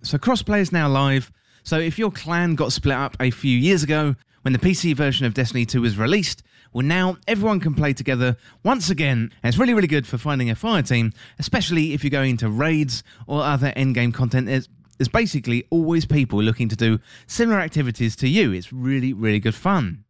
So 0.03 0.17
crossplay 0.17 0.61
is 0.61 0.71
now 0.71 0.89
live, 0.89 1.31
so 1.63 1.77
if 1.77 1.99
your 1.99 2.09
clan 2.09 2.55
got 2.55 2.73
split 2.73 2.95
up 2.95 3.15
a 3.19 3.29
few 3.29 3.55
years 3.55 3.83
ago 3.83 4.15
when 4.41 4.53
the 4.53 4.59
PC 4.59 4.95
version 4.95 5.27
of 5.27 5.35
Destiny 5.35 5.63
2 5.63 5.81
was 5.81 5.95
released, 5.95 6.41
well 6.73 6.85
now 6.85 7.17
everyone 7.27 7.59
can 7.59 7.75
play 7.75 7.93
together 7.93 8.35
once 8.63 8.89
again, 8.89 9.31
and 9.43 9.53
it's 9.53 9.59
really 9.59 9.75
really 9.75 9.87
good 9.87 10.07
for 10.07 10.17
finding 10.17 10.49
a 10.49 10.55
fire 10.55 10.81
team, 10.81 11.13
especially 11.37 11.93
if 11.93 12.03
you're 12.03 12.09
going 12.09 12.31
into 12.31 12.49
raids 12.49 13.03
or 13.27 13.43
other 13.43 13.71
endgame 13.77 14.11
content 14.11 14.49
there's 15.01 15.07
basically 15.07 15.65
always 15.71 16.05
people 16.05 16.43
looking 16.43 16.69
to 16.69 16.75
do 16.75 16.99
similar 17.25 17.59
activities 17.59 18.15
to 18.15 18.29
you. 18.29 18.51
It's 18.51 18.71
really, 18.71 19.13
really 19.13 19.39
good 19.39 19.55
fun. 19.55 20.03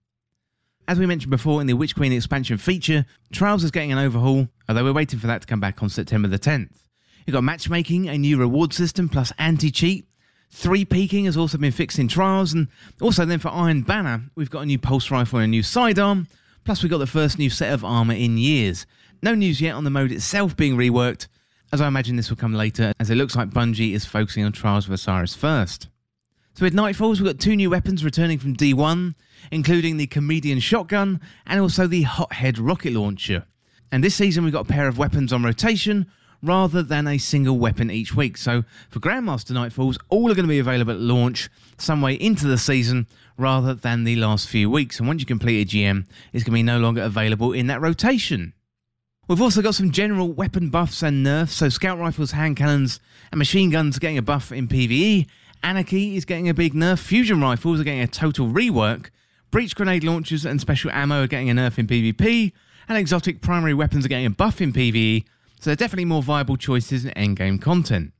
As 0.85 0.99
we 0.99 1.05
mentioned 1.05 1.31
before 1.31 1.61
in 1.61 1.67
the 1.67 1.75
Witch 1.75 1.95
Queen 1.95 2.11
expansion 2.11 2.57
feature, 2.57 3.05
Trials 3.31 3.63
is 3.63 3.71
getting 3.71 3.93
an 3.93 3.99
overhaul, 3.99 4.49
although 4.67 4.83
we're 4.83 4.91
waiting 4.91 5.17
for 5.17 5.27
that 5.27 5.39
to 5.43 5.47
come 5.47 5.61
back 5.61 5.81
on 5.81 5.87
September 5.87 6.27
the 6.27 6.37
10th. 6.37 6.73
You've 7.25 7.33
got 7.33 7.45
matchmaking, 7.45 8.09
a 8.09 8.17
new 8.17 8.35
reward 8.35 8.73
system, 8.73 9.07
plus 9.07 9.31
anti 9.37 9.71
cheat. 9.71 10.09
Three 10.49 10.83
peaking 10.83 11.23
has 11.23 11.37
also 11.37 11.57
been 11.57 11.71
fixed 11.71 11.97
in 11.97 12.09
Trials, 12.09 12.51
and 12.51 12.67
also 12.99 13.23
then 13.23 13.39
for 13.39 13.47
Iron 13.47 13.83
Banner, 13.83 14.23
we've 14.35 14.49
got 14.49 14.63
a 14.63 14.65
new 14.65 14.77
pulse 14.77 15.09
rifle 15.09 15.39
and 15.39 15.45
a 15.45 15.47
new 15.47 15.63
sidearm, 15.63 16.27
plus 16.65 16.83
we've 16.83 16.91
got 16.91 16.97
the 16.97 17.07
first 17.07 17.39
new 17.39 17.49
set 17.49 17.71
of 17.71 17.85
armour 17.85 18.13
in 18.13 18.37
years. 18.37 18.85
No 19.23 19.35
news 19.35 19.61
yet 19.61 19.75
on 19.75 19.85
the 19.85 19.89
mode 19.89 20.11
itself 20.11 20.57
being 20.57 20.75
reworked, 20.75 21.29
as 21.71 21.81
I 21.81 21.87
imagine 21.87 22.15
this 22.15 22.29
will 22.29 22.37
come 22.37 22.53
later, 22.53 22.93
as 22.99 23.09
it 23.09 23.15
looks 23.15 23.35
like 23.35 23.49
Bungie 23.49 23.93
is 23.93 24.05
focusing 24.05 24.43
on 24.43 24.51
Trials 24.51 24.87
of 24.87 24.91
Osiris 24.91 25.35
first. 25.35 25.87
So 26.53 26.65
with 26.65 26.73
Nightfalls, 26.73 27.19
we've 27.19 27.31
got 27.31 27.39
two 27.39 27.55
new 27.55 27.69
weapons 27.69 28.03
returning 28.03 28.37
from 28.37 28.55
D1, 28.55 29.15
including 29.51 29.95
the 29.95 30.07
Comedian 30.07 30.59
Shotgun 30.59 31.21
and 31.47 31.61
also 31.61 31.87
the 31.87 32.01
Hothead 32.01 32.59
Rocket 32.59 32.91
Launcher. 32.91 33.45
And 33.89 34.03
this 34.03 34.15
season, 34.15 34.43
we've 34.43 34.53
got 34.53 34.69
a 34.69 34.73
pair 34.73 34.87
of 34.87 34.97
weapons 34.97 35.31
on 35.31 35.43
rotation 35.43 36.07
rather 36.43 36.83
than 36.83 37.07
a 37.07 37.17
single 37.17 37.57
weapon 37.57 37.89
each 37.89 38.15
week. 38.15 38.35
So 38.35 38.63
for 38.89 38.99
Grandmaster 38.99 39.51
Nightfalls, 39.51 39.97
all 40.09 40.29
are 40.29 40.35
going 40.35 40.47
to 40.47 40.49
be 40.49 40.59
available 40.59 40.93
at 40.93 40.99
launch 40.99 41.49
some 41.77 42.01
way 42.01 42.15
into 42.15 42.47
the 42.47 42.57
season 42.57 43.07
rather 43.37 43.73
than 43.73 44.03
the 44.03 44.17
last 44.17 44.49
few 44.49 44.69
weeks. 44.69 44.99
And 44.99 45.07
once 45.07 45.21
you 45.21 45.25
complete 45.25 45.61
a 45.61 45.75
GM, 45.75 46.05
it's 46.33 46.43
going 46.43 46.51
to 46.51 46.59
be 46.59 46.63
no 46.63 46.79
longer 46.79 47.03
available 47.03 47.53
in 47.53 47.67
that 47.67 47.79
rotation. 47.79 48.53
We've 49.31 49.41
also 49.41 49.61
got 49.61 49.75
some 49.75 49.91
general 49.91 50.29
weapon 50.29 50.69
buffs 50.69 51.01
and 51.01 51.23
nerfs, 51.23 51.53
so 51.53 51.69
scout 51.69 51.97
rifles, 51.97 52.31
hand 52.31 52.57
cannons, 52.57 52.99
and 53.31 53.37
machine 53.37 53.69
guns 53.69 53.95
are 53.95 54.01
getting 54.01 54.17
a 54.17 54.21
buff 54.21 54.51
in 54.51 54.67
PvE. 54.67 55.25
Anarchy 55.63 56.17
is 56.17 56.25
getting 56.25 56.49
a 56.49 56.53
big 56.53 56.73
nerf. 56.73 56.99
Fusion 56.99 57.39
rifles 57.39 57.79
are 57.79 57.85
getting 57.85 58.01
a 58.01 58.07
total 58.07 58.47
rework. 58.47 59.09
Breach 59.49 59.73
grenade 59.73 60.03
launchers 60.03 60.43
and 60.43 60.59
special 60.59 60.91
ammo 60.91 61.23
are 61.23 61.27
getting 61.27 61.49
a 61.49 61.53
nerf 61.53 61.77
in 61.77 61.87
PvP. 61.87 62.51
And 62.89 62.97
exotic 62.97 63.41
primary 63.41 63.73
weapons 63.73 64.03
are 64.03 64.09
getting 64.09 64.25
a 64.25 64.31
buff 64.31 64.59
in 64.59 64.73
PvE. 64.73 65.23
So 65.61 65.69
they're 65.69 65.77
definitely 65.77 66.03
more 66.03 66.21
viable 66.21 66.57
choices 66.57 67.05
in 67.05 67.11
endgame 67.11 67.61
content. 67.61 68.11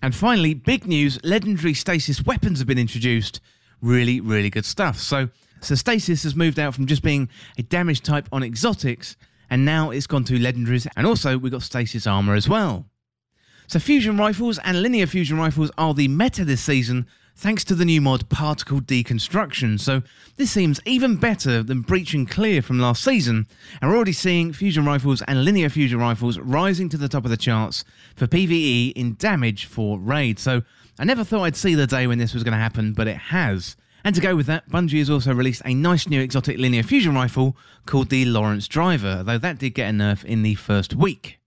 And 0.00 0.14
finally, 0.14 0.54
big 0.54 0.86
news 0.86 1.18
legendary 1.24 1.74
stasis 1.74 2.24
weapons 2.24 2.60
have 2.60 2.68
been 2.68 2.78
introduced. 2.78 3.40
Really, 3.82 4.20
really 4.20 4.48
good 4.48 4.64
stuff. 4.64 5.00
So, 5.00 5.28
so 5.60 5.74
stasis 5.74 6.22
has 6.22 6.36
moved 6.36 6.60
out 6.60 6.72
from 6.72 6.86
just 6.86 7.02
being 7.02 7.28
a 7.58 7.64
damage 7.64 8.02
type 8.02 8.28
on 8.30 8.44
exotics 8.44 9.16
and 9.50 9.64
now 9.64 9.90
it's 9.90 10.06
gone 10.06 10.24
to 10.24 10.38
legendaries, 10.38 10.86
and 10.96 11.06
also 11.06 11.36
we've 11.36 11.52
got 11.52 11.62
stasis 11.62 12.06
armor 12.06 12.34
as 12.34 12.48
well. 12.48 12.86
So 13.66 13.78
fusion 13.78 14.16
rifles 14.16 14.58
and 14.64 14.82
linear 14.82 15.06
fusion 15.06 15.38
rifles 15.38 15.70
are 15.78 15.94
the 15.94 16.08
meta 16.08 16.44
this 16.44 16.60
season 16.60 17.06
thanks 17.36 17.64
to 17.64 17.74
the 17.74 17.84
new 17.84 18.00
mod 18.00 18.28
Particle 18.28 18.80
Deconstruction. 18.80 19.80
So 19.80 20.02
this 20.36 20.50
seems 20.50 20.80
even 20.84 21.16
better 21.16 21.62
than 21.62 21.80
Breach 21.80 22.12
and 22.12 22.28
Clear 22.28 22.62
from 22.62 22.78
last 22.78 23.02
season, 23.02 23.46
and 23.80 23.90
we're 23.90 23.96
already 23.96 24.12
seeing 24.12 24.52
fusion 24.52 24.84
rifles 24.84 25.22
and 25.22 25.44
linear 25.44 25.68
fusion 25.68 25.98
rifles 25.98 26.38
rising 26.38 26.88
to 26.90 26.96
the 26.96 27.08
top 27.08 27.24
of 27.24 27.30
the 27.30 27.36
charts 27.36 27.84
for 28.14 28.26
PvE 28.26 28.92
in 28.92 29.14
damage 29.14 29.64
for 29.64 29.98
raid. 29.98 30.38
So 30.38 30.62
I 30.98 31.04
never 31.04 31.24
thought 31.24 31.44
I'd 31.44 31.56
see 31.56 31.74
the 31.74 31.86
day 31.86 32.06
when 32.06 32.18
this 32.18 32.34
was 32.34 32.44
going 32.44 32.52
to 32.52 32.58
happen, 32.58 32.92
but 32.92 33.08
it 33.08 33.16
has. 33.16 33.76
And 34.04 34.14
to 34.14 34.20
go 34.20 34.34
with 34.34 34.46
that, 34.46 34.68
Bungie 34.70 34.98
has 34.98 35.10
also 35.10 35.34
released 35.34 35.62
a 35.64 35.74
nice 35.74 36.08
new 36.08 36.20
exotic 36.20 36.58
linear 36.58 36.82
fusion 36.82 37.14
rifle 37.14 37.56
called 37.86 38.10
the 38.10 38.24
Lorentz 38.24 38.66
Driver, 38.66 39.22
though 39.22 39.38
that 39.38 39.58
did 39.58 39.74
get 39.74 39.90
a 39.90 39.92
nerf 39.92 40.24
in 40.24 40.42
the 40.42 40.54
first 40.54 40.94
week. 40.94 41.38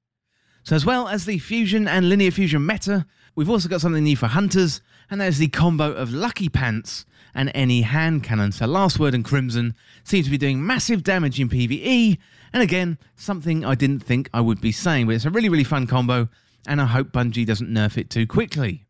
So, 0.63 0.75
as 0.75 0.85
well 0.85 1.07
as 1.07 1.25
the 1.25 1.39
fusion 1.39 1.87
and 1.87 2.07
linear 2.07 2.31
fusion 2.31 2.65
meta, 2.65 3.05
We've 3.35 3.49
also 3.49 3.67
got 3.67 3.81
something 3.81 4.03
new 4.03 4.15
for 4.15 4.27
hunters, 4.27 4.81
and 5.09 5.19
that 5.19 5.27
is 5.27 5.39
the 5.39 5.47
combo 5.47 5.91
of 5.91 6.13
Lucky 6.13 6.49
Pants 6.49 7.03
and 7.33 7.51
any 7.55 7.81
hand 7.81 8.23
cannon. 8.23 8.51
So, 8.51 8.67
Last 8.67 8.99
Word 8.99 9.15
and 9.15 9.25
Crimson 9.25 9.73
seem 10.03 10.23
to 10.23 10.29
be 10.29 10.37
doing 10.37 10.63
massive 10.63 11.03
damage 11.03 11.39
in 11.39 11.49
PvE, 11.49 12.19
and 12.53 12.61
again, 12.61 12.99
something 13.15 13.65
I 13.65 13.73
didn't 13.73 14.01
think 14.01 14.29
I 14.35 14.41
would 14.41 14.61
be 14.61 14.71
saying, 14.71 15.07
but 15.07 15.15
it's 15.15 15.25
a 15.25 15.31
really, 15.31 15.49
really 15.49 15.63
fun 15.63 15.87
combo, 15.87 16.29
and 16.67 16.79
I 16.79 16.85
hope 16.85 17.11
Bungie 17.11 17.45
doesn't 17.45 17.71
nerf 17.71 17.97
it 17.97 18.11
too 18.11 18.27
quickly. 18.27 18.85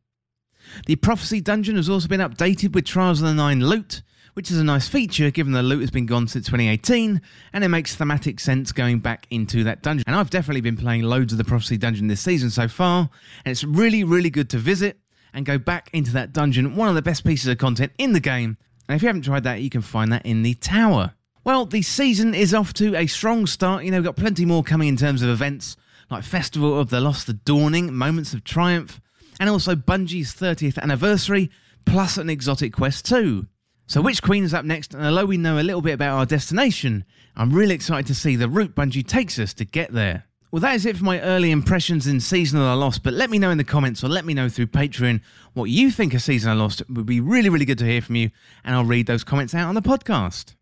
The 0.85 0.95
Prophecy 0.95 1.41
Dungeon 1.41 1.75
has 1.75 1.89
also 1.89 2.07
been 2.07 2.19
updated 2.19 2.73
with 2.73 2.85
Trials 2.85 3.21
of 3.21 3.27
the 3.27 3.33
Nine 3.33 3.61
loot, 3.61 4.01
which 4.33 4.49
is 4.49 4.57
a 4.57 4.63
nice 4.63 4.87
feature 4.87 5.29
given 5.31 5.53
the 5.53 5.63
loot 5.63 5.81
has 5.81 5.91
been 5.91 6.05
gone 6.05 6.27
since 6.27 6.45
2018 6.47 7.21
and 7.53 7.63
it 7.63 7.67
makes 7.67 7.95
thematic 7.95 8.39
sense 8.39 8.71
going 8.71 8.99
back 8.99 9.27
into 9.29 9.63
that 9.63 9.83
dungeon. 9.83 10.03
And 10.07 10.15
I've 10.15 10.29
definitely 10.29 10.61
been 10.61 10.77
playing 10.77 11.03
loads 11.03 11.31
of 11.31 11.37
the 11.37 11.43
Prophecy 11.43 11.77
Dungeon 11.77 12.07
this 12.07 12.21
season 12.21 12.49
so 12.49 12.67
far, 12.67 13.09
and 13.45 13.51
it's 13.51 13.63
really, 13.63 14.03
really 14.03 14.29
good 14.29 14.49
to 14.51 14.57
visit 14.57 14.99
and 15.33 15.45
go 15.45 15.57
back 15.57 15.89
into 15.93 16.11
that 16.13 16.33
dungeon. 16.33 16.75
One 16.75 16.89
of 16.89 16.95
the 16.95 17.01
best 17.01 17.23
pieces 17.25 17.47
of 17.47 17.57
content 17.57 17.91
in 17.97 18.13
the 18.13 18.19
game. 18.19 18.57
And 18.87 18.95
if 18.95 19.01
you 19.01 19.07
haven't 19.07 19.23
tried 19.23 19.43
that, 19.43 19.61
you 19.61 19.69
can 19.69 19.81
find 19.81 20.11
that 20.11 20.25
in 20.25 20.43
the 20.43 20.53
tower. 20.55 21.13
Well, 21.43 21.65
the 21.65 21.81
season 21.81 22.33
is 22.33 22.53
off 22.53 22.73
to 22.75 22.95
a 22.95 23.07
strong 23.07 23.47
start. 23.47 23.83
You 23.83 23.91
know, 23.91 23.97
we've 23.97 24.05
got 24.05 24.15
plenty 24.15 24.45
more 24.45 24.63
coming 24.63 24.87
in 24.87 24.97
terms 24.97 25.21
of 25.21 25.29
events 25.29 25.75
like 26.09 26.23
Festival 26.23 26.79
of 26.79 26.89
the 26.89 27.01
Lost, 27.01 27.27
The 27.27 27.33
Dawning, 27.33 27.93
Moments 27.93 28.33
of 28.33 28.43
Triumph, 28.43 29.01
and 29.39 29.49
also 29.49 29.75
Bungie's 29.75 30.33
30th 30.33 30.77
anniversary, 30.77 31.49
plus 31.85 32.17
an 32.17 32.29
exotic 32.29 32.73
quest 32.73 33.05
too. 33.05 33.47
So, 33.87 34.01
Witch 34.01 34.21
Queen 34.21 34.43
is 34.43 34.53
up 34.53 34.65
next? 34.65 34.93
And 34.93 35.05
although 35.05 35.25
we 35.25 35.37
know 35.37 35.59
a 35.59 35.63
little 35.63 35.81
bit 35.81 35.93
about 35.93 36.17
our 36.17 36.25
destination, 36.25 37.03
I'm 37.35 37.51
really 37.51 37.75
excited 37.75 38.07
to 38.07 38.15
see 38.15 38.35
the 38.35 38.49
route 38.49 38.75
Bungie 38.75 39.05
takes 39.05 39.37
us 39.39 39.53
to 39.55 39.65
get 39.65 39.91
there. 39.91 40.25
Well, 40.53 40.59
that 40.61 40.75
is 40.75 40.85
it 40.85 40.97
for 40.97 41.03
my 41.03 41.19
early 41.19 41.49
impressions 41.49 42.05
in 42.05 42.19
Season 42.19 42.59
of 42.59 42.65
the 42.65 42.75
Lost, 42.75 43.01
but 43.01 43.13
let 43.13 43.31
me 43.31 43.39
know 43.39 43.49
in 43.49 43.57
the 43.57 43.63
comments 43.63 44.03
or 44.03 44.07
let 44.07 44.23
me 44.23 44.35
know 44.35 44.49
through 44.49 44.67
Patreon 44.67 45.19
what 45.53 45.65
you 45.65 45.89
think 45.89 46.13
of 46.13 46.21
Season 46.21 46.51
of 46.51 46.57
the 46.57 46.63
Lost. 46.63 46.81
It 46.81 46.91
would 46.91 47.07
be 47.07 47.19
really, 47.19 47.49
really 47.49 47.65
good 47.65 47.79
to 47.79 47.85
hear 47.85 48.03
from 48.03 48.17
you, 48.17 48.29
and 48.63 48.75
I'll 48.75 48.85
read 48.85 49.07
those 49.07 49.23
comments 49.23 49.55
out 49.55 49.67
on 49.67 49.73
the 49.73 49.81
podcast. 49.81 50.53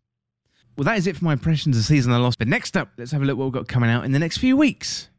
Well, 0.77 0.85
that 0.85 0.97
is 0.97 1.07
it 1.07 1.17
for 1.17 1.25
my 1.25 1.33
impressions 1.33 1.77
of 1.77 1.83
Season 1.83 2.09
of 2.11 2.19
the 2.19 2.23
Lost, 2.23 2.39
but 2.39 2.47
next 2.47 2.77
up, 2.77 2.89
let's 2.97 3.11
have 3.11 3.21
a 3.21 3.25
look 3.25 3.37
what 3.37 3.43
we've 3.43 3.53
got 3.53 3.67
coming 3.67 3.89
out 3.89 4.05
in 4.05 4.13
the 4.13 4.19
next 4.19 4.37
few 4.37 4.55
weeks. 4.55 5.09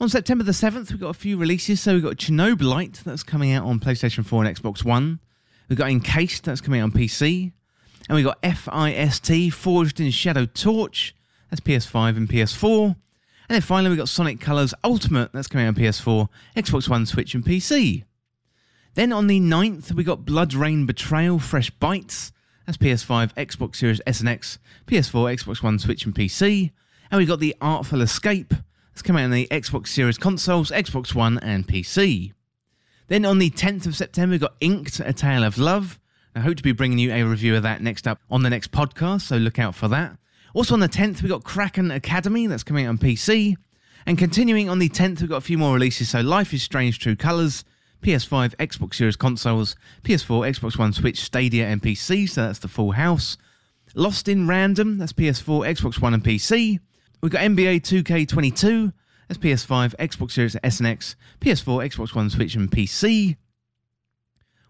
On 0.00 0.08
September 0.08 0.44
the 0.44 0.52
7th, 0.52 0.92
we've 0.92 1.00
got 1.00 1.08
a 1.08 1.14
few 1.14 1.36
releases. 1.36 1.80
So 1.80 1.94
we've 1.94 2.02
got 2.02 2.18
Chernobylite, 2.18 3.02
that's 3.02 3.24
coming 3.24 3.50
out 3.52 3.64
on 3.64 3.80
PlayStation 3.80 4.24
4 4.24 4.44
and 4.44 4.56
Xbox 4.56 4.84
One. 4.84 5.18
We've 5.68 5.78
got 5.78 5.90
Encased, 5.90 6.44
that's 6.44 6.60
coming 6.60 6.80
out 6.80 6.84
on 6.84 6.92
PC. 6.92 7.50
And 8.08 8.14
we've 8.14 8.24
got 8.24 8.40
FIST, 8.40 9.52
Forged 9.52 9.98
in 9.98 10.12
Shadow 10.12 10.46
Torch, 10.46 11.16
that's 11.50 11.60
PS5 11.60 12.16
and 12.16 12.28
PS4. 12.28 12.84
And 12.86 12.96
then 13.48 13.60
finally, 13.60 13.90
we've 13.90 13.98
got 13.98 14.08
Sonic 14.08 14.40
Colors 14.40 14.72
Ultimate, 14.84 15.32
that's 15.32 15.48
coming 15.48 15.66
out 15.66 15.76
on 15.76 15.82
PS4, 15.82 16.28
Xbox 16.56 16.88
One, 16.88 17.04
Switch, 17.04 17.34
and 17.34 17.44
PC. 17.44 18.04
Then 18.94 19.12
on 19.12 19.26
the 19.26 19.40
9th, 19.40 19.92
we 19.92 20.04
got 20.04 20.20
BloodRayne 20.24 20.86
Betrayal 20.86 21.40
Fresh 21.40 21.70
Bites, 21.70 22.30
that's 22.66 22.78
PS5, 22.78 23.34
Xbox 23.34 23.76
Series 23.76 24.00
S 24.06 24.20
and 24.20 24.28
X, 24.28 24.60
PS4, 24.86 25.34
Xbox 25.36 25.60
One, 25.60 25.80
Switch, 25.80 26.04
and 26.04 26.14
PC. 26.14 26.70
And 27.10 27.18
we've 27.18 27.26
got 27.26 27.40
The 27.40 27.56
Artful 27.60 28.00
Escape, 28.00 28.54
it's 28.98 29.02
coming 29.04 29.22
out 29.22 29.26
on 29.26 29.30
the 29.30 29.46
Xbox 29.52 29.86
Series 29.86 30.18
consoles, 30.18 30.72
Xbox 30.72 31.14
One, 31.14 31.38
and 31.38 31.64
PC. 31.64 32.32
Then 33.06 33.24
on 33.24 33.38
the 33.38 33.48
10th 33.50 33.86
of 33.86 33.94
September, 33.94 34.32
we've 34.32 34.40
got 34.40 34.56
Inked, 34.60 34.98
A 34.98 35.12
Tale 35.12 35.44
of 35.44 35.56
Love. 35.56 36.00
I 36.34 36.40
hope 36.40 36.56
to 36.56 36.64
be 36.64 36.72
bringing 36.72 36.98
you 36.98 37.12
a 37.12 37.22
review 37.22 37.54
of 37.54 37.62
that 37.62 37.80
next 37.80 38.08
up 38.08 38.18
on 38.28 38.42
the 38.42 38.50
next 38.50 38.72
podcast, 38.72 39.20
so 39.20 39.36
look 39.36 39.60
out 39.60 39.76
for 39.76 39.86
that. 39.86 40.18
Also 40.52 40.74
on 40.74 40.80
the 40.80 40.88
10th, 40.88 41.22
we've 41.22 41.30
got 41.30 41.44
Kraken 41.44 41.92
Academy, 41.92 42.48
that's 42.48 42.64
coming 42.64 42.86
out 42.86 42.88
on 42.88 42.98
PC. 42.98 43.54
And 44.04 44.18
continuing 44.18 44.68
on 44.68 44.80
the 44.80 44.88
10th, 44.88 45.20
we've 45.20 45.30
got 45.30 45.36
a 45.36 45.42
few 45.42 45.58
more 45.58 45.74
releases, 45.74 46.10
so 46.10 46.20
Life 46.20 46.52
is 46.52 46.64
Strange 46.64 46.98
True 46.98 47.14
Colors, 47.14 47.64
PS5, 48.02 48.56
Xbox 48.56 48.96
Series 48.96 49.14
consoles, 49.14 49.76
PS4, 50.02 50.58
Xbox 50.58 50.76
One, 50.76 50.92
Switch, 50.92 51.20
Stadia, 51.20 51.68
and 51.68 51.80
PC, 51.80 52.28
so 52.28 52.46
that's 52.46 52.58
the 52.58 52.66
full 52.66 52.90
house. 52.90 53.36
Lost 53.94 54.26
in 54.26 54.48
Random, 54.48 54.98
that's 54.98 55.12
PS4, 55.12 55.68
Xbox 55.68 56.00
One, 56.02 56.14
and 56.14 56.24
PC. 56.24 56.80
We've 57.20 57.32
got 57.32 57.40
NBA 57.40 57.80
2K22, 57.80 58.92
that's 59.26 59.38
PS5, 59.38 59.96
Xbox 59.96 60.30
Series 60.30 60.56
S 60.62 60.78
and 60.78 60.86
X, 60.86 61.16
PS4, 61.40 61.90
Xbox 61.90 62.14
One, 62.14 62.30
Switch, 62.30 62.54
and 62.54 62.70
PC. 62.70 63.36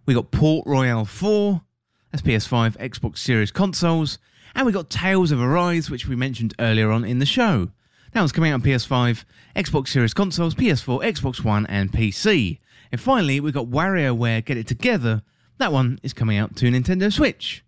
We 0.07 0.15
got 0.15 0.31
Port 0.31 0.67
Royale 0.67 1.05
4, 1.05 1.61
that's 2.11 2.23
PS5, 2.23 2.79
Xbox 2.79 3.19
Series 3.19 3.51
consoles, 3.51 4.19
and 4.55 4.65
we 4.65 4.73
got 4.73 4.89
Tales 4.89 5.31
of 5.31 5.43
Arise, 5.43 5.91
which 5.91 6.09
we 6.09 6.17
mentioned 6.17 6.55
earlier 6.59 6.91
on 6.91 7.05
in 7.05 7.19
the 7.19 7.27
show. 7.27 7.69
That 8.13 8.21
one's 8.21 8.33
coming 8.33 8.51
out 8.51 8.55
on 8.55 8.63
PS5, 8.63 9.25
Xbox 9.55 9.89
Series 9.89 10.15
consoles, 10.15 10.55
PS4, 10.55 11.05
Xbox 11.05 11.45
One, 11.45 11.67
and 11.67 11.93
PC. 11.93 12.61
And 12.91 12.99
finally, 12.99 13.41
we 13.41 13.53
got 13.53 13.67
WarioWare 13.67 14.43
Get 14.43 14.57
It 14.57 14.67
Together. 14.67 15.21
That 15.59 15.73
one 15.73 16.01
is 16.03 16.15
coming 16.15 16.39
out 16.39 16.57
to 16.57 16.71
Nintendo 16.71 17.13
Switch. 17.13 17.63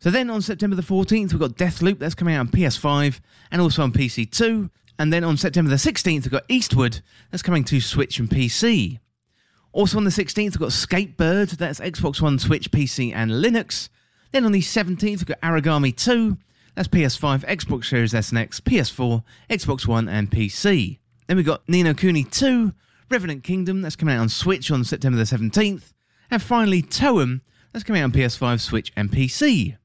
So 0.00 0.10
then 0.10 0.30
on 0.30 0.40
September 0.40 0.76
the 0.76 0.82
14th, 0.82 1.32
we've 1.32 1.38
got 1.38 1.56
Deathloop, 1.58 1.98
that's 1.98 2.14
coming 2.14 2.34
out 2.34 2.40
on 2.40 2.48
PS5 2.48 3.20
and 3.50 3.60
also 3.60 3.82
on 3.82 3.92
PC 3.92 4.30
too. 4.30 4.70
And 4.98 5.12
then 5.12 5.24
on 5.24 5.36
September 5.36 5.68
the 5.68 5.76
16th, 5.76 6.22
we've 6.22 6.30
got 6.30 6.44
Eastward, 6.48 7.02
that's 7.30 7.42
coming 7.42 7.64
to 7.64 7.82
Switch 7.82 8.18
and 8.18 8.28
PC. 8.28 8.98
Also 9.72 9.98
on 9.98 10.04
the 10.04 10.10
16th, 10.10 10.36
we've 10.36 10.58
got 10.58 10.70
Skatebird, 10.70 11.50
that's 11.58 11.80
Xbox 11.80 12.22
One, 12.22 12.38
Switch, 12.38 12.70
PC, 12.70 13.12
and 13.14 13.30
Linux. 13.30 13.90
Then 14.32 14.46
on 14.46 14.52
the 14.52 14.62
17th, 14.62 15.02
we've 15.02 15.26
got 15.26 15.40
Aragami 15.42 15.94
2, 15.94 16.38
that's 16.74 16.88
PS5, 16.88 17.46
Xbox 17.46 17.84
Series 17.84 18.14
S 18.14 18.30
and 18.30 18.38
X, 18.38 18.58
PS4, 18.58 19.22
Xbox 19.50 19.86
One, 19.86 20.08
and 20.08 20.30
PC. 20.30 20.98
Then 21.26 21.36
we've 21.36 21.44
got 21.44 21.68
Ni 21.68 21.82
no 21.82 21.92
Kuni 21.92 22.24
2, 22.24 22.72
Revenant 23.10 23.44
Kingdom, 23.44 23.82
that's 23.82 23.96
coming 23.96 24.14
out 24.14 24.22
on 24.22 24.28
Switch 24.30 24.70
on 24.70 24.82
September 24.82 25.18
the 25.18 25.24
17th. 25.24 25.92
And 26.30 26.40
finally, 26.40 26.82
Toem, 26.82 27.42
that's 27.72 27.84
coming 27.84 28.00
out 28.00 28.06
on 28.06 28.12
PS5, 28.12 28.60
Switch, 28.60 28.92
and 28.96 29.10
PC. 29.10 29.76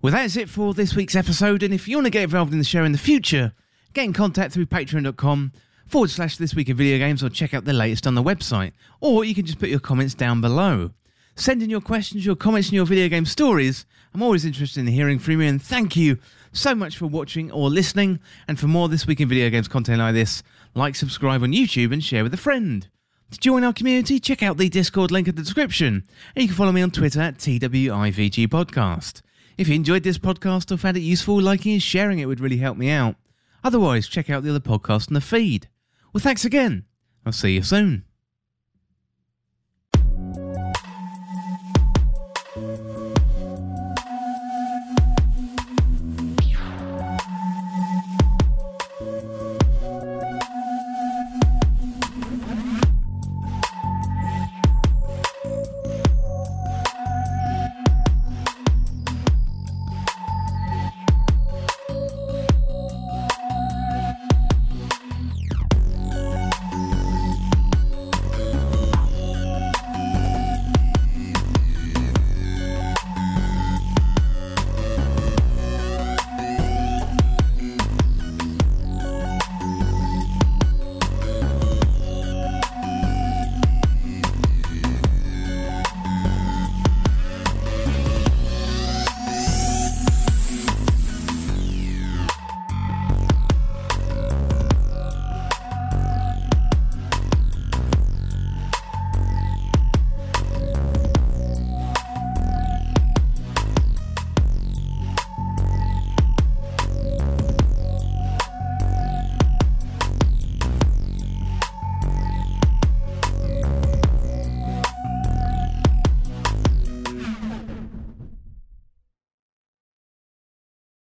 Well, 0.00 0.12
that's 0.12 0.36
it 0.36 0.48
for 0.48 0.74
this 0.74 0.94
week's 0.94 1.16
episode. 1.16 1.64
And 1.64 1.74
if 1.74 1.88
you 1.88 1.96
want 1.96 2.06
to 2.06 2.10
get 2.10 2.22
involved 2.22 2.52
in 2.52 2.60
the 2.60 2.64
show 2.64 2.84
in 2.84 2.92
the 2.92 2.98
future, 2.98 3.52
get 3.94 4.04
in 4.04 4.12
contact 4.12 4.54
through 4.54 4.66
patreon.com 4.66 5.52
forward 5.86 6.10
slash 6.10 6.36
this 6.36 6.54
week 6.54 6.68
in 6.68 6.76
video 6.76 6.98
games 6.98 7.24
or 7.24 7.28
check 7.28 7.52
out 7.52 7.64
the 7.64 7.72
latest 7.72 8.06
on 8.06 8.14
the 8.14 8.22
website. 8.22 8.72
Or 9.00 9.24
you 9.24 9.34
can 9.34 9.44
just 9.44 9.58
put 9.58 9.70
your 9.70 9.80
comments 9.80 10.14
down 10.14 10.40
below. 10.40 10.92
Send 11.34 11.64
in 11.64 11.70
your 11.70 11.80
questions, 11.80 12.24
your 12.24 12.36
comments, 12.36 12.68
and 12.68 12.74
your 12.74 12.86
video 12.86 13.08
game 13.08 13.26
stories. 13.26 13.86
I'm 14.14 14.22
always 14.22 14.44
interested 14.44 14.80
in 14.80 14.86
hearing 14.86 15.18
from 15.18 15.40
you. 15.40 15.48
And 15.48 15.60
thank 15.60 15.96
you 15.96 16.18
so 16.52 16.76
much 16.76 16.96
for 16.96 17.06
watching 17.06 17.50
or 17.50 17.68
listening. 17.68 18.20
And 18.46 18.58
for 18.58 18.68
more 18.68 18.88
This 18.88 19.04
Week 19.04 19.20
in 19.20 19.28
Video 19.28 19.50
Games 19.50 19.66
content 19.66 19.98
like 19.98 20.14
this, 20.14 20.44
like, 20.74 20.94
subscribe 20.94 21.42
on 21.42 21.50
YouTube, 21.50 21.92
and 21.92 22.04
share 22.04 22.22
with 22.22 22.34
a 22.34 22.38
friend. 22.38 22.86
To 23.32 23.38
join 23.38 23.64
our 23.64 23.72
community, 23.72 24.20
check 24.20 24.44
out 24.44 24.58
the 24.58 24.68
Discord 24.68 25.10
link 25.10 25.26
in 25.26 25.34
the 25.34 25.42
description. 25.42 26.04
And 26.36 26.42
you 26.42 26.48
can 26.48 26.56
follow 26.56 26.72
me 26.72 26.82
on 26.82 26.92
Twitter 26.92 27.20
at 27.20 27.38
TWIVG 27.38 28.46
Podcast. 28.46 29.22
If 29.58 29.66
you 29.66 29.74
enjoyed 29.74 30.04
this 30.04 30.18
podcast 30.18 30.70
or 30.70 30.76
found 30.76 30.96
it 30.96 31.00
useful, 31.00 31.42
liking 31.42 31.72
and 31.72 31.82
sharing 31.82 32.20
it 32.20 32.26
would 32.26 32.38
really 32.38 32.58
help 32.58 32.78
me 32.78 32.90
out. 32.90 33.16
Otherwise, 33.64 34.06
check 34.06 34.30
out 34.30 34.44
the 34.44 34.50
other 34.50 34.60
podcasts 34.60 35.08
in 35.08 35.14
the 35.14 35.20
feed. 35.20 35.68
Well, 36.12 36.20
thanks 36.20 36.44
again. 36.44 36.84
I'll 37.26 37.32
see 37.32 37.54
you 37.54 37.64
soon. 37.64 38.04